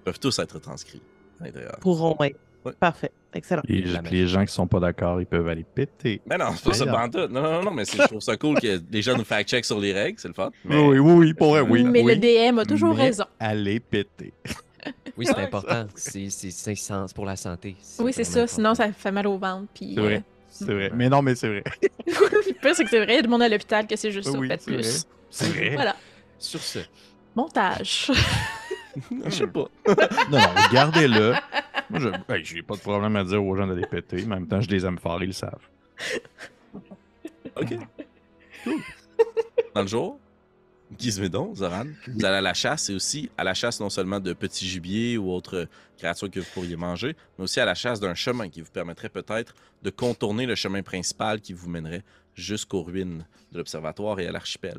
peuvent 0.04 0.20
tous 0.20 0.38
être 0.40 0.60
transcrits 0.60 1.02
à 1.42 1.46
l'intérieur. 1.46 1.78
Pourront. 1.82 2.16
Ouais. 2.20 2.36
Parfait. 2.80 3.12
Excellent. 3.34 3.62
Les, 3.68 3.84
les 4.12 4.28
gens 4.28 4.46
qui 4.46 4.54
sont 4.54 4.66
pas 4.66 4.80
d'accord, 4.80 5.20
ils 5.22 5.28
peuvent 5.28 5.48
aller 5.48 5.64
péter. 5.64 6.22
Mais 6.26 6.38
non, 6.38 6.52
c'est 6.56 6.70
pas 6.70 6.74
ça, 6.74 6.86
pantoute. 6.88 7.30
Non, 7.30 7.42
non, 7.42 7.64
non, 7.64 7.72
mais 7.72 7.86
je 7.86 7.98
trouve 8.08 8.22
ça 8.22 8.38
cool 8.38 8.60
que 8.60 8.80
les 8.90 9.02
gens 9.02 9.18
nous 9.18 9.24
fact-check 9.24 9.66
sur 9.66 9.80
les 9.80 9.94
règles, 9.94 10.20
c'est 10.20 10.30
le 10.30 10.34
fun. 10.34 10.52
Mais... 10.64 10.78
Oui, 10.78 11.00
oui, 11.00 11.14
oui, 11.14 11.34
pour 11.34 11.50
vrai, 11.50 11.62
oui. 11.62 11.84
mais 11.84 12.02
oui. 12.02 12.16
le 12.16 12.54
DM 12.54 12.60
a 12.60 12.66
toujours 12.66 12.96
mais 12.96 13.04
raison. 13.04 13.26
Aller 13.40 13.80
péter. 13.80 14.34
Oui, 15.18 15.26
c'est 15.26 15.36
important. 15.38 15.88
C'est 15.96 16.30
c'est- 16.30 16.52
c'est 16.52 16.76
sens 16.76 17.14
pour 17.14 17.26
la 17.26 17.36
santé. 17.36 17.76
Oui, 18.00 18.12
c'est 18.14 18.24
ça. 18.24 18.46
Sinon, 18.48 18.76
ça 18.76 18.92
fait 18.92 19.12
mal 19.12 19.28
au 19.28 19.38
ventre. 19.38 19.68
Puis, 19.74 19.94
C'est 19.96 20.02
vrai. 20.02 20.24
C'est 20.50 20.74
vrai. 20.74 20.92
Mais 20.94 21.10
non, 21.10 21.22
mais 21.22 21.36
c'est 21.36 21.48
vrai. 21.50 21.64
euh, 21.84 21.88
le 22.08 22.54
pire, 22.54 22.76
c'est 22.76 22.84
que 22.86 22.90
c'est 22.90 23.04
vrai. 23.04 23.14
Il 23.14 23.16
y 23.16 23.20
a 23.20 23.22
du 23.22 23.28
monde 23.28 23.42
à 23.42 23.50
l'hôpital 23.50 23.86
que 23.88 23.96
c'est 23.98 24.12
juste 24.12 24.32
ça. 24.32 24.38
Oui, 24.38 24.48
Faites 24.48 24.62
c'est 24.62 24.72
plus. 24.72 24.82
vrai. 24.82 25.00
C'est 25.30 25.48
vrai. 25.50 25.70
Voilà. 25.76 25.96
Sur 26.40 26.60
ce, 26.62 26.80
Montage. 27.36 28.12
Je 29.26 29.30
sais 29.30 29.48
pas. 29.48 29.68
Non, 30.32 30.38
non, 30.40 30.40
gardez-le. 30.72 31.34
Moi, 31.90 32.00
je 32.00 32.08
hey, 32.34 32.46
j'ai 32.46 32.62
pas 32.62 32.76
de 32.76 32.80
problème 32.80 33.14
à 33.18 33.26
dire 33.26 33.44
aux 33.44 33.56
gens 33.58 33.68
d'aller 33.68 33.86
péter. 33.86 34.18
Mais 34.26 34.36
en 34.36 34.40
même 34.40 34.48
temps, 34.48 34.62
je 34.62 34.70
les 34.70 34.86
aime 34.86 34.98
fort, 34.98 35.22
ils 35.22 35.28
le 35.28 35.32
savent. 35.34 35.60
Ok. 37.58 37.76
Cool. 38.64 38.74
Dans 39.74 39.82
le 39.82 39.88
jour, 39.88 40.20
Gizmédon, 40.98 41.54
Zoran, 41.56 41.86
vous 42.08 42.26
allez 42.26 42.38
à 42.38 42.42
la 42.42 42.54
chasse 42.54 42.90
et 42.90 42.94
aussi 42.96 43.30
à 43.38 43.44
la 43.44 43.54
chasse 43.54 43.80
non 43.80 43.90
seulement 43.90 44.20
de 44.20 44.34
petits 44.34 44.68
gibiers 44.68 45.18
ou 45.18 45.32
autres 45.32 45.68
créatures 45.98 46.30
que 46.30 46.40
vous 46.40 46.46
pourriez 46.54 46.76
manger, 46.76 47.16
mais 47.38 47.44
aussi 47.44 47.60
à 47.60 47.66
la 47.66 47.74
chasse 47.74 48.00
d'un 48.00 48.14
chemin 48.14 48.50
qui 48.50 48.62
vous 48.62 48.72
permettrait 48.72 49.10
peut-être 49.10 49.56
de 49.82 49.90
contourner 49.90 50.46
le 50.46 50.56
chemin 50.56 50.84
principal 50.84 51.42
qui 51.42 51.54
vous 51.54 51.70
mènerait 51.70 52.04
jusqu'aux 52.36 52.84
ruines 52.84 53.26
de 53.52 53.58
l'observatoire 53.58 54.20
et 54.20 54.28
à 54.28 54.32
l'archipel. 54.32 54.78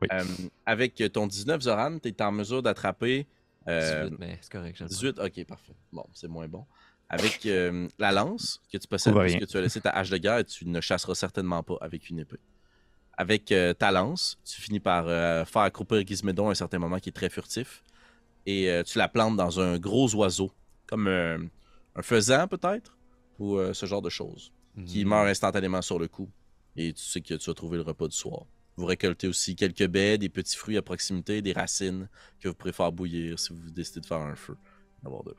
Oui. 0.00 0.08
Euh, 0.12 0.24
avec 0.64 1.02
ton 1.12 1.26
19, 1.26 1.60
Zoran, 1.62 1.98
tu 1.98 2.08
es 2.08 2.22
en 2.22 2.32
mesure 2.32 2.62
d'attraper. 2.62 3.26
euh, 3.68 4.04
18, 4.08 4.18
mais 4.18 4.38
c'est 4.40 4.52
correct. 4.52 4.76
j'attends. 4.78 4.88
18, 4.94 5.18
ok, 5.18 5.44
parfait. 5.46 5.74
Bon, 5.92 6.04
c'est 6.12 6.28
moins 6.28 6.48
bon. 6.48 6.64
Avec 7.08 7.46
euh, 7.46 7.86
la 7.98 8.10
lance 8.10 8.60
que 8.72 8.78
tu 8.78 8.88
possèdes, 8.88 9.14
puisque 9.18 9.46
tu 9.46 9.56
as 9.56 9.60
laissé 9.60 9.80
ta 9.80 9.90
hache 9.90 10.10
de 10.10 10.16
guerre, 10.16 10.44
tu 10.44 10.66
ne 10.66 10.80
chasseras 10.80 11.14
certainement 11.14 11.62
pas 11.62 11.76
avec 11.80 12.10
une 12.10 12.18
épée. 12.20 12.40
Avec 13.16 13.50
euh, 13.52 13.72
ta 13.72 13.90
lance, 13.90 14.38
tu 14.44 14.60
finis 14.60 14.80
par 14.80 15.06
euh, 15.08 15.44
faire 15.44 15.62
accroupir 15.62 16.06
Gizmédon 16.06 16.48
à 16.48 16.50
un 16.50 16.54
certain 16.54 16.78
moment 16.78 16.98
qui 16.98 17.08
est 17.08 17.12
très 17.12 17.30
furtif. 17.30 17.82
Et 18.44 18.70
euh, 18.70 18.82
tu 18.82 18.98
la 18.98 19.08
plantes 19.08 19.36
dans 19.36 19.58
un 19.58 19.78
gros 19.78 20.14
oiseau, 20.14 20.52
comme 20.86 21.08
un 21.08 22.02
faisan 22.02 22.46
peut-être, 22.46 22.96
ou 23.38 23.58
ce 23.72 23.86
genre 23.86 24.02
de 24.02 24.10
choses, 24.10 24.52
qui 24.86 25.04
Mhm. 25.04 25.08
meurt 25.10 25.26
instantanément 25.28 25.82
sur 25.82 25.98
le 25.98 26.08
coup. 26.08 26.30
Et 26.76 26.92
tu 26.92 27.02
sais 27.02 27.20
que 27.22 27.34
tu 27.34 27.50
as 27.50 27.54
trouvé 27.54 27.76
le 27.78 27.82
repas 27.82 28.06
du 28.06 28.16
soir. 28.16 28.42
Vous 28.76 28.84
récoltez 28.84 29.26
aussi 29.26 29.56
quelques 29.56 29.86
baies, 29.86 30.18
des 30.18 30.28
petits 30.28 30.56
fruits 30.56 30.76
à 30.76 30.82
proximité, 30.82 31.40
des 31.40 31.54
racines 31.54 32.08
que 32.40 32.48
vous 32.48 32.54
pourrez 32.54 32.72
faire 32.72 32.92
bouillir 32.92 33.38
si 33.38 33.54
vous 33.54 33.70
décidez 33.70 34.00
de 34.00 34.06
faire 34.06 34.18
un 34.20 34.36
feu. 34.36 34.56
Avoir 35.04 35.24
de 35.24 35.30
l'eau. 35.30 35.36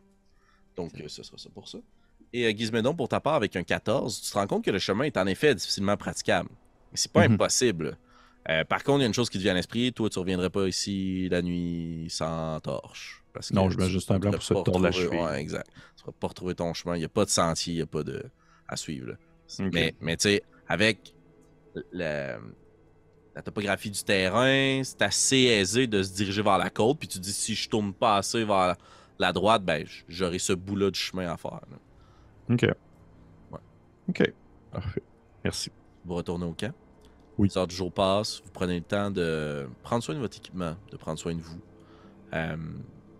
Donc, 0.75 0.91
ce 1.07 1.21
sera 1.23 1.37
ça 1.37 1.49
pour 1.51 1.67
ça. 1.67 1.77
Et 2.33 2.55
Gizmédon, 2.57 2.95
pour 2.95 3.07
ta 3.07 3.19
part, 3.19 3.35
avec 3.35 3.55
un 3.55 3.63
14, 3.63 4.19
tu 4.21 4.31
te 4.31 4.33
rends 4.33 4.47
compte 4.47 4.65
que 4.65 4.71
le 4.71 4.79
chemin 4.79 5.03
est 5.05 5.17
en 5.17 5.27
effet 5.27 5.53
difficilement 5.53 5.95
praticable. 5.95 6.49
C'est 6.93 7.11
pas 7.11 7.27
Mhm. 7.27 7.33
impossible. 7.35 7.97
Euh, 8.49 8.63
par 8.63 8.83
contre, 8.83 8.99
il 8.99 9.01
y 9.01 9.03
a 9.03 9.07
une 9.07 9.13
chose 9.13 9.29
qui 9.29 9.37
te 9.37 9.43
vient 9.43 9.51
à 9.51 9.55
l'esprit. 9.55 9.91
Toi, 9.93 10.09
tu 10.09 10.19
reviendrais 10.19 10.49
pas 10.49 10.67
ici 10.67 11.27
la 11.29 11.41
nuit 11.41 12.07
sans 12.09 12.59
torche. 12.61 13.23
Parce 13.33 13.49
que 13.49 13.55
Non, 13.55 13.69
je 13.69 13.77
mets 13.77 13.89
juste 13.89 14.09
un 14.09 14.19
pourrais 14.19 14.31
pour 14.31 14.43
se 14.43 14.53
tordre 14.53 14.79
la 14.79 14.91
cheville. 14.91 15.19
Ouais, 15.19 15.39
exact. 15.41 15.67
Tu 15.97 16.03
pourras 16.03 16.15
pas 16.19 16.27
retrouver 16.27 16.55
ton 16.55 16.73
chemin. 16.73 16.95
Il 16.95 16.99
n'y 16.99 17.05
a 17.05 17.09
pas 17.09 17.25
de 17.25 17.29
sentier, 17.29 17.73
il 17.73 17.75
n'y 17.77 17.81
a 17.81 17.85
pas 17.85 18.03
de... 18.03 18.23
à 18.67 18.75
suivre. 18.77 19.15
Mais, 19.59 19.95
mais 20.01 20.15
tu 20.17 20.23
sais, 20.29 20.43
avec 20.67 21.13
la 21.91 22.39
topographie 23.43 23.91
du 23.91 24.01
terrain, 24.03 24.81
c'est 24.83 25.01
assez 25.01 25.37
aisé 25.37 25.85
de 25.87 26.01
se 26.01 26.13
diriger 26.13 26.41
vers 26.41 26.57
la 26.57 26.69
côte. 26.69 26.99
Puis 26.99 27.07
tu 27.07 27.19
dis, 27.19 27.33
si 27.33 27.53
je 27.53 27.69
tourne 27.69 27.93
pas 27.93 28.17
assez 28.17 28.43
vers 28.43 28.75
la 29.19 29.33
droite, 29.33 29.63
ben 29.63 29.85
j'aurai 30.07 30.39
ce 30.39 30.53
bout-là 30.53 30.89
de 30.89 30.95
chemin 30.95 31.31
à 31.31 31.37
faire. 31.37 31.61
là. 31.69 32.53
OK. 32.53 32.63
Ouais. 33.51 33.59
OK. 34.09 34.33
Parfait. 34.71 35.03
Merci. 35.43 35.71
Vous 36.07 36.15
retournez 36.15 36.45
au 36.45 36.53
camp? 36.53 36.73
Oui. 37.37 37.49
Les 37.49 37.57
heures 37.57 37.67
du 37.67 37.75
jour 37.75 37.91
passent. 37.91 38.41
Vous 38.43 38.51
prenez 38.51 38.77
le 38.77 38.83
temps 38.83 39.11
de 39.11 39.67
prendre 39.83 40.01
soin 40.03 40.15
de 40.15 40.19
votre 40.19 40.37
équipement, 40.37 40.75
de 40.89 40.97
prendre 40.97 41.19
soin 41.19 41.35
de 41.35 41.41
vous. 41.41 41.59
Euh, 42.33 42.55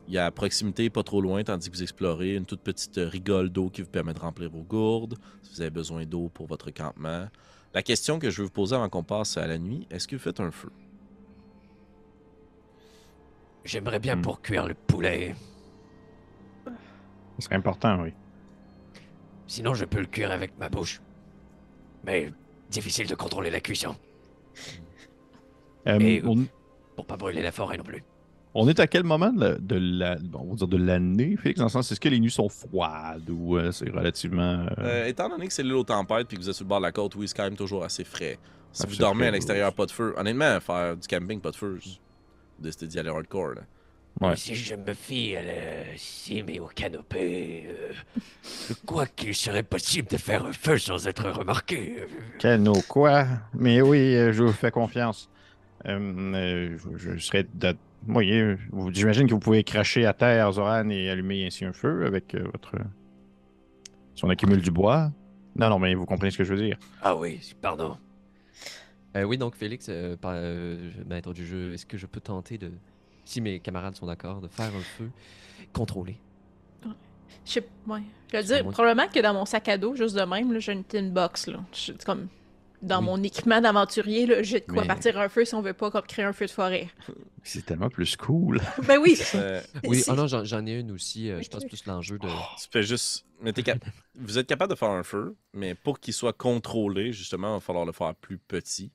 Il 0.08 0.14
y 0.14 0.18
a 0.18 0.26
à 0.26 0.32
proximité, 0.32 0.90
pas 0.90 1.04
trop 1.04 1.20
loin, 1.20 1.44
tandis 1.44 1.70
que 1.70 1.76
vous 1.76 1.84
explorez, 1.84 2.36
une 2.36 2.46
toute 2.46 2.62
petite 2.62 2.96
rigole 2.98 3.50
d'eau 3.50 3.70
qui 3.70 3.82
vous 3.82 3.90
permet 3.90 4.14
de 4.14 4.20
remplir 4.20 4.50
vos 4.50 4.64
gourdes, 4.64 5.18
si 5.44 5.54
vous 5.54 5.60
avez 5.62 5.70
besoin 5.70 6.06
d'eau 6.06 6.30
pour 6.30 6.48
votre 6.48 6.72
campement. 6.72 7.28
La 7.74 7.84
question 7.84 8.18
que 8.18 8.30
je 8.30 8.38
veux 8.38 8.46
vous 8.46 8.54
poser 8.54 8.76
avant 8.76 8.88
qu'on 8.88 9.04
passe 9.04 9.36
à 9.36 9.46
la 9.46 9.58
nuit, 9.58 9.86
est-ce 9.92 10.08
que 10.08 10.16
vous 10.16 10.22
faites 10.22 10.40
un 10.40 10.50
feu? 10.50 10.72
J'aimerais 13.66 14.00
bien 14.00 14.16
Hmm. 14.16 14.22
pour 14.22 14.42
cuire 14.42 14.66
le 14.66 14.76
poulet. 14.76 15.36
Ce 17.38 17.46
serait 17.46 17.56
important, 17.56 18.02
oui. 18.02 18.14
Sinon, 19.46 19.74
je 19.74 19.84
peux 19.84 20.00
le 20.00 20.06
cuire 20.06 20.32
avec 20.32 20.58
ma 20.58 20.70
bouche. 20.70 21.02
Mais 22.06 22.32
difficile 22.70 23.08
de 23.08 23.16
contrôler 23.16 23.50
la 23.50 23.60
cuisson. 23.62 23.96
Euh, 25.88 26.00
Et- 26.00 26.22
on, 26.26 26.46
Pour 26.96 27.06
pas 27.06 27.18
brûler 27.18 27.42
la 27.42 27.52
forêt 27.52 27.78
non 27.78 27.84
plus. 27.84 28.04
on 28.54 28.68
est 28.68 28.80
à 28.80 28.88
quel 28.88 29.04
moment 29.04 29.32
de 29.32 29.40
la, 29.40 29.56
de 29.56 29.76
la- 29.76 30.16
bon, 30.18 30.40
on 30.42 30.50
va 30.52 30.56
dire 30.56 30.68
de 30.68 30.78
l'année, 30.78 31.38
Félix, 31.38 31.60
dans 31.60 31.66
le 31.66 31.70
sens, 31.70 31.92
est-ce 31.92 32.00
que 32.00 32.10
les 32.10 32.20
nuits 32.20 32.32
sont 32.32 32.50
froides 32.50 33.30
ou 33.30 33.58
euh, 33.58 33.72
c'est 33.72 33.90
relativement... 33.90 34.66
euh, 34.66 34.68
Euh, 34.80 35.06
étant 35.06 35.30
donné 35.30 35.48
que 35.48 35.54
c'est 35.54 35.64
l'île 35.64 35.74
aux 35.76 35.84
tempêtes 35.84 36.28
puis 36.28 36.38
que 36.38 36.42
vous 36.42 36.50
êtes 36.50 36.56
sur 36.56 36.66
le 36.66 36.70
bord 36.70 36.80
de 36.80 36.86
la 36.86 36.92
côte, 36.92 37.16
oui, 37.16 37.28
c'est 37.28 37.38
quand 37.38 37.44
même 37.44 37.56
toujours 37.56 37.84
assez 37.84 38.04
frais. 38.04 38.38
Si 38.74 38.84
Ah, 38.84 38.90
vous 38.90 38.96
dormez 38.98 39.20
frais, 39.22 39.28
à 39.28 39.32
l'extérieur, 39.32 39.74
pas 39.74 39.86
de 39.86 39.92
feu. 39.92 40.14
Honnêtement, 40.18 40.60
faire 40.60 40.98
du 40.98 41.08
camping, 41.08 41.40
pas 41.40 41.52
de 41.52 41.56
feu, 41.56 41.80
décidé 42.60 42.88
d'y 42.88 43.00
aller 43.00 43.10
hardcore. 43.10 43.50
Là. 43.56 43.62
Ouais. 44.20 44.36
Si 44.36 44.56
je 44.56 44.74
me 44.76 44.94
fie 44.94 45.36
à 45.36 45.44
la 45.44 45.54
cime 45.96 46.50
et 46.50 46.60
au 46.60 46.66
canopé, 46.68 47.68
euh, 47.68 47.94
je 48.70 48.74
crois 48.86 49.06
qu'il 49.06 49.36
serait 49.36 49.64
possible 49.64 50.08
de 50.10 50.18
faire 50.18 50.46
un 50.46 50.54
feu 50.54 50.78
sans 50.80 51.08
être 51.08 51.30
remarqué. 51.30 51.98
Euh, 52.02 52.06
Cano 52.40 52.74
quoi? 52.88 53.28
Mais 53.54 53.82
oui, 53.82 54.16
euh, 54.16 54.32
je 54.34 54.44
vous 54.44 54.52
fais 54.54 54.72
confiance. 54.72 55.30
Euh, 55.86 56.78
je, 56.96 57.14
je 57.14 57.20
serais. 57.20 57.46
de- 57.54 57.76
Oui, 58.08 58.32
j'imagine 58.92 59.28
que 59.28 59.34
vous 59.34 59.40
pouvez 59.40 59.64
cracher 59.64 60.06
à 60.06 60.14
terre, 60.14 60.52
Zoran, 60.54 60.90
et 60.90 61.10
allumer 61.10 61.46
ainsi 61.46 61.66
un 61.66 61.74
feu 61.74 62.06
avec 62.06 62.36
votre. 62.36 62.74
Si 64.16 64.26
on 64.26 64.30
accumule 64.30 64.62
du 64.62 64.72
bois. 64.72 65.12
Non, 65.56 65.70
non, 65.70 65.78
mais 65.80 65.94
vous 65.94 66.06
comprenez 66.06 66.32
ce 66.32 66.38
que 66.40 66.44
je 66.44 66.54
veux 66.54 66.62
dire. 66.62 66.78
Ah 67.02 67.16
oui, 67.16 67.40
pardon. 67.62 67.98
Euh, 69.16 69.24
oui, 69.24 69.38
donc 69.38 69.56
Félix, 69.56 69.88
euh, 69.90 70.16
par- 70.18 70.34
euh, 70.36 70.92
maître 71.08 71.34
du 71.34 71.46
jeu, 71.46 71.74
est-ce 71.74 71.86
que 71.86 71.98
je 71.98 72.06
peux 72.08 72.20
tenter 72.20 72.58
de, 72.58 72.72
si 73.28 73.42
mes 73.42 73.60
camarades 73.60 73.96
sont 73.96 74.06
d'accord, 74.06 74.42
de 74.42 74.48
faire 74.48 74.68
un 74.76 74.82
feu 74.82 75.10
contrôlé? 75.74 76.18
Je 77.46 77.52
sais 77.54 77.68
ouais. 77.88 78.02
Je 78.32 78.38
veux 78.38 78.44
dire, 78.44 78.68
probablement 78.72 79.08
que 79.08 79.20
dans 79.22 79.34
mon 79.34 79.46
sac 79.46 79.70
à 79.70 79.78
dos, 79.78 79.96
juste 79.96 80.16
de 80.16 80.22
même, 80.24 80.60
j'ai 80.60 80.74
une 80.74 80.84
tin 80.84 81.04
box. 81.04 81.48
Là. 81.48 81.60
Je- 81.74 81.94
comme 82.06 82.28
dans 82.82 83.00
Oui. 83.00 83.06
mon 83.06 83.24
équipement 83.24 83.62
d'aventurier, 83.62 84.44
j'ai 84.44 84.60
de 84.60 84.66
quoi 84.66 84.82
Mais- 84.82 84.88
partir 84.88 85.18
un 85.18 85.30
feu 85.30 85.46
si 85.46 85.56
on 85.56 85.62
veut 85.62 85.74
pas 85.74 85.90
comme 85.90 86.02
créer 86.04 86.26
un 86.26 86.34
feu 86.34 86.46
de 86.46 86.52
forêt. 86.52 86.90
C'est 87.44 87.66
tellement 87.66 87.90
plus 87.90 88.16
cool. 88.18 88.62
ben 88.88 89.00
oui! 89.02 89.18
Euh, 89.36 89.62
Oui, 89.86 90.04
oh 90.10 90.14
non, 90.14 90.28
j'en 90.28 90.66
ai 90.66 90.74
une 90.80 90.92
aussi. 90.92 91.30
euh, 91.32 91.40
je 91.42 91.46
Ok. 91.48 91.52
pense 91.54 91.66
plus 91.66 91.86
l'enjeu 91.86 92.20
de. 92.20 92.28
tu 92.28 92.68
fais 92.70 92.84
juste. 92.84 93.26
mais 93.42 93.54
cap- 93.54 93.80
Vous 94.16 94.38
êtes 94.38 94.48
capable 94.48 94.72
de 94.74 94.78
faire 94.78 94.90
un 94.90 95.04
feu, 95.04 95.36
mais 95.54 95.74
pour 95.74 96.00
qu'il 96.02 96.14
soit 96.14 96.34
contrôlé, 96.34 97.14
justement, 97.14 97.52
il 97.52 97.54
va 97.56 97.60
falloir 97.62 97.86
le 97.86 97.94
faire 97.94 98.14
plus 98.14 98.38
petit. 98.38 98.92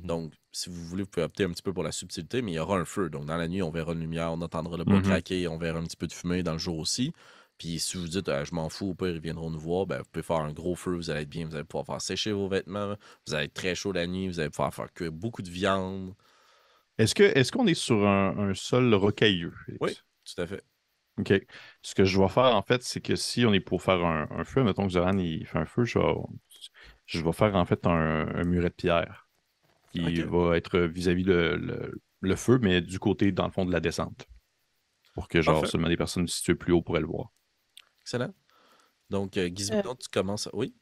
Mhm. 0.00 0.06
Donc, 0.06 0.32
si 0.52 0.70
vous 0.70 0.84
voulez, 0.84 1.02
vous 1.02 1.08
pouvez 1.08 1.24
opter 1.24 1.44
un 1.44 1.50
petit 1.50 1.62
peu 1.62 1.72
pour 1.72 1.82
la 1.82 1.92
subtilité, 1.92 2.42
mais 2.42 2.52
il 2.52 2.54
y 2.54 2.58
aura 2.58 2.78
un 2.78 2.84
feu. 2.84 3.10
Donc, 3.10 3.26
dans 3.26 3.36
la 3.36 3.48
nuit, 3.48 3.62
on 3.62 3.70
verra 3.70 3.92
une 3.92 4.00
lumière, 4.00 4.32
on 4.32 4.40
entendra 4.42 4.76
le 4.76 4.84
bois 4.84 4.96
Mhm. 4.98 5.02
craquer, 5.02 5.48
on 5.48 5.58
verra 5.58 5.78
un 5.78 5.84
petit 5.84 5.96
peu 5.96 6.06
de 6.06 6.12
fumée 6.12 6.42
dans 6.42 6.52
le 6.52 6.58
jour 6.58 6.78
aussi. 6.78 7.12
Puis, 7.58 7.78
si 7.78 7.96
vous 7.96 8.06
dites, 8.08 8.28
Ah, 8.28 8.44
je 8.44 8.54
m'en 8.54 8.68
fous, 8.68 8.90
au 8.90 8.94
pire, 8.94 9.08
ils 9.08 9.20
viendront 9.20 9.50
nous 9.50 9.58
voir, 9.58 9.86
ben, 9.86 9.98
vous 9.98 10.04
pouvez 10.12 10.22
faire 10.22 10.36
un 10.36 10.52
gros 10.52 10.74
feu, 10.74 10.94
vous 10.94 11.10
allez 11.10 11.22
être 11.22 11.28
bien, 11.28 11.46
vous 11.46 11.54
allez 11.54 11.64
pouvoir 11.64 11.86
faire 11.86 12.00
sécher 12.00 12.32
vos 12.32 12.48
vêtements, 12.48 12.96
vous 13.26 13.34
allez 13.34 13.46
être 13.46 13.54
très 13.54 13.74
chaud 13.74 13.92
la 13.92 14.06
nuit, 14.06 14.28
vous 14.28 14.40
allez 14.40 14.50
pouvoir 14.50 14.72
faire 14.74 14.92
cuire 14.92 15.12
beaucoup 15.12 15.42
de 15.42 15.50
viande. 15.50 16.14
Est-ce 16.98 17.14
que 17.14 17.22
est-ce 17.22 17.52
qu'on 17.52 17.66
est 17.66 17.74
sur 17.74 18.06
un, 18.06 18.50
un 18.50 18.54
sol 18.54 18.94
rocailleux? 18.94 19.54
Oui. 19.80 19.96
Tout 20.24 20.42
à 20.42 20.46
fait. 20.46 20.62
OK. 21.18 21.32
Ce 21.82 21.94
que 21.94 22.04
je 22.04 22.20
vais 22.20 22.28
faire, 22.28 22.54
en 22.54 22.62
fait, 22.62 22.82
c'est 22.82 23.00
que 23.00 23.16
si 23.16 23.46
on 23.46 23.52
est 23.54 23.60
pour 23.60 23.82
faire 23.82 24.04
un, 24.04 24.28
un 24.30 24.44
feu, 24.44 24.62
mettons 24.62 24.84
que 24.86 24.92
Zoran 24.92 25.16
il 25.18 25.46
fait 25.46 25.58
un 25.58 25.66
feu, 25.66 25.84
je 25.84 25.98
vais, 25.98 26.04
je 27.06 27.20
vais 27.22 27.32
faire 27.32 27.54
en 27.54 27.64
fait 27.64 27.86
un, 27.86 28.28
un 28.34 28.44
muret 28.44 28.68
de 28.68 28.74
pierre 28.74 29.25
qui 30.04 30.22
va 30.22 30.56
être 30.56 30.78
vis-à-vis 30.80 31.24
le, 31.24 31.56
le- 31.56 32.00
le 32.20 32.36
feu, 32.36 32.58
mais 32.62 32.80
du 32.80 32.98
côté, 32.98 33.30
dans 33.32 33.46
le 33.46 33.52
fond, 33.52 33.64
de 33.64 33.72
la 33.72 33.80
descente. 33.80 34.26
Pour 35.14 35.28
que, 35.28 35.40
genre, 35.42 35.56
Parfait. 35.60 35.70
seulement 35.70 35.88
des 35.88 35.96
personnes 35.96 36.26
situées 36.28 36.54
plus 36.54 36.72
haut 36.72 36.82
pourraient 36.82 37.00
le 37.00 37.06
voir. 37.06 37.30
Excellent. 38.02 38.32
Donc, 39.10 39.36
euh, 39.36 39.48
Gizmodo, 39.54 39.94
tu 39.94 40.08
commences. 40.08 40.46
à- 40.46 40.50
Oui. 40.54 40.74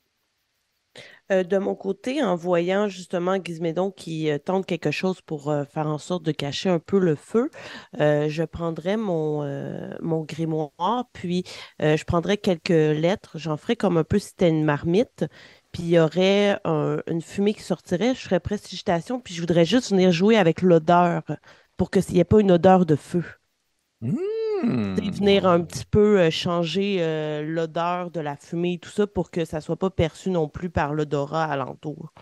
Euh, 1.33 1.43
de 1.43 1.59
mon 1.59 1.75
côté, 1.75 2.23
en 2.23 2.37
voyant 2.37 2.87
justement 2.89 3.43
Gizmédon 3.43 3.91
qui 3.91 4.31
euh, 4.31 4.39
tente 4.39 4.65
quelque 4.67 4.91
chose 4.91 5.21
pour 5.23 5.51
euh, 5.51 5.65
faire 5.65 5.87
en 5.89 5.99
sorte 5.99 6.23
de 6.23 6.31
cacher 6.33 6.69
un 6.69 6.79
peu 6.79 6.99
le 7.01 7.17
feu, 7.17 7.51
euh, 7.99 8.29
je 8.29 8.45
prendrais 8.45 8.97
mon, 8.97 9.43
euh, 9.43 9.93
mon 10.01 10.21
grimoire, 10.23 11.07
puis 11.13 11.43
euh, 11.83 11.97
je 11.97 12.05
prendrais 12.05 12.37
quelques 12.37 12.69
lettres, 12.69 13.39
j'en 13.39 13.57
ferais 13.57 13.75
comme 13.75 13.97
un 13.97 14.05
peu 14.05 14.19
si 14.19 14.29
c'était 14.29 14.51
une 14.51 14.65
marmite, 14.65 15.25
puis 15.75 15.83
il 15.83 15.91
y 15.91 15.99
aurait 15.99 16.59
un- 16.65 17.01
une 17.09 17.21
fumée 17.21 17.53
qui 17.53 17.63
sortirait, 17.63 18.15
je 18.15 18.21
ferais 18.21 18.41
prestigitation, 18.41 19.21
puis 19.21 19.35
je 19.35 19.41
voudrais 19.41 19.67
juste 19.67 19.91
venir 19.91 20.13
jouer 20.13 20.39
avec 20.39 20.63
l'odeur 20.63 21.23
pour 21.77 21.91
que 21.91 22.01
s'il 22.01 22.15
n'y 22.15 22.21
ait 22.21 22.25
pas 22.25 22.41
une 22.41 22.53
odeur 22.53 22.87
de 22.87 22.97
feu. 22.97 23.25
Sais, 24.97 25.11
venir 25.11 25.47
un 25.47 25.61
petit 25.63 25.85
peu 25.85 26.21
euh, 26.21 26.31
changer 26.31 26.99
euh, 27.01 27.43
l'odeur 27.43 28.11
de 28.11 28.21
la 28.21 28.37
fumée 28.37 28.75
et 28.75 28.79
tout 28.79 28.89
ça 28.91 29.07
pour 29.07 29.31
que 29.31 29.45
ça 29.45 29.61
soit 29.61 29.77
pas 29.77 29.91
perçu 29.91 30.31
non 30.31 30.49
plus 30.49 30.71
par 30.71 30.95
l'odorat 30.95 31.45
alentour. 31.45 32.15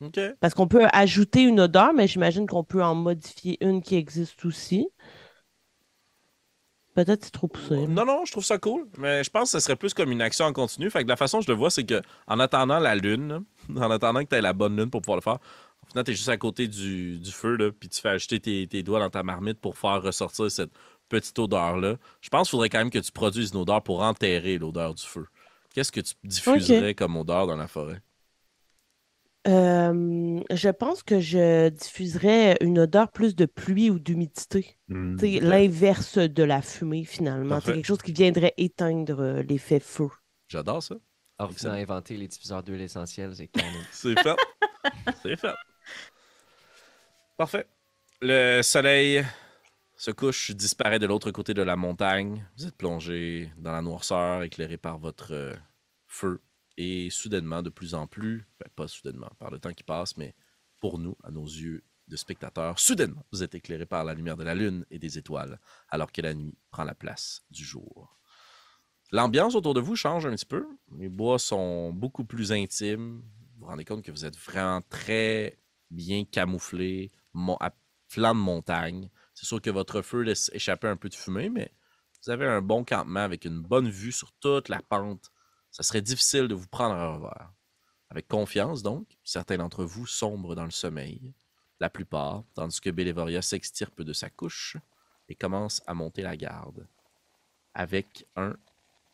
OK. 0.00 0.18
Parce 0.40 0.54
qu'on 0.54 0.68
peut 0.68 0.86
ajouter 0.92 1.42
une 1.42 1.60
odeur, 1.60 1.92
mais 1.92 2.06
j'imagine 2.06 2.46
qu'on 2.46 2.64
peut 2.64 2.82
en 2.82 2.94
modifier 2.94 3.62
une 3.64 3.82
qui 3.82 3.96
existe 3.96 4.44
aussi. 4.44 4.88
Peut-être 7.04 7.26
c'est 7.26 7.30
trop 7.30 7.46
poussé. 7.46 7.86
Non, 7.86 8.04
non, 8.04 8.24
je 8.24 8.32
trouve 8.32 8.44
ça 8.44 8.58
cool. 8.58 8.88
Mais 8.98 9.22
je 9.22 9.30
pense 9.30 9.52
que 9.52 9.60
ce 9.60 9.64
serait 9.64 9.76
plus 9.76 9.94
comme 9.94 10.10
une 10.10 10.20
action 10.20 10.46
en 10.46 10.52
continu. 10.52 10.90
Fait 10.90 11.04
que 11.04 11.08
la 11.08 11.14
façon 11.14 11.38
que 11.38 11.44
je 11.44 11.50
le 11.52 11.56
vois, 11.56 11.70
c'est 11.70 11.84
que 11.84 12.02
en 12.26 12.40
attendant 12.40 12.80
la 12.80 12.96
lune, 12.96 13.44
en 13.76 13.88
attendant 13.92 14.24
que 14.24 14.28
tu 14.28 14.34
aies 14.34 14.40
la 14.40 14.52
bonne 14.52 14.76
lune 14.76 14.90
pour 14.90 15.00
pouvoir 15.02 15.18
le 15.18 15.22
faire, 15.22 15.38
au 15.84 15.90
final, 15.90 16.02
tu 16.02 16.10
es 16.10 16.14
juste 16.14 16.28
à 16.28 16.36
côté 16.36 16.66
du, 16.66 17.20
du 17.20 17.30
feu, 17.30 17.54
là, 17.54 17.70
puis 17.70 17.88
tu 17.88 18.00
fais 18.00 18.08
ajouter 18.08 18.40
tes, 18.40 18.66
tes 18.66 18.82
doigts 18.82 18.98
dans 18.98 19.10
ta 19.10 19.22
marmite 19.22 19.60
pour 19.60 19.78
faire 19.78 20.02
ressortir 20.02 20.50
cette 20.50 20.72
petite 21.08 21.38
odeur-là. 21.38 21.98
Je 22.20 22.30
pense 22.30 22.48
qu'il 22.48 22.56
faudrait 22.56 22.68
quand 22.68 22.78
même 22.78 22.90
que 22.90 22.98
tu 22.98 23.12
produises 23.12 23.52
une 23.52 23.60
odeur 23.60 23.80
pour 23.80 24.02
enterrer 24.02 24.58
l'odeur 24.58 24.92
du 24.92 25.04
feu. 25.04 25.26
Qu'est-ce 25.72 25.92
que 25.92 26.00
tu 26.00 26.14
diffuserais 26.24 26.94
comme 26.94 27.16
odeur 27.16 27.46
dans 27.46 27.54
la 27.56 27.68
forêt? 27.68 28.02
Euh, 29.48 30.40
je 30.50 30.68
pense 30.68 31.02
que 31.02 31.20
je 31.20 31.70
diffuserais 31.70 32.58
une 32.60 32.78
odeur 32.78 33.10
plus 33.10 33.34
de 33.34 33.46
pluie 33.46 33.88
ou 33.90 33.98
d'humidité. 33.98 34.76
Sais, 35.18 35.40
L'inverse 35.40 36.18
de 36.18 36.42
la 36.42 36.60
fumée, 36.60 37.04
finalement. 37.04 37.60
C'est 37.60 37.72
quelque 37.72 37.86
chose 37.86 38.02
qui 38.02 38.12
viendrait 38.12 38.54
éteindre 38.58 39.20
euh, 39.20 39.42
l'effet 39.42 39.80
feu. 39.80 40.08
J'adore 40.48 40.82
ça. 40.82 40.96
Alors, 41.38 41.52
Excellent. 41.52 41.74
a 41.74 41.76
inventé 41.76 42.16
les 42.16 42.28
diffuseurs 42.28 42.62
d'huile 42.62 42.82
essentielle, 42.82 43.34
c'est 43.34 43.46
canon. 43.48 43.68
C'est 43.92 44.18
fait. 44.20 44.36
C'est 45.22 45.36
fait. 45.36 45.54
Parfait. 47.36 47.66
Le 48.20 48.62
soleil 48.62 49.24
se 49.96 50.10
couche, 50.10 50.50
disparaît 50.50 50.98
de 50.98 51.06
l'autre 51.06 51.30
côté 51.30 51.54
de 51.54 51.62
la 51.62 51.76
montagne. 51.76 52.44
Vous 52.56 52.66
êtes 52.66 52.76
plongé 52.76 53.50
dans 53.56 53.72
la 53.72 53.82
noirceur, 53.82 54.42
éclairé 54.42 54.76
par 54.76 54.98
votre 54.98 55.32
euh, 55.32 55.54
feu. 56.06 56.40
Et 56.80 57.10
soudainement, 57.10 57.60
de 57.60 57.70
plus 57.70 57.94
en 57.94 58.06
plus, 58.06 58.46
ben, 58.60 58.68
pas 58.76 58.86
soudainement, 58.86 59.30
par 59.40 59.50
le 59.50 59.58
temps 59.58 59.74
qui 59.74 59.82
passe, 59.82 60.16
mais 60.16 60.36
pour 60.80 61.00
nous, 61.00 61.16
à 61.24 61.32
nos 61.32 61.44
yeux 61.44 61.82
de 62.06 62.14
spectateurs, 62.14 62.78
soudainement, 62.78 63.26
vous 63.32 63.42
êtes 63.42 63.56
éclairé 63.56 63.84
par 63.84 64.04
la 64.04 64.14
lumière 64.14 64.36
de 64.36 64.44
la 64.44 64.54
lune 64.54 64.86
et 64.92 65.00
des 65.00 65.18
étoiles, 65.18 65.58
alors 65.88 66.12
que 66.12 66.22
la 66.22 66.34
nuit 66.34 66.56
prend 66.70 66.84
la 66.84 66.94
place 66.94 67.42
du 67.50 67.64
jour. 67.64 68.16
L'ambiance 69.10 69.56
autour 69.56 69.74
de 69.74 69.80
vous 69.80 69.96
change 69.96 70.24
un 70.24 70.30
petit 70.30 70.46
peu. 70.46 70.68
Les 70.96 71.08
bois 71.08 71.40
sont 71.40 71.92
beaucoup 71.92 72.24
plus 72.24 72.52
intimes. 72.52 73.22
Vous 73.54 73.60
vous 73.62 73.66
rendez 73.66 73.84
compte 73.84 74.04
que 74.04 74.12
vous 74.12 74.24
êtes 74.24 74.36
vraiment 74.36 74.80
très 74.88 75.58
bien 75.90 76.24
camouflé, 76.24 77.10
à 77.58 77.74
flanc 78.06 78.36
de 78.36 78.40
montagne. 78.40 79.10
C'est 79.34 79.46
sûr 79.46 79.60
que 79.60 79.70
votre 79.70 80.00
feu 80.00 80.20
laisse 80.20 80.48
échapper 80.54 80.86
un 80.86 80.96
peu 80.96 81.08
de 81.08 81.14
fumée, 81.14 81.50
mais 81.50 81.72
vous 82.22 82.30
avez 82.30 82.46
un 82.46 82.62
bon 82.62 82.84
campement 82.84 83.20
avec 83.20 83.46
une 83.46 83.62
bonne 83.62 83.88
vue 83.88 84.12
sur 84.12 84.30
toute 84.34 84.68
la 84.68 84.80
pente. 84.80 85.32
Ça 85.70 85.82
serait 85.82 86.02
difficile 86.02 86.48
de 86.48 86.54
vous 86.54 86.66
prendre 86.66 86.94
à 86.94 87.14
revers. 87.14 87.52
Avec 88.10 88.26
confiance, 88.26 88.82
donc, 88.82 89.06
certains 89.22 89.58
d'entre 89.58 89.84
vous 89.84 90.06
sombrent 90.06 90.54
dans 90.54 90.64
le 90.64 90.70
sommeil, 90.70 91.34
la 91.80 91.90
plupart, 91.90 92.42
tandis 92.54 92.80
que 92.80 92.90
Bélévoria 92.90 93.42
s'extirpe 93.42 94.02
de 94.02 94.12
sa 94.12 94.30
couche 94.30 94.76
et 95.28 95.34
commence 95.34 95.82
à 95.86 95.94
monter 95.94 96.22
la 96.22 96.36
garde. 96.36 96.86
Avec 97.74 98.26
un 98.34 98.56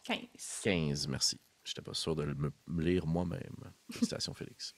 15. 0.04 0.18
15, 0.62 1.08
merci. 1.08 1.40
J'étais 1.64 1.82
pas 1.82 1.94
sûr 1.94 2.14
de 2.14 2.22
le- 2.22 2.34
me 2.66 2.82
lire 2.82 3.06
moi-même. 3.06 3.56
Félicitations, 3.90 4.34
Félix. 4.34 4.74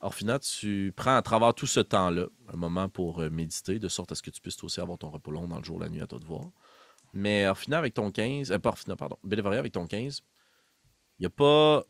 Orphina, 0.00 0.38
tu 0.38 0.92
prends 0.96 1.16
à 1.16 1.22
travers 1.22 1.54
tout 1.54 1.66
ce 1.66 1.78
temps-là 1.80 2.26
un 2.48 2.56
moment 2.56 2.88
pour 2.88 3.20
euh, 3.20 3.30
méditer, 3.30 3.78
de 3.78 3.88
sorte 3.88 4.10
à 4.12 4.14
ce 4.16 4.22
que 4.22 4.30
tu 4.30 4.40
puisses 4.40 4.62
aussi 4.64 4.80
avoir 4.80 4.98
ton 4.98 5.10
repos 5.10 5.30
long 5.30 5.46
dans 5.46 5.58
le 5.58 5.64
jour, 5.64 5.78
la 5.78 5.88
nuit, 5.88 6.00
à 6.00 6.06
toi 6.06 6.18
de 6.18 6.24
voir. 6.24 6.46
Mais 7.12 7.46
Orphina, 7.46 7.78
avec 7.78 7.94
ton 7.94 8.10
15, 8.10 8.50
euh, 8.50 8.58
pas 8.58 8.70
Orphina, 8.70 8.96
pardon, 8.96 9.18
Bélévaria, 9.22 9.60
avec 9.60 9.72
ton 9.72 9.86
15, 9.86 10.20
il 10.20 10.24
n'y 11.22 11.26
a 11.26 11.30
pas 11.30 11.84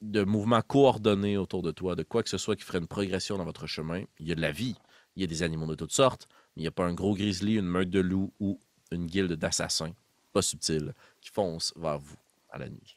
de 0.00 0.24
mouvement 0.24 0.62
coordonné 0.62 1.36
autour 1.36 1.62
de 1.62 1.70
toi, 1.70 1.94
de 1.94 2.02
quoi 2.02 2.22
que 2.22 2.30
ce 2.30 2.38
soit 2.38 2.56
qui 2.56 2.64
ferait 2.64 2.78
une 2.78 2.86
progression 2.86 3.36
dans 3.36 3.44
votre 3.44 3.66
chemin. 3.66 4.02
Il 4.18 4.26
y 4.26 4.32
a 4.32 4.34
de 4.34 4.40
la 4.40 4.52
vie, 4.52 4.76
il 5.16 5.20
y 5.20 5.24
a 5.24 5.26
des 5.26 5.42
animaux 5.42 5.66
de 5.66 5.74
toutes 5.74 5.92
sortes, 5.92 6.26
mais 6.56 6.60
il 6.60 6.64
n'y 6.64 6.68
a 6.68 6.72
pas 6.72 6.86
un 6.86 6.94
gros 6.94 7.14
grizzly, 7.14 7.56
une 7.56 7.66
meute 7.66 7.90
de 7.90 8.00
loups 8.00 8.32
ou 8.40 8.58
une 8.90 9.06
guilde 9.06 9.32
d'assassins, 9.34 9.92
pas 10.32 10.42
subtile, 10.42 10.94
qui 11.20 11.30
foncent 11.30 11.74
vers 11.76 11.98
vous 11.98 12.16
à 12.48 12.58
la 12.58 12.68
nuit. 12.68 12.96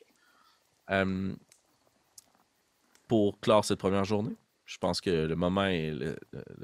Pour 3.08 3.40
clore 3.40 3.66
cette 3.66 3.80
première 3.80 4.06
journée, 4.06 4.36
je 4.66 4.78
pense 4.78 5.02
que 5.02 5.10
le 5.10 5.36
moment 5.36 5.66
est 5.66 5.92
le, 5.92 6.18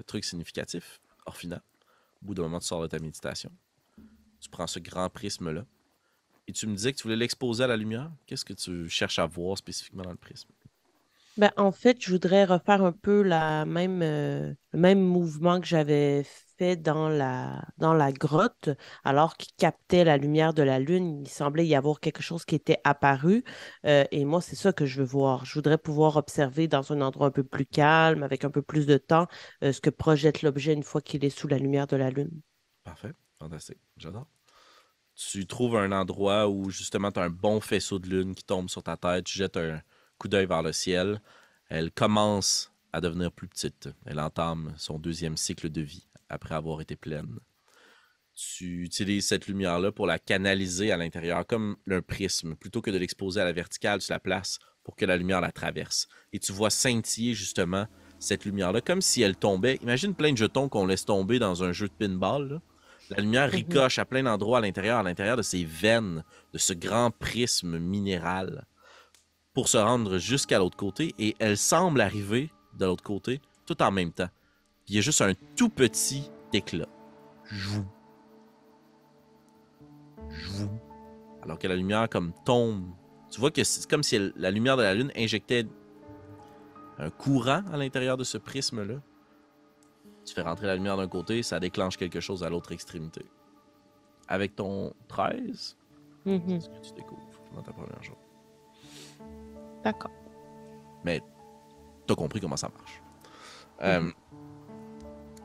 truc 0.06 0.24
significatif. 0.24 1.02
Orphina, 1.26 1.62
au 2.22 2.26
bout 2.26 2.34
d'un 2.34 2.44
moment, 2.44 2.60
tu 2.60 2.68
sors 2.68 2.82
de 2.82 2.88
ta 2.88 2.98
méditation. 3.00 3.52
Tu 4.40 4.50
prends 4.50 4.68
ce 4.68 4.80
grand 4.80 5.10
prisme-là 5.10 5.66
Et 6.50 6.52
tu 6.52 6.66
me 6.66 6.74
disais 6.74 6.94
que 6.94 6.98
tu 6.98 7.04
voulais 7.04 7.16
l'exposer 7.16 7.64
à 7.64 7.68
la 7.68 7.78
lumière. 7.78 8.10
Qu'est-ce 8.26 8.44
que 8.44 8.54
tu 8.54 8.90
cherches 8.90 9.20
à 9.20 9.28
voir 9.28 9.56
spécifiquement 9.56 10.02
dans 10.02 10.10
le 10.10 10.18
prisme? 10.18 10.50
Ben, 11.38 11.52
en 11.58 11.72
fait, 11.72 11.98
je 12.02 12.10
voudrais 12.10 12.44
refaire 12.44 12.84
un 12.84 12.92
peu 12.92 13.22
la 13.22 13.66
même, 13.66 14.02
euh, 14.02 14.52
le 14.72 14.80
même 14.80 15.00
mouvement 15.00 15.62
que 15.62 15.68
j'avais 15.68 16.24
fait 16.58 16.76
dans 16.76 17.08
la, 17.08 17.64
dans 17.78 17.94
la 17.94 18.12
grotte, 18.12 18.72
alors 19.04 19.38
qu'il 19.38 19.54
captait 19.58 20.04
la 20.04 20.18
lumière 20.18 20.56
de 20.56 20.64
la 20.64 20.80
lune. 20.80 21.22
Il 21.22 21.30
semblait 21.30 21.68
y 21.68 21.76
avoir 21.76 22.00
quelque 22.00 22.24
chose 22.24 22.46
qui 22.46 22.56
était 22.56 22.80
apparu. 22.84 23.44
Euh, 23.86 24.06
et 24.10 24.26
moi, 24.26 24.42
c'est 24.42 24.56
ça 24.56 24.74
que 24.74 24.88
je 24.88 25.02
veux 25.02 25.08
voir. 25.08 25.46
Je 25.46 25.54
voudrais 25.54 25.78
pouvoir 25.78 26.16
observer 26.16 26.68
dans 26.68 26.92
un 26.92 27.02
endroit 27.02 27.28
un 27.28 27.32
peu 27.32 27.44
plus 27.44 27.68
calme, 27.68 28.24
avec 28.24 28.44
un 28.44 28.50
peu 28.50 28.64
plus 28.64 28.88
de 28.88 28.98
temps, 28.98 29.28
euh, 29.64 29.72
ce 29.72 29.82
que 29.82 29.92
projette 29.92 30.42
l'objet 30.42 30.74
une 30.74 30.82
fois 30.82 31.02
qu'il 31.02 31.24
est 31.24 31.30
sous 31.30 31.48
la 31.48 31.60
lumière 31.60 31.86
de 31.86 31.96
la 31.96 32.10
lune. 32.10 32.42
Parfait. 32.84 33.14
Fantastique. 33.38 33.78
J'adore. 33.98 34.26
Tu 35.22 35.46
trouves 35.46 35.76
un 35.76 35.92
endroit 35.92 36.48
où 36.48 36.70
justement 36.70 37.12
tu 37.12 37.20
as 37.20 37.24
un 37.24 37.30
bon 37.30 37.60
faisceau 37.60 38.00
de 38.00 38.08
lune 38.08 38.34
qui 38.34 38.46
tombe 38.46 38.70
sur 38.70 38.84
ta 38.84 38.96
tête. 38.96 39.26
Tu 39.26 39.38
jettes 39.38 39.58
un 39.58 39.82
coup 40.18 40.30
d'œil 40.30 40.46
vers 40.46 40.64
le 40.64 40.72
ciel. 40.72 41.22
Elle 41.68 41.92
commence 41.92 42.72
à 42.94 43.02
devenir 43.02 43.30
plus 43.30 43.50
petite. 43.50 43.90
Elle 44.06 44.22
entame 44.22 44.74
son 44.78 44.98
deuxième 44.98 45.36
cycle 45.36 45.70
de 45.70 45.82
vie 45.82 46.08
après 46.30 46.56
avoir 46.56 46.80
été 46.80 46.96
pleine. 46.96 47.38
Tu 48.34 48.84
utilises 48.84 49.28
cette 49.28 49.48
lumière-là 49.48 49.92
pour 49.92 50.08
la 50.08 50.20
canaliser 50.20 50.94
à 50.94 50.98
l'intérieur 50.98 51.46
comme 51.46 51.76
un 51.92 52.02
prisme. 52.02 52.56
Plutôt 52.56 52.82
que 52.82 52.90
de 52.90 52.98
l'exposer 52.98 53.42
à 53.42 53.46
la 53.46 53.52
verticale, 53.52 54.00
tu 54.00 54.10
la 54.14 54.22
places 54.22 54.58
pour 54.84 54.96
que 54.96 55.06
la 55.06 55.18
lumière 55.18 55.42
la 55.42 55.52
traverse. 55.52 56.08
Et 56.32 56.40
tu 56.40 56.54
vois 56.54 56.70
scintiller 56.70 57.34
justement 57.34 57.88
cette 58.20 58.46
lumière-là 58.46 58.80
comme 58.80 59.02
si 59.02 59.22
elle 59.22 59.36
tombait. 59.36 59.80
Imagine 59.82 60.16
plein 60.16 60.32
de 60.32 60.38
jetons 60.38 60.70
qu'on 60.70 60.86
laisse 60.86 61.04
tomber 61.04 61.40
dans 61.40 61.62
un 61.62 61.74
jeu 61.74 61.90
de 61.90 61.94
pinball. 61.94 62.62
La 63.10 63.22
lumière 63.22 63.48
mhm. 63.48 63.54
ricoche 63.54 64.00
à 64.00 64.06
plein 64.06 64.24
d'endroits 64.24 64.60
à 64.60 64.62
l'intérieur, 64.62 65.00
à 65.00 65.04
l'intérieur 65.04 65.38
de 65.38 65.42
ces 65.42 65.66
veines, 65.66 66.24
de 66.54 66.58
ce 66.58 66.74
grand 66.74 67.12
prisme 67.12 67.80
minéral 67.80 68.66
pour 69.54 69.68
se 69.68 69.78
rendre 69.78 70.20
jusqu'à 70.20 70.60
l'autre 70.60 70.78
côté 70.78 71.14
et 71.18 71.36
elle 71.40 71.58
semble 71.58 72.02
arriver 72.02 72.52
de 72.78 72.86
l'autre 72.86 73.04
côté 73.04 73.42
tout 73.66 73.82
en 73.82 73.92
même 73.92 74.12
temps. 74.12 74.30
il 74.88 74.96
y 74.96 74.98
a 74.98 75.02
juste 75.02 75.22
un 75.22 75.34
tout 75.56 75.70
petit 75.70 76.30
éclat. 76.54 76.88
Jou. 77.46 77.86
Jou. 80.30 80.70
Alors 81.44 81.60
que 81.60 81.68
la 81.68 81.76
lumière 81.76 82.08
comme 82.10 82.34
tombe. 82.46 82.86
Tu 83.32 83.40
vois 83.40 83.52
que 83.52 83.64
c'est 83.64 83.88
comme 83.88 84.04
si 84.04 84.32
la 84.36 84.52
lumière 84.52 84.78
de 84.78 84.84
la 84.84 84.94
lune 84.94 85.12
injectait 85.16 85.66
un 86.98 87.10
courant 87.10 87.64
à 87.72 87.78
l'intérieur 87.78 88.18
de 88.18 88.24
ce 88.24 88.38
prisme-là. 88.38 88.96
Tu 90.30 90.36
fais 90.36 90.44
rentrer 90.44 90.68
la 90.68 90.76
lumière 90.76 90.96
d'un 90.96 91.08
côté, 91.08 91.42
ça 91.42 91.60
déclenche 91.60 91.98
quelque 91.98 92.20
chose 92.20 92.44
à 92.44 92.52
l'autre 92.52 92.72
extrémité. 92.72 93.26
Avec 94.28 94.56
ton 94.56 94.94
13, 95.08 95.76
mm-hmm. 96.28 96.62
ce 96.62 96.70
que 96.70 96.80
tu 96.86 96.94
découvres 96.94 97.42
dans 97.56 97.64
ta 97.64 97.72
première 97.72 98.04
journée? 98.04 98.22
D'accord. 99.84 100.12
Mais 101.04 101.20
t'as 102.06 102.14
compris 102.14 102.40
comment 102.40 102.58
ça 102.58 102.70
marche. 102.70 103.02
Euh, 103.82 104.12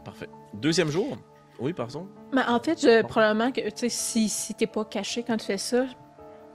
parfait. 0.05 0.29
Deuxième 0.53 0.91
jour? 0.91 1.17
Oui, 1.59 1.73
pardon? 1.73 2.07
Mais 2.35 2.45
en 2.47 2.61
fait, 2.61 2.79
je, 2.79 3.01
probablement 3.07 3.53
que 3.53 3.63
si, 3.89 4.29
si 4.29 4.53
t'es 4.53 4.67
pas 4.67 4.85
caché 4.85 5.23
quand 5.23 5.39
tu 5.39 5.47
fais 5.47 5.57
ça, 5.57 5.87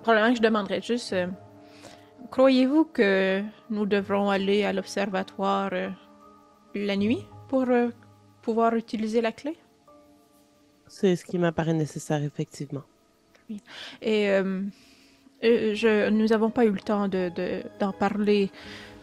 probablement 0.03 0.33
que 0.33 0.37
je 0.37 0.43
demanderais 0.43 0.83
juste 0.83 1.13
euh, 1.13 1.25
Croyez-vous 2.29 2.85
que 2.85 3.41
nous 3.71 3.87
devrons 3.87 4.29
aller 4.29 4.65
à 4.65 4.71
l'observatoire 4.71 5.71
euh, 5.73 5.89
la 6.75 6.95
nuit 6.95 7.25
pour 7.47 7.65
pouvoir 8.41 8.75
utiliser 8.75 9.21
la 9.21 9.31
clé? 9.31 9.55
C'est 10.87 11.15
ce 11.15 11.23
qui 11.23 11.37
m'apparaît 11.37 11.73
nécessaire, 11.73 12.23
effectivement. 12.23 12.83
Oui. 13.49 13.61
Et 14.01 14.29
euh, 14.29 14.63
je, 15.41 16.09
nous 16.09 16.27
n'avons 16.27 16.49
pas 16.49 16.65
eu 16.65 16.71
le 16.71 16.79
temps 16.79 17.07
d'en 17.07 17.29
de, 17.29 17.97
parler, 17.97 18.51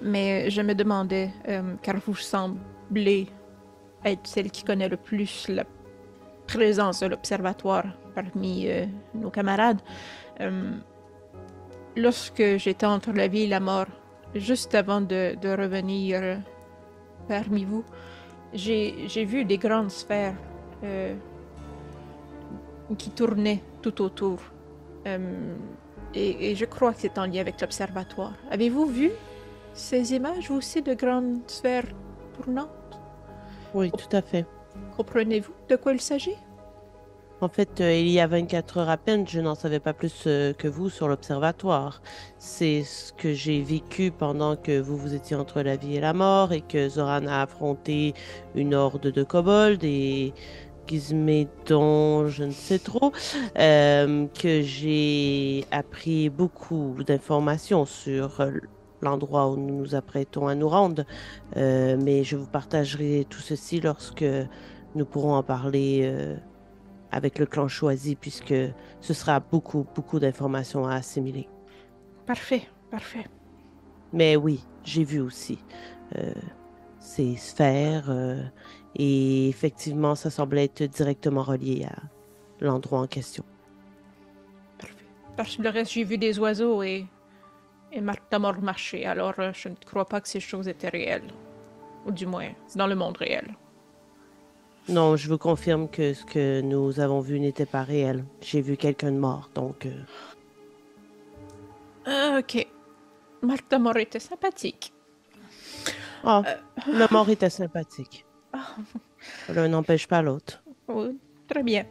mais 0.02 0.50
je 0.50 0.62
me 0.62 0.74
demandais, 0.74 1.30
euh, 1.48 1.74
car 1.82 1.96
vous 2.04 2.16
semblez 2.16 3.28
être 4.04 4.26
celle 4.26 4.50
qui 4.50 4.64
connaît 4.64 4.88
le 4.88 4.96
plus 4.96 5.48
la 5.48 5.64
présence 6.46 7.00
de 7.00 7.06
l'observatoire 7.06 7.86
parmi 8.14 8.68
euh, 8.68 8.86
nos 9.14 9.30
camarades. 9.30 9.80
lorsque 11.96 12.58
j'étais 12.58 12.86
entre 12.86 13.12
la 13.12 13.26
vie 13.26 13.42
et 13.42 13.48
la 13.48 13.60
mort, 13.60 13.86
juste 14.34 14.74
avant 14.74 15.00
de, 15.00 15.34
de 15.40 15.48
revenir 15.48 16.42
parmi 17.26 17.64
vous, 17.64 17.84
j'ai 18.56 19.24
vu 19.24 19.44
des 19.44 19.58
grandes 19.58 19.90
sphères 19.90 20.34
qui 22.98 23.10
tournaient 23.10 23.62
tout 23.82 24.02
autour. 24.02 24.38
Et, 26.14 26.54
je 26.54 26.64
crois 26.64 26.92
que 26.92 27.00
c'est 27.00 27.18
en 27.18 27.26
lien 27.26 27.40
avec 27.40 27.60
l'observatoire. 27.60 28.34
Avez-vous 28.50 28.86
vu 28.86 29.10
ces 29.74 30.14
images, 30.14 30.50
aussi, 30.50 30.80
de 30.80 30.94
grandes 30.94 31.40
sphères 31.46 31.86
tournantes? 32.34 32.70
Oui, 33.74 33.90
tout 33.90 34.16
à 34.16 34.22
fait. 34.22 34.46
Comprenez-vous 34.96 35.52
de 35.68 35.76
quoi 35.76 35.92
il 35.92 36.00
s'agit? 36.00 36.36
En 37.42 37.48
fait, 37.48 37.82
euh, 37.82 37.94
il 37.94 38.08
y 38.08 38.18
a 38.18 38.26
24 38.26 38.78
heures 38.78 38.88
à 38.88 38.96
peine, 38.96 39.28
je 39.28 39.40
n'en 39.40 39.54
savais 39.54 39.78
pas 39.78 39.92
plus 39.92 40.24
euh, 40.26 40.54
que 40.54 40.68
vous 40.68 40.88
sur 40.88 41.06
l'observatoire. 41.06 42.00
C'est 42.38 42.82
ce 42.82 43.12
que 43.12 43.34
j'ai 43.34 43.60
vécu 43.60 44.10
pendant 44.10 44.56
que 44.56 44.80
vous 44.80 44.96
vous 44.96 45.14
étiez 45.14 45.36
entre 45.36 45.60
la 45.60 45.76
vie 45.76 45.96
et 45.96 46.00
la 46.00 46.14
mort 46.14 46.54
et 46.54 46.62
que 46.62 46.88
Zoran 46.88 47.26
a 47.26 47.42
affronté 47.42 48.14
une 48.54 48.74
horde 48.74 49.08
de 49.08 49.22
kobolds 49.22 49.84
et 49.84 50.32
Gizmédon, 50.86 52.28
je 52.28 52.44
ne 52.44 52.52
sais 52.52 52.78
trop, 52.78 53.12
euh, 53.58 54.26
que 54.40 54.62
j'ai 54.62 55.66
appris 55.70 56.30
beaucoup 56.30 56.96
d'informations 57.06 57.84
sur 57.84 58.40
l'endroit 59.02 59.50
où 59.50 59.56
nous 59.56 59.74
nous 59.74 59.94
apprêtons 59.94 60.46
à 60.46 60.54
nous 60.54 60.70
rendre. 60.70 61.04
Mais 61.54 62.24
je 62.24 62.36
vous 62.36 62.46
partagerai 62.46 63.26
tout 63.28 63.40
ceci 63.40 63.80
lorsque 63.80 64.24
nous 64.94 65.04
pourrons 65.04 65.34
en 65.34 65.42
parler 65.42 66.36
avec 67.16 67.38
le 67.38 67.46
clan 67.46 67.68
choisi, 67.68 68.14
puisque 68.14 68.54
ce 69.00 69.14
sera 69.14 69.40
beaucoup, 69.40 69.86
beaucoup 69.94 70.18
d'informations 70.18 70.86
à 70.86 70.94
assimiler. 70.94 71.48
Parfait, 72.26 72.62
parfait. 72.90 73.24
Mais 74.12 74.36
oui, 74.36 74.64
j'ai 74.84 75.04
vu 75.04 75.20
aussi 75.20 75.58
ces 77.00 77.36
sphères 77.36 78.10
et 78.98 79.48
effectivement, 79.48 80.14
ça 80.14 80.30
semblait 80.30 80.64
être 80.64 80.84
directement 80.84 81.42
relié 81.42 81.84
à 81.84 81.96
l'endroit 82.60 83.00
en 83.00 83.06
question. 83.06 83.44
Parfait. 84.78 85.04
Parce 85.36 85.56
que 85.56 85.62
le 85.62 85.68
reste, 85.68 85.92
j'ai 85.92 86.04
vu 86.04 86.16
des 86.16 86.38
oiseaux 86.38 86.82
et, 86.82 87.06
et 87.92 88.00
Martha 88.00 88.38
mort 88.38 88.60
marcher, 88.62 89.04
alors 89.04 89.34
euh, 89.38 89.52
je 89.52 89.68
ne 89.68 89.74
crois 89.74 90.06
pas 90.06 90.22
que 90.22 90.28
ces 90.28 90.40
choses 90.40 90.66
étaient 90.66 90.88
réelles. 90.88 91.30
Ou 92.06 92.12
du 92.12 92.24
moins, 92.24 92.48
c'est 92.66 92.78
dans 92.78 92.86
le 92.86 92.94
monde 92.94 93.18
réel. 93.18 93.54
Non, 94.88 95.16
je 95.16 95.28
vous 95.28 95.38
confirme 95.38 95.88
que 95.88 96.14
ce 96.14 96.24
que 96.24 96.60
nous 96.60 97.00
avons 97.00 97.20
vu 97.20 97.40
n'était 97.40 97.66
pas 97.66 97.82
réel. 97.82 98.24
J'ai 98.40 98.60
vu 98.60 98.76
quelqu'un 98.76 99.10
de 99.10 99.18
mort, 99.18 99.50
donc. 99.54 99.86
Euh... 99.86 100.02
Ah, 102.06 102.38
ok. 102.38 102.66
Martha 103.42 103.78
mort 103.78 103.96
était 103.96 104.20
sympathique. 104.20 104.92
Ah, 106.22 106.42
la 106.86 107.08
mort 107.10 107.28
était 107.28 107.50
sympathique. 107.50 108.24
L'un 109.48 109.68
n'empêche 109.68 110.06
pas 110.06 110.22
l'autre. 110.22 110.62
très 111.48 111.62
bien. 111.62 111.84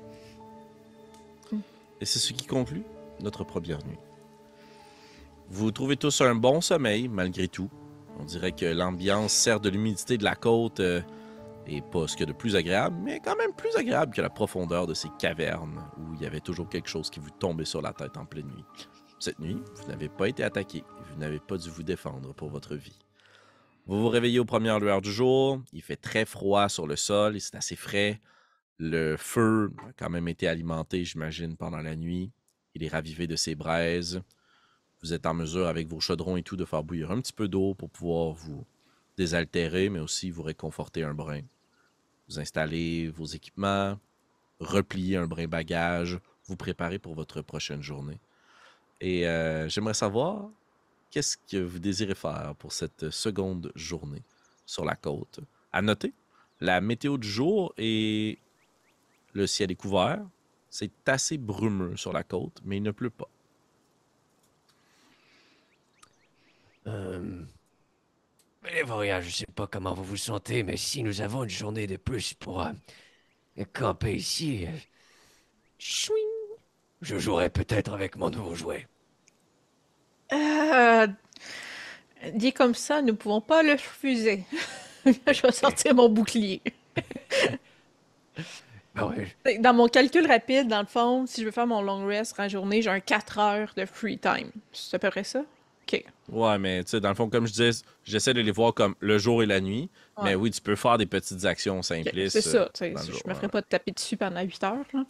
Et 2.01 2.05
c'est 2.05 2.19
ce 2.19 2.33
qui 2.33 2.45
conclut 2.45 2.83
notre 3.21 3.43
première 3.43 3.85
nuit. 3.85 3.99
Vous 5.49 5.71
trouvez 5.71 5.97
tous 5.97 6.21
un 6.21 6.35
bon 6.35 6.61
sommeil, 6.61 7.07
malgré 7.07 7.47
tout. 7.47 7.69
On 8.19 8.23
dirait 8.23 8.51
que 8.51 8.65
l'ambiance 8.65 9.33
sert 9.33 9.59
de 9.59 9.69
l'humidité 9.69 10.17
de 10.17 10.23
la 10.23 10.35
côte 10.35 10.79
euh, 10.79 11.01
et 11.67 11.81
pas 11.81 12.07
ce 12.07 12.15
que 12.15 12.23
de 12.23 12.33
plus 12.33 12.55
agréable, 12.55 12.97
mais 13.03 13.19
quand 13.19 13.35
même 13.35 13.53
plus 13.53 13.75
agréable 13.75 14.13
que 14.13 14.21
la 14.21 14.29
profondeur 14.29 14.87
de 14.87 14.93
ces 14.93 15.09
cavernes 15.19 15.83
où 15.97 16.13
il 16.13 16.21
y 16.21 16.25
avait 16.25 16.39
toujours 16.39 16.69
quelque 16.69 16.89
chose 16.89 17.09
qui 17.09 17.19
vous 17.19 17.31
tombait 17.31 17.65
sur 17.65 17.81
la 17.81 17.93
tête 17.93 18.17
en 18.17 18.25
pleine 18.25 18.47
nuit. 18.47 18.65
Cette 19.19 19.39
nuit, 19.39 19.61
vous 19.75 19.87
n'avez 19.87 20.09
pas 20.09 20.27
été 20.27 20.43
attaqué 20.43 20.83
vous 21.15 21.21
n'avez 21.21 21.39
pas 21.39 21.57
dû 21.57 21.69
vous 21.69 21.83
défendre 21.83 22.33
pour 22.33 22.49
votre 22.49 22.75
vie. 22.75 22.99
Vous 23.85 24.01
vous 24.01 24.09
réveillez 24.09 24.39
aux 24.39 24.45
premières 24.45 24.81
lueurs 24.81 25.01
du 25.01 25.13
jour. 25.13 25.61
Il 25.71 25.81
fait 25.81 25.95
très 25.95 26.25
froid 26.25 26.67
sur 26.67 26.87
le 26.87 26.97
sol 26.97 27.39
c'est 27.39 27.55
assez 27.55 27.77
frais. 27.77 28.19
Le 28.77 29.15
feu 29.15 29.71
a 29.87 29.93
quand 29.93 30.09
même 30.09 30.27
été 30.27 30.45
alimenté, 30.45 31.05
j'imagine, 31.05 31.55
pendant 31.55 31.77
la 31.77 31.95
nuit. 31.95 32.33
Il 32.73 32.83
est 32.83 32.89
ravivé 32.89 33.27
de 33.27 33.37
ses 33.37 33.55
braises. 33.55 34.21
Vous 35.01 35.13
êtes 35.13 35.25
en 35.25 35.33
mesure, 35.33 35.67
avec 35.67 35.87
vos 35.87 36.01
chaudrons 36.01 36.35
et 36.35 36.43
tout, 36.43 36.57
de 36.57 36.65
faire 36.65 36.83
bouillir 36.83 37.11
un 37.11 37.21
petit 37.21 37.31
peu 37.31 37.47
d'eau 37.47 37.75
pour 37.75 37.89
pouvoir 37.89 38.33
vous 38.33 38.65
désaltérer, 39.17 39.87
mais 39.89 39.99
aussi 39.99 40.31
vous 40.31 40.43
réconforter 40.43 41.03
un 41.03 41.13
brin. 41.13 41.43
Vous 42.27 42.39
installez 42.39 43.09
vos 43.09 43.25
équipements, 43.25 43.99
repliez 44.59 45.17
un 45.17 45.27
brin 45.27 45.47
bagage, 45.47 46.19
vous 46.45 46.55
préparez 46.55 46.99
pour 46.99 47.15
votre 47.15 47.41
prochaine 47.41 47.81
journée. 47.81 48.19
Et 49.01 49.27
euh, 49.27 49.67
j'aimerais 49.69 49.93
savoir 49.93 50.49
qu'est-ce 51.11 51.37
que 51.37 51.57
vous 51.57 51.79
désirez 51.79 52.15
faire 52.15 52.55
pour 52.57 52.71
cette 52.73 53.09
seconde 53.09 53.71
journée 53.75 54.23
sur 54.65 54.85
la 54.85 54.95
côte? 54.95 55.39
À 55.71 55.81
noter, 55.81 56.13
la 56.61 56.81
météo 56.81 57.17
du 57.17 57.27
jour 57.27 57.73
et 57.77 58.39
le 59.33 59.47
ciel 59.47 59.71
est 59.71 59.75
couvert. 59.75 60.25
C'est 60.69 60.91
assez 61.07 61.37
brumeux 61.37 61.95
sur 61.95 62.11
la 62.11 62.23
côte, 62.23 62.61
mais 62.63 62.77
il 62.77 62.83
ne 62.83 62.91
pleut 62.91 63.09
pas. 63.09 63.29
Euh, 66.87 67.43
mais 68.65 69.21
je 69.21 69.29
sais 69.29 69.45
pas 69.53 69.67
comment 69.67 69.93
vous 69.93 70.03
vous 70.03 70.17
sentez, 70.17 70.63
mais 70.63 70.77
si 70.77 71.03
nous 71.03 71.21
avons 71.21 71.43
une 71.43 71.49
journée 71.49 71.87
de 71.87 71.97
plus 71.97 72.33
pour 72.33 72.61
euh, 72.61 72.71
camper 73.73 74.15
ici, 74.15 74.65
euh, 74.65 76.13
je 77.01 77.17
jouerai 77.17 77.49
peut-être 77.49 77.93
avec 77.93 78.15
mon 78.15 78.29
nouveau 78.29 78.55
jouet. 78.55 78.87
Euh, 80.33 81.07
dit 82.33 82.53
comme 82.53 82.73
ça, 82.73 83.01
nous 83.01 83.15
pouvons 83.15 83.41
pas 83.41 83.61
le 83.61 83.73
refuser. 83.73 84.43
je 85.05 85.41
vais 85.41 85.51
sortir 85.51 85.93
mon 85.93 86.09
bouclier. 86.09 86.61
Ben 89.43 89.61
dans 89.61 89.73
mon 89.73 89.89
calcul 89.89 90.25
rapide, 90.25 90.69
dans 90.69 90.79
le 90.79 90.85
fond, 90.85 91.25
si 91.27 91.41
je 91.41 91.45
veux 91.45 91.51
faire 91.51 91.67
mon 91.67 91.81
long 91.81 92.05
rest 92.05 92.39
en 92.39 92.47
journée, 92.47 92.81
j'ai 92.81 92.89
un 92.89 93.01
4 93.01 93.39
heures 93.39 93.73
de 93.75 93.85
free 93.85 94.17
time. 94.17 94.51
C'est 94.71 94.95
à 94.95 94.99
peu 94.99 95.09
près 95.09 95.25
ça? 95.25 95.43
OK. 95.87 96.03
Ouais, 96.29 96.57
mais 96.57 96.83
tu 96.83 96.91
sais, 96.91 96.99
dans 96.99 97.09
le 97.09 97.15
fond, 97.15 97.29
comme 97.29 97.45
je 97.45 97.51
disais, 97.51 97.83
j'essaie 98.03 98.33
de 98.33 98.41
les 98.41 98.51
voir 98.51 98.73
comme 98.73 98.95
le 98.99 99.17
jour 99.17 99.43
et 99.43 99.45
la 99.45 99.61
nuit. 99.61 99.89
Mais 100.23 100.33
oui, 100.35 100.49
tu 100.51 100.61
peux 100.61 100.75
faire 100.75 100.97
des 100.97 101.05
petites 101.05 101.45
actions 101.45 101.81
simplistes. 101.81 102.39
C'est 102.39 102.41
ça. 102.41 102.69
je 102.79 103.29
me 103.29 103.33
ferais 103.33 103.49
pas 103.49 103.61
taper 103.61 103.91
dessus 103.91 104.17
pendant 104.17 104.41
8 104.41 104.63
heures. 104.63 104.85
Là, 104.93 105.05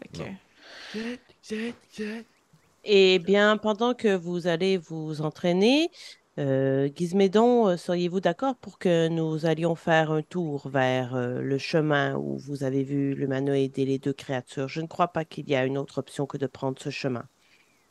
Eh 2.84 3.20
bien, 3.20 3.58
pendant 3.58 3.94
que 3.94 4.16
vous 4.16 4.48
allez 4.48 4.78
vous 4.78 5.22
entraîner, 5.22 5.90
euh, 6.38 6.90
Gizmédon, 6.94 7.68
euh, 7.70 7.78
seriez-vous 7.78 8.20
d'accord 8.20 8.56
pour 8.58 8.78
que 8.78 9.08
nous 9.08 9.46
allions 9.46 9.76
faire 9.76 10.12
un 10.12 10.22
tour 10.22 10.68
vers 10.68 11.16
euh, 11.16 11.40
le 11.40 11.58
chemin 11.58 12.16
où 12.16 12.38
vous 12.38 12.64
avez 12.64 12.84
vu 12.84 13.16
l'humanoïde 13.16 13.80
et 13.80 13.86
les 13.86 14.00
deux 14.00 14.12
créatures? 14.14 14.68
Je 14.68 14.82
ne 14.82 14.88
crois 14.88 15.08
pas 15.08 15.24
qu'il 15.24 15.50
y 15.50 15.56
a 15.56 15.66
une 15.66 15.78
autre 15.78 16.00
option 16.00 16.26
que 16.26 16.38
de 16.38 16.48
prendre 16.48 16.78
ce 16.82 16.90
chemin. 16.90 17.26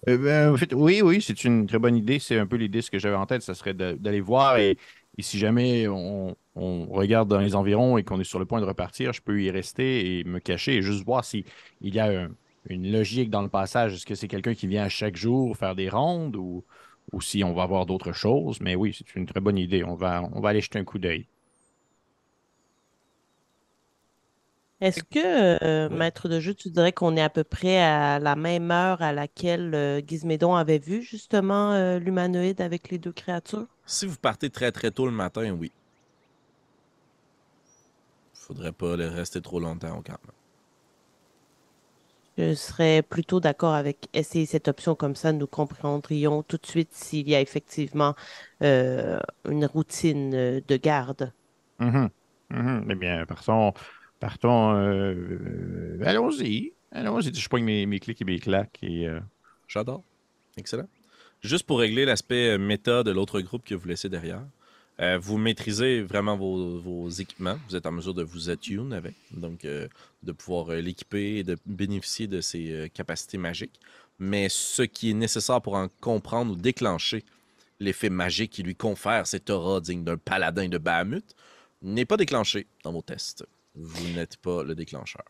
Ben, 0.06 0.52
en 0.52 0.56
fait, 0.56 0.74
oui, 0.74 1.00
oui, 1.02 1.22
c'est 1.22 1.44
une 1.44 1.66
très 1.66 1.78
bonne 1.78 1.96
idée. 1.96 2.18
C'est 2.18 2.38
un 2.38 2.46
peu 2.46 2.56
l'idée 2.56 2.82
ce 2.82 2.90
que 2.90 2.98
j'avais 2.98 3.16
en 3.16 3.26
tête, 3.26 3.42
ce 3.42 3.54
serait 3.54 3.74
d'aller 3.74 4.20
voir 4.20 4.58
et, 4.58 4.76
si 5.18 5.38
jamais 5.38 5.86
on, 5.88 6.36
regarde 6.56 7.28
dans 7.28 7.38
les 7.38 7.54
environs 7.54 7.98
et 7.98 8.04
qu'on 8.04 8.20
est 8.20 8.24
sur 8.24 8.38
le 8.38 8.46
point 8.46 8.60
de 8.60 8.66
repartir, 8.66 9.12
je 9.12 9.22
peux 9.22 9.40
y 9.42 9.50
rester 9.50 10.18
et 10.18 10.24
me 10.24 10.38
cacher 10.40 10.76
et 10.76 10.82
juste 10.82 11.04
voir 11.04 11.24
s'il 11.24 11.44
y 11.80 11.98
a 11.98 12.28
une 12.68 12.92
logique 12.92 13.30
dans 13.30 13.42
le 13.42 13.48
passage. 13.48 13.94
Est-ce 13.94 14.06
que 14.06 14.14
c'est 14.14 14.28
quelqu'un 14.28 14.54
qui 14.54 14.66
vient 14.66 14.88
chaque 14.88 15.16
jour 15.16 15.56
faire 15.56 15.74
des 15.74 15.88
rondes 15.88 16.36
ou, 16.36 16.64
ou 17.12 17.20
si 17.20 17.42
on 17.44 17.54
va 17.54 17.66
voir 17.66 17.86
d'autres 17.86 18.12
choses? 18.12 18.60
Mais 18.60 18.74
oui, 18.74 18.94
c'est 18.96 19.18
une 19.18 19.26
très 19.26 19.40
bonne 19.40 19.58
idée. 19.58 19.84
On 19.84 19.94
va, 19.94 20.22
on 20.32 20.40
va 20.40 20.50
aller 20.50 20.60
jeter 20.60 20.78
un 20.78 20.84
coup 20.84 20.98
d'œil. 20.98 21.26
Est-ce 24.80 25.02
que, 25.02 25.64
euh, 25.64 25.88
maître 25.88 26.28
de 26.28 26.38
jeu, 26.40 26.54
tu 26.54 26.70
dirais 26.70 26.92
qu'on 26.92 27.16
est 27.16 27.22
à 27.22 27.30
peu 27.30 27.42
près 27.44 27.78
à 27.82 28.18
la 28.20 28.36
même 28.36 28.70
heure 28.70 29.02
à 29.02 29.12
laquelle 29.12 29.74
euh, 29.74 30.00
Gizmédon 30.06 30.54
avait 30.54 30.78
vu 30.78 31.02
justement 31.02 31.72
euh, 31.72 31.98
l'humanoïde 31.98 32.60
avec 32.60 32.90
les 32.90 32.98
deux 32.98 33.12
créatures? 33.12 33.66
Si 33.86 34.04
vous 34.04 34.18
partez 34.18 34.50
très 34.50 34.72
très 34.72 34.90
tôt 34.90 35.06
le 35.06 35.12
matin, 35.12 35.50
oui. 35.52 35.72
Faudrait 38.34 38.72
pas 38.72 38.96
rester 38.96 39.40
trop 39.40 39.58
longtemps 39.58 39.96
au 39.98 40.02
camp. 40.02 40.18
Je 42.36 42.54
serais 42.54 43.02
plutôt 43.02 43.38
d'accord 43.40 43.74
avec 43.74 44.08
essayer 44.12 44.46
cette 44.46 44.68
option 44.68 44.94
comme 44.96 45.14
ça. 45.14 45.32
Nous 45.32 45.46
comprendrions 45.46 46.42
tout 46.42 46.56
de 46.58 46.66
suite 46.66 46.92
s'il 46.92 47.28
y 47.28 47.34
a 47.34 47.40
effectivement 47.40 48.14
euh, 48.62 49.20
une 49.48 49.66
routine 49.66 50.30
de 50.30 50.76
garde. 50.76 51.32
Mm 51.78 52.08
Eh 52.90 52.94
bien, 52.94 53.26
partons. 53.26 53.72
Partons. 54.24 54.74
Euh, 54.74 55.98
allons-y. 56.02 56.72
Allons-y. 56.90 57.34
Je 57.34 57.46
prends 57.46 57.60
mes, 57.60 58.00
clics 58.00 58.22
et 58.22 58.24
mes 58.24 58.38
claques. 58.38 58.80
Euh, 58.82 59.20
J'adore. 59.68 60.02
Excellent. 60.56 60.88
Juste 61.42 61.66
pour 61.66 61.78
régler 61.78 62.06
l'aspect 62.06 62.56
méta 62.56 63.02
de 63.02 63.10
l'autre 63.10 63.42
groupe 63.42 63.64
que 63.64 63.74
vous 63.74 63.86
laissez 63.86 64.08
derrière. 64.08 64.40
Euh, 65.00 65.18
vous 65.20 65.36
maîtrisez 65.36 66.00
vraiment 66.00 66.38
vos, 66.38 67.10
équipements. 67.10 67.58
Vous 67.68 67.76
êtes 67.76 67.84
en 67.84 67.92
mesure 67.92 68.14
de 68.14 68.22
vous 68.22 68.48
attune 68.48 68.94
avec, 68.94 69.14
donc 69.32 69.66
euh, 69.66 69.88
de 70.22 70.32
pouvoir 70.32 70.70
euh, 70.70 70.80
l'équiper 70.80 71.36
et 71.36 71.42
de 71.42 71.58
bénéficier 71.66 72.26
de 72.26 72.40
ses 72.40 72.90
capacités 72.94 73.36
magiques. 73.36 73.78
Mais 74.18 74.48
ce 74.48 74.82
qui 74.82 75.10
est 75.10 75.14
nécessaire 75.14 75.60
pour 75.60 75.74
en 75.74 75.88
comprendre 76.00 76.52
ou 76.52 76.56
déclencher 76.56 77.24
l'effet 77.78 78.08
magique 78.08 78.52
qui 78.52 78.62
lui 78.62 78.74
confère 78.74 79.26
cette 79.26 79.50
aura 79.50 79.80
digne 79.80 80.02
d'un 80.02 80.16
paladin 80.16 80.68
de 80.68 80.78
Bahamut 80.78 81.24
n'est 81.82 82.06
pas 82.06 82.16
déclenché 82.16 82.66
dans 82.84 82.92
vos 82.92 83.02
tests. 83.02 83.44
Vous 83.74 84.08
n'êtes 84.14 84.36
pas 84.36 84.62
le 84.62 84.74
déclencheur. 84.74 85.24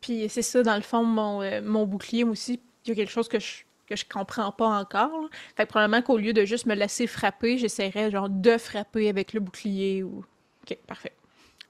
Puis 0.00 0.28
c'est 0.28 0.42
ça, 0.42 0.62
dans 0.62 0.76
le 0.76 0.82
fond, 0.82 1.04
mon, 1.04 1.62
mon 1.62 1.86
bouclier, 1.86 2.24
aussi, 2.24 2.60
il 2.84 2.88
y 2.88 2.92
a 2.92 2.94
quelque 2.94 3.10
chose 3.10 3.28
que 3.28 3.38
je 3.38 3.64
que 3.88 3.96
je 3.96 4.04
comprends 4.04 4.52
pas 4.52 4.68
encore. 4.68 5.28
Fait 5.56 5.64
que 5.64 5.70
probablement 5.70 6.02
qu'au 6.02 6.18
lieu 6.18 6.32
de 6.32 6.44
juste 6.44 6.66
me 6.66 6.74
laisser 6.74 7.06
frapper, 7.06 7.58
j'essaierais 7.58 8.10
genre 8.10 8.28
de 8.28 8.58
frapper 8.58 9.08
avec 9.08 9.32
le 9.32 9.40
bouclier 9.40 10.02
ou. 10.02 10.24
Ok, 10.62 10.76
parfait. 10.86 11.12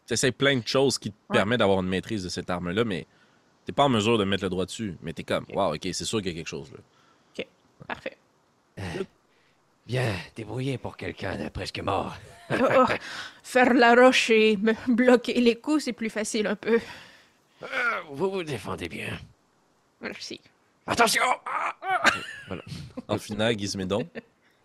Tu 0.06 0.14
essaies 0.14 0.32
plein 0.32 0.56
de 0.56 0.66
choses 0.66 0.98
qui 0.98 1.12
te 1.12 1.32
permettent 1.32 1.60
d'avoir 1.60 1.80
une 1.80 1.88
maîtrise 1.88 2.24
de 2.24 2.28
cette 2.28 2.50
arme-là, 2.50 2.84
mais 2.84 3.06
t'es 3.64 3.72
pas 3.72 3.84
en 3.84 3.88
mesure 3.88 4.18
de 4.18 4.24
mettre 4.24 4.42
le 4.42 4.50
droit 4.50 4.66
dessus. 4.66 4.96
Mais 5.02 5.12
t'es 5.12 5.22
comme, 5.22 5.44
waouh, 5.50 5.74
ok, 5.74 5.88
c'est 5.92 6.04
sûr 6.04 6.18
qu'il 6.18 6.32
y 6.32 6.34
a 6.34 6.38
quelque 6.38 6.48
chose 6.48 6.72
là. 6.72 6.78
Ok, 7.38 7.46
parfait. 7.86 8.16
Euh, 8.78 9.04
bien 9.88 10.14
débrouillé 10.36 10.76
pour 10.76 10.96
quelqu'un 10.96 11.36
de 11.36 11.48
presque 11.48 11.80
mort. 11.80 12.14
Oh, 12.50 12.64
oh, 12.78 12.86
faire 13.42 13.74
la 13.74 13.94
roche 13.94 14.30
et 14.30 14.56
me 14.56 14.72
bloquer 14.94 15.38
les 15.38 15.56
coups, 15.56 15.84
c'est 15.84 15.92
plus 15.92 16.08
facile 16.08 16.46
un 16.46 16.56
peu. 16.56 16.80
Euh, 17.62 17.66
vous 18.10 18.30
vous 18.30 18.42
défendez 18.42 18.88
bien. 18.88 19.18
Merci. 20.00 20.40
Attention! 20.86 21.20
voilà. 22.46 22.62
En 23.06 23.18
finale, 23.18 23.58
Gizmédon, 23.58 24.08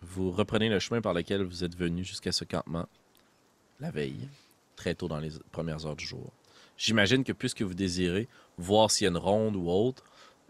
vous 0.00 0.30
reprenez 0.30 0.70
le 0.70 0.78
chemin 0.78 1.02
par 1.02 1.12
lequel 1.12 1.42
vous 1.42 1.62
êtes 1.62 1.76
venu 1.76 2.04
jusqu'à 2.04 2.32
ce 2.32 2.44
campement 2.44 2.88
la 3.80 3.90
veille, 3.90 4.30
très 4.76 4.94
tôt 4.94 5.08
dans 5.08 5.20
les 5.20 5.32
premières 5.52 5.84
heures 5.84 5.96
du 5.96 6.06
jour. 6.06 6.32
J'imagine 6.78 7.22
que 7.22 7.32
puisque 7.32 7.60
vous 7.60 7.74
désirez 7.74 8.28
voir 8.56 8.90
s'il 8.90 9.04
y 9.04 9.08
a 9.08 9.10
une 9.10 9.18
ronde 9.18 9.56
ou 9.56 9.68
autre, 9.68 10.04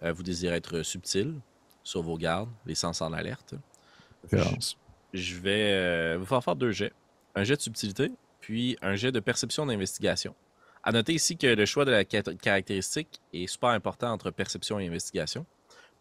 euh, 0.04 0.12
vous 0.12 0.22
désirez 0.22 0.54
être 0.54 0.82
subtil 0.82 1.34
sur 1.82 2.02
vos 2.02 2.16
gardes, 2.16 2.50
les 2.64 2.76
sens 2.76 3.02
en 3.02 3.12
alerte. 3.12 3.56
Je, 5.12 5.36
vais 5.36 5.72
euh, 5.72 6.16
vous 6.18 6.26
faire 6.26 6.42
faire 6.42 6.56
deux 6.56 6.72
jets. 6.72 6.92
Un 7.34 7.44
jet 7.44 7.56
de 7.56 7.62
subtilité, 7.62 8.10
puis 8.40 8.76
un 8.82 8.94
jet 8.94 9.12
de 9.12 9.20
perception 9.20 9.66
d'investigation. 9.66 10.34
À 10.82 10.92
noter 10.92 11.14
ici 11.14 11.36
que 11.36 11.46
le 11.46 11.64
choix 11.64 11.84
de 11.84 11.90
la 11.90 12.04
caractéristique 12.04 13.20
est 13.32 13.46
super 13.46 13.70
important 13.70 14.12
entre 14.12 14.30
perception 14.30 14.78
et 14.78 14.86
investigation. 14.86 15.46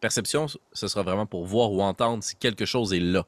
Perception, 0.00 0.46
ce 0.72 0.88
sera 0.88 1.02
vraiment 1.02 1.26
pour 1.26 1.46
voir 1.46 1.72
ou 1.72 1.80
entendre 1.80 2.22
si 2.22 2.36
quelque 2.36 2.66
chose 2.66 2.92
est 2.92 3.00
là. 3.00 3.26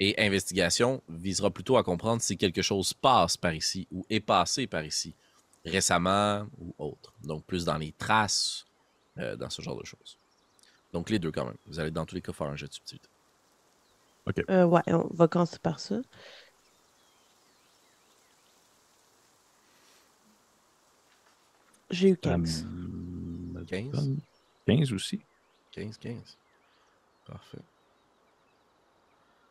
Et 0.00 0.14
investigation 0.18 1.02
visera 1.08 1.50
plutôt 1.50 1.76
à 1.76 1.82
comprendre 1.82 2.20
si 2.20 2.36
quelque 2.36 2.62
chose 2.62 2.92
passe 2.92 3.36
par 3.36 3.54
ici 3.54 3.86
ou 3.90 4.04
est 4.10 4.20
passé 4.20 4.66
par 4.66 4.84
ici, 4.84 5.14
récemment 5.64 6.46
ou 6.58 6.74
autre. 6.78 7.14
Donc 7.22 7.44
plus 7.44 7.64
dans 7.64 7.78
les 7.78 7.92
traces, 7.92 8.66
euh, 9.18 9.36
dans 9.36 9.48
ce 9.48 9.62
genre 9.62 9.78
de 9.80 9.86
choses. 9.86 10.18
Donc 10.92 11.10
les 11.10 11.18
deux 11.18 11.32
quand 11.32 11.46
même. 11.46 11.56
Vous 11.66 11.80
allez 11.80 11.90
dans 11.90 12.04
tous 12.04 12.16
les 12.16 12.22
cas 12.22 12.32
faire 12.32 12.48
un 12.48 12.56
jet 12.56 12.66
de 12.68 12.74
subtilité. 12.74 13.08
OK. 14.26 14.42
Euh, 14.50 14.64
ouais, 14.64 14.82
on 14.88 15.08
va 15.12 15.28
commencer 15.28 15.58
par 15.62 15.80
ça. 15.80 15.96
J'ai 21.90 22.08
eu 22.10 22.16
15. 22.16 22.66
15? 23.66 24.16
15 24.66 24.92
aussi. 24.92 25.20
15, 25.72 25.98
15. 25.98 26.38
Parfait. 27.26 27.58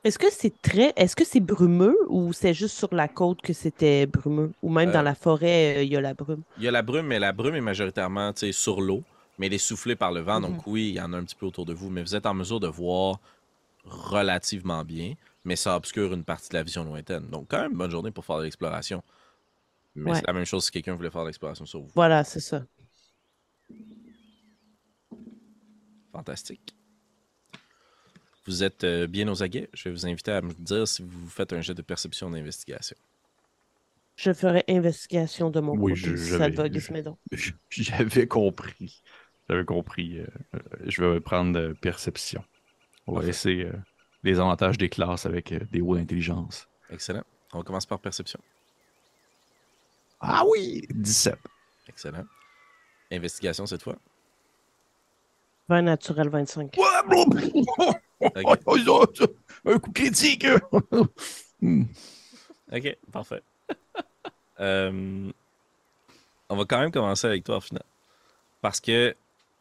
Est-ce 0.03 0.19
que 0.19 0.29
c'est 0.29 0.61
très. 0.61 0.91
Est-ce 0.97 1.15
que 1.15 1.23
c'est 1.23 1.39
brumeux 1.39 1.97
ou 2.09 2.33
c'est 2.33 2.53
juste 2.53 2.75
sur 2.75 2.93
la 2.93 3.07
côte 3.07 3.41
que 3.41 3.53
c'était 3.53 4.05
brumeux? 4.05 4.51
Ou 4.61 4.69
même 4.69 4.91
dans 4.91 4.99
euh, 4.99 5.03
la 5.03 5.15
forêt, 5.15 5.77
euh, 5.77 5.83
il 5.83 5.93
y 5.93 5.95
a 5.95 6.01
la 6.01 6.13
brume? 6.13 6.41
Il 6.57 6.63
y 6.63 6.67
a 6.67 6.71
la 6.71 6.81
brume, 6.81 7.07
mais 7.07 7.19
la 7.19 7.31
brume 7.31 7.55
est 7.55 7.61
majoritairement 7.61 8.33
sur 8.51 8.81
l'eau, 8.81 9.03
mais 9.37 9.47
elle 9.47 9.53
est 9.53 9.57
soufflée 9.57 9.95
par 9.95 10.11
le 10.11 10.19
vent. 10.19 10.41
Donc 10.41 10.55
mhm. 10.55 10.73
oui, 10.73 10.89
il 10.89 10.95
y 10.95 11.01
en 11.01 11.13
a 11.13 11.17
un 11.17 11.23
petit 11.23 11.35
peu 11.35 11.45
autour 11.45 11.65
de 11.65 11.73
vous, 11.73 11.89
mais 11.89 12.01
vous 12.01 12.15
êtes 12.15 12.25
en 12.25 12.33
mesure 12.33 12.59
de 12.59 12.67
voir 12.67 13.19
relativement 13.85 14.83
bien, 14.83 15.13
mais 15.43 15.55
ça 15.55 15.75
obscure 15.75 16.13
une 16.13 16.23
partie 16.23 16.49
de 16.49 16.55
la 16.55 16.63
vision 16.63 16.83
lointaine. 16.83 17.27
Donc 17.27 17.47
quand 17.49 17.61
même, 17.61 17.73
bonne 17.73 17.91
journée 17.91 18.11
pour 18.11 18.25
faire 18.25 18.37
de 18.37 18.43
l'exploration. 18.43 19.03
Mais 19.95 20.15
c'est 20.15 20.27
la 20.27 20.33
même 20.33 20.45
chose 20.45 20.65
si 20.65 20.71
quelqu'un 20.71 20.95
voulait 20.95 21.11
faire 21.11 21.21
de 21.21 21.27
l'exploration 21.27 21.65
sur 21.65 21.81
vous. 21.81 21.91
Voilà, 21.93 22.23
c'est 22.23 22.39
ça. 22.39 22.65
Fantastique. 26.11 26.75
Vous 28.45 28.63
êtes 28.63 28.83
euh, 28.83 29.07
bien 29.07 29.27
aux 29.29 29.41
aguets. 29.41 29.69
Je 29.73 29.85
vais 29.85 29.91
vous 29.91 30.05
inviter 30.05 30.31
à 30.31 30.41
me 30.41 30.51
dire 30.53 30.87
si 30.87 31.01
vous 31.01 31.29
faites 31.29 31.53
un 31.53 31.61
jet 31.61 31.73
de 31.73 31.81
perception 31.81 32.29
d'investigation. 32.29 32.97
Je 34.15 34.33
ferai 34.33 34.63
investigation 34.67 35.49
de 35.49 35.59
mon 35.59 35.73
oui, 35.73 35.99
côté. 35.99 36.17
J'avais 37.69 38.27
compris. 38.27 39.01
J'avais 39.49 39.65
compris. 39.65 40.19
Euh, 40.19 40.27
euh, 40.55 40.59
je 40.85 41.03
vais 41.03 41.19
prendre 41.19 41.73
perception. 41.81 42.43
On 43.07 43.13
va 43.13 43.23
laisser 43.23 43.69
les 44.23 44.39
avantages 44.39 44.77
des 44.77 44.89
classes 44.89 45.25
avec 45.25 45.53
des 45.71 45.81
hauts 45.81 45.95
d'intelligence. 45.95 46.67
Excellent. 46.89 47.23
On 47.53 47.63
commence 47.63 47.85
par 47.85 47.99
perception. 47.99 48.39
Ah 50.19 50.43
oui! 50.47 50.87
17. 50.89 51.37
Excellent. 51.89 52.25
Investigation 53.11 53.65
cette 53.65 53.83
fois. 53.83 53.97
20 55.69 55.81
naturel 55.81 56.29
25. 56.29 56.77
un 59.65 59.79
coup 59.79 59.91
critique. 59.91 60.47
Hmm. 61.61 61.83
ok, 62.71 62.97
parfait. 63.11 63.41
Euh, 64.59 65.31
on 66.47 66.55
va 66.55 66.65
quand 66.65 66.79
même 66.79 66.91
commencer 66.91 67.25
avec 67.25 67.43
toi, 67.43 67.59
final. 67.59 67.83
Parce 68.61 68.79
que 68.79 69.15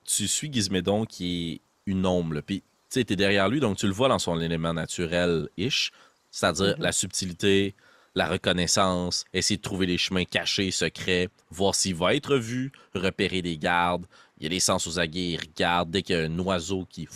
tu 0.04 0.28
suis 0.28 0.52
Gizmédon 0.52 1.06
qui 1.06 1.54
est 1.54 1.90
une 1.90 2.04
ombre. 2.04 2.40
Puis, 2.42 2.62
tu 2.92 3.00
sais, 3.00 3.04
t'es 3.04 3.16
derrière 3.16 3.48
lui, 3.48 3.58
donc 3.58 3.78
tu 3.78 3.86
le 3.86 3.92
vois 3.92 4.08
dans 4.08 4.18
son 4.18 4.38
élément 4.38 4.74
naturel-ish. 4.74 5.92
C'est-à-dire 6.30 6.76
Mhm. 6.76 6.82
la 6.82 6.92
subtilité, 6.92 7.74
la 8.14 8.28
reconnaissance, 8.28 9.24
essayer 9.32 9.56
de 9.56 9.62
trouver 9.62 9.86
les 9.86 9.96
chemins 9.96 10.24
cachés, 10.24 10.70
secrets, 10.70 11.28
voir 11.50 11.74
s'il 11.74 11.94
va 11.94 12.14
être 12.14 12.36
vu, 12.36 12.70
repérer 12.94 13.40
des 13.40 13.56
gardes. 13.56 14.04
Il 14.38 14.42
y 14.44 14.46
a 14.46 14.50
des 14.50 14.60
sens 14.60 14.86
aux 14.86 14.98
aguets, 14.98 15.30
il 15.30 15.36
regarde. 15.40 15.90
Dès 15.90 16.02
qu'il 16.02 16.16
y 16.16 16.18
a 16.18 16.24
un 16.24 16.38
oiseau 16.38 16.84
qui 16.84 17.08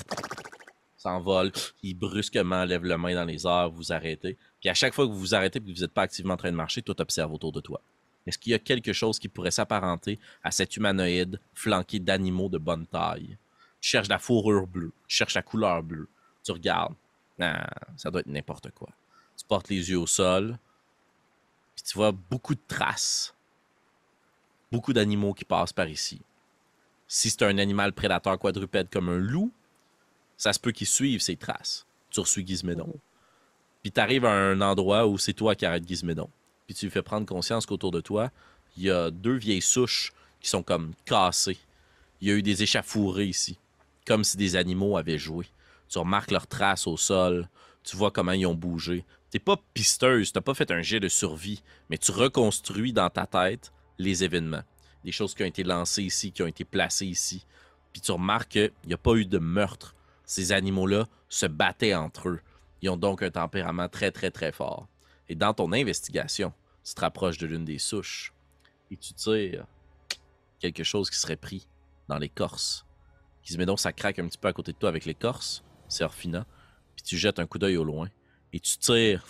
s'envole, 0.96 1.52
il 1.82 1.94
brusquement 1.94 2.64
lève 2.64 2.84
le 2.84 2.96
main 2.96 3.14
dans 3.14 3.24
les 3.24 3.46
airs, 3.46 3.70
vous 3.70 3.92
arrêtez. 3.92 4.38
Puis 4.60 4.70
à 4.70 4.74
chaque 4.74 4.94
fois 4.94 5.06
que 5.06 5.12
vous 5.12 5.18
vous 5.18 5.34
arrêtez 5.34 5.58
et 5.58 5.62
que 5.62 5.66
vous 5.66 5.82
n'êtes 5.82 5.92
pas 5.92 6.02
activement 6.02 6.34
en 6.34 6.38
train 6.38 6.50
de 6.50 6.56
marcher, 6.56 6.80
tout 6.80 6.98
observe 7.00 7.32
autour 7.32 7.52
de 7.52 7.60
toi. 7.60 7.82
Est-ce 8.26 8.38
qu'il 8.38 8.52
y 8.52 8.54
a 8.54 8.58
quelque 8.58 8.92
chose 8.94 9.18
qui 9.18 9.28
pourrait 9.28 9.50
s'apparenter 9.50 10.18
à 10.42 10.50
cet 10.50 10.76
humanoïde 10.76 11.38
flanqué 11.54 11.98
d'animaux 11.98 12.48
de 12.48 12.58
bonne 12.58 12.86
taille? 12.86 13.36
Tu 13.86 13.90
cherches 13.90 14.08
la 14.08 14.18
fourrure 14.18 14.66
bleue, 14.66 14.90
tu 15.06 15.14
cherches 15.14 15.34
la 15.34 15.42
couleur 15.42 15.80
bleue, 15.80 16.08
tu 16.42 16.50
regardes. 16.50 16.96
Ah, 17.38 17.70
ça 17.96 18.10
doit 18.10 18.22
être 18.22 18.26
n'importe 18.26 18.72
quoi. 18.72 18.88
Tu 19.36 19.44
portes 19.44 19.68
les 19.68 19.90
yeux 19.90 20.00
au 20.00 20.08
sol, 20.08 20.58
puis 21.76 21.84
tu 21.84 21.96
vois 21.96 22.10
beaucoup 22.10 22.56
de 22.56 22.60
traces. 22.66 23.32
Beaucoup 24.72 24.92
d'animaux 24.92 25.34
qui 25.34 25.44
passent 25.44 25.72
par 25.72 25.88
ici. 25.88 26.20
Si 27.06 27.30
c'est 27.30 27.44
un 27.44 27.58
animal 27.58 27.92
prédateur 27.92 28.36
quadrupède 28.40 28.90
comme 28.90 29.08
un 29.08 29.18
loup, 29.18 29.52
ça 30.36 30.52
se 30.52 30.58
peut 30.58 30.72
qu'il 30.72 30.88
suive 30.88 31.20
ces 31.20 31.36
traces. 31.36 31.86
Tu 32.10 32.18
reçois 32.18 32.44
Gizmédon. 32.44 32.92
Puis 33.82 33.92
tu 33.92 34.00
arrives 34.00 34.24
à 34.24 34.32
un 34.32 34.62
endroit 34.62 35.06
où 35.06 35.16
c'est 35.16 35.32
toi 35.32 35.54
qui 35.54 35.64
arrêtes 35.64 35.86
Gizmédon. 35.86 36.28
Puis 36.66 36.74
tu 36.74 36.86
lui 36.86 36.90
fais 36.90 37.02
prendre 37.02 37.24
conscience 37.24 37.66
qu'autour 37.66 37.92
de 37.92 38.00
toi, 38.00 38.32
il 38.76 38.82
y 38.82 38.90
a 38.90 39.12
deux 39.12 39.36
vieilles 39.36 39.62
souches 39.62 40.12
qui 40.40 40.48
sont 40.48 40.64
comme 40.64 40.92
cassées. 41.04 41.58
Il 42.20 42.26
y 42.26 42.32
a 42.32 42.34
eu 42.34 42.42
des 42.42 42.64
échafourées 42.64 43.26
ici, 43.26 43.56
comme 44.06 44.24
si 44.24 44.36
des 44.36 44.56
animaux 44.56 44.96
avaient 44.96 45.18
joué. 45.18 45.46
Tu 45.88 45.98
remarques 45.98 46.30
leurs 46.30 46.46
traces 46.46 46.86
au 46.86 46.96
sol, 46.96 47.48
tu 47.82 47.96
vois 47.96 48.10
comment 48.10 48.32
ils 48.32 48.46
ont 48.46 48.54
bougé. 48.54 49.04
T'es 49.30 49.38
pas 49.38 49.56
pisteuse, 49.74 50.32
t'as 50.32 50.40
pas 50.40 50.54
fait 50.54 50.70
un 50.70 50.82
jet 50.82 51.00
de 51.00 51.08
survie, 51.08 51.62
mais 51.90 51.98
tu 51.98 52.12
reconstruis 52.12 52.92
dans 52.92 53.10
ta 53.10 53.26
tête 53.26 53.72
les 53.98 54.24
événements. 54.24 54.62
Les 55.04 55.12
choses 55.12 55.34
qui 55.34 55.42
ont 55.42 55.46
été 55.46 55.62
lancées 55.62 56.02
ici, 56.02 56.32
qui 56.32 56.42
ont 56.42 56.46
été 56.46 56.64
placées 56.64 57.06
ici. 57.06 57.46
Puis 57.92 58.00
tu 58.00 58.12
remarques 58.12 58.50
qu'il 58.52 58.72
n'y 58.86 58.94
a 58.94 58.98
pas 58.98 59.14
eu 59.14 59.26
de 59.26 59.38
meurtre. 59.38 59.94
Ces 60.24 60.52
animaux-là 60.52 61.06
se 61.28 61.46
battaient 61.46 61.94
entre 61.94 62.28
eux. 62.28 62.40
Ils 62.82 62.90
ont 62.90 62.96
donc 62.96 63.22
un 63.22 63.30
tempérament 63.30 63.88
très, 63.88 64.10
très, 64.10 64.30
très 64.30 64.52
fort. 64.52 64.88
Et 65.28 65.34
dans 65.34 65.54
ton 65.54 65.72
investigation, 65.72 66.52
tu 66.84 66.94
te 66.94 67.00
rapproches 67.00 67.38
de 67.38 67.46
l'une 67.46 67.64
des 67.64 67.78
souches 67.78 68.32
et 68.90 68.96
tu 68.96 69.14
tires 69.14 69.66
quelque 70.60 70.84
chose 70.84 71.10
qui 71.10 71.18
serait 71.18 71.36
pris 71.36 71.66
dans 72.08 72.18
l'écorce. 72.18 72.85
Qui 73.46 73.52
se 73.52 73.58
met 73.58 73.66
donc, 73.66 73.78
ça 73.78 73.92
craque 73.92 74.18
un 74.18 74.26
petit 74.26 74.38
peu 74.38 74.48
à 74.48 74.52
côté 74.52 74.72
de 74.72 74.76
toi 74.76 74.88
avec 74.88 75.04
l'écorce, 75.04 75.62
c'est 75.86 76.02
Orphina, 76.02 76.44
puis 76.96 77.04
tu 77.04 77.16
jettes 77.16 77.38
un 77.38 77.46
coup 77.46 77.58
d'œil 77.60 77.76
au 77.76 77.84
loin 77.84 78.08
et 78.52 78.58
tu 78.58 78.76
tires 78.76 79.24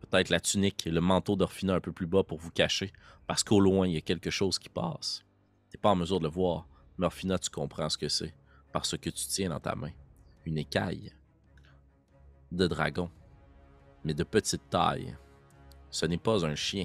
peut-être 0.00 0.28
la 0.28 0.40
tunique 0.40 0.86
et 0.86 0.90
le 0.90 1.00
manteau 1.00 1.36
d'Orphina 1.36 1.74
un 1.74 1.80
peu 1.80 1.90
plus 1.90 2.06
bas 2.06 2.22
pour 2.22 2.36
vous 2.36 2.50
cacher, 2.50 2.92
parce 3.26 3.42
qu'au 3.42 3.58
loin, 3.58 3.86
il 3.86 3.94
y 3.94 3.96
a 3.96 4.02
quelque 4.02 4.28
chose 4.28 4.58
qui 4.58 4.68
passe. 4.68 5.24
T'es 5.70 5.78
pas 5.78 5.88
en 5.88 5.96
mesure 5.96 6.18
de 6.18 6.24
le 6.24 6.30
voir, 6.30 6.66
mais 6.98 7.06
Orphina, 7.06 7.38
tu 7.38 7.48
comprends 7.48 7.88
ce 7.88 7.96
que 7.96 8.10
c'est, 8.10 8.34
parce 8.72 8.90
que 8.98 9.08
tu 9.08 9.26
tiens 9.26 9.48
dans 9.48 9.60
ta 9.60 9.74
main 9.74 9.92
une 10.44 10.58
écaille 10.58 11.10
de 12.52 12.66
dragon, 12.66 13.10
mais 14.04 14.12
de 14.12 14.22
petite 14.22 14.68
taille. 14.68 15.16
Ce 15.90 16.04
n'est 16.04 16.18
pas 16.18 16.44
un 16.44 16.54
chien. 16.54 16.84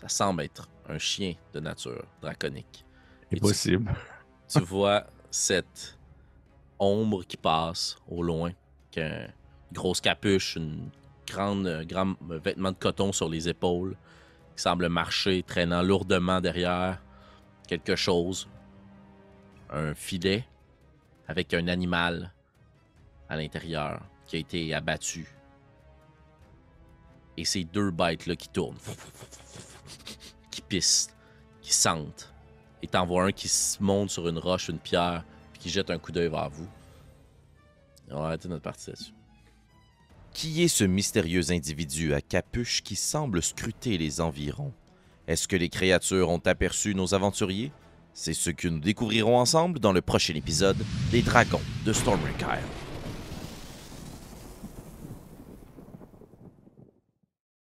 Ça 0.00 0.08
semble 0.08 0.42
être 0.42 0.68
un 0.88 0.98
chien 0.98 1.34
de 1.52 1.60
nature 1.60 2.04
draconique. 2.20 2.84
Tu- 3.30 3.36
Impossible. 3.36 3.94
tu 4.48 4.58
vois 4.58 5.06
cette 5.34 5.98
ombre 6.78 7.24
qui 7.24 7.36
passe 7.36 7.96
au 8.08 8.22
loin, 8.22 8.52
qui 8.92 9.00
a 9.00 9.24
une 9.24 9.32
grosse 9.72 10.00
capuche, 10.00 10.54
une 10.54 10.90
grande, 11.26 11.66
euh, 11.66 11.84
grand 11.84 12.14
vêtement 12.20 12.70
de 12.70 12.76
coton 12.76 13.10
sur 13.12 13.28
les 13.28 13.48
épaules, 13.48 13.96
qui 14.54 14.62
semble 14.62 14.88
marcher, 14.88 15.42
traînant 15.42 15.82
lourdement 15.82 16.40
derrière 16.40 17.02
quelque 17.66 17.96
chose, 17.96 18.48
un 19.70 19.92
filet 19.96 20.44
avec 21.26 21.52
un 21.52 21.66
animal 21.66 22.32
à 23.28 23.36
l'intérieur 23.36 24.02
qui 24.26 24.36
a 24.36 24.38
été 24.38 24.72
abattu. 24.72 25.26
Et 27.36 27.44
ces 27.44 27.64
deux 27.64 27.90
bêtes-là 27.90 28.36
qui 28.36 28.50
tournent, 28.50 28.78
qui 30.52 30.62
pissent, 30.62 31.12
qui 31.60 31.72
sentent. 31.72 32.33
Et 32.84 32.86
t'en 32.86 33.06
vois 33.06 33.24
un 33.24 33.32
qui 33.32 33.48
se 33.48 33.82
monte 33.82 34.10
sur 34.10 34.28
une 34.28 34.36
roche, 34.36 34.68
une 34.68 34.78
pierre, 34.78 35.24
puis 35.54 35.62
qui 35.62 35.70
jette 35.70 35.88
un 35.88 35.96
coup 35.96 36.12
d'œil 36.12 36.28
vers 36.28 36.50
vous. 36.50 36.68
On 38.10 38.18
va 38.20 38.26
arrêter 38.26 38.46
notre 38.46 38.60
partie 38.60 38.90
là-dessus. 38.90 39.14
Qui 40.34 40.62
est 40.62 40.68
ce 40.68 40.84
mystérieux 40.84 41.50
individu 41.50 42.12
à 42.12 42.20
capuche 42.20 42.82
qui 42.82 42.94
semble 42.94 43.42
scruter 43.42 43.96
les 43.96 44.20
environs? 44.20 44.74
Est-ce 45.26 45.48
que 45.48 45.56
les 45.56 45.70
créatures 45.70 46.28
ont 46.28 46.42
aperçu 46.44 46.94
nos 46.94 47.14
aventuriers? 47.14 47.72
C'est 48.12 48.34
ce 48.34 48.50
que 48.50 48.68
nous 48.68 48.80
découvrirons 48.80 49.38
ensemble 49.38 49.78
dans 49.78 49.92
le 49.92 50.02
prochain 50.02 50.34
épisode 50.34 50.76
des 51.10 51.22
Dragons 51.22 51.62
de 51.86 51.92
Stormbreaker. 51.94 52.60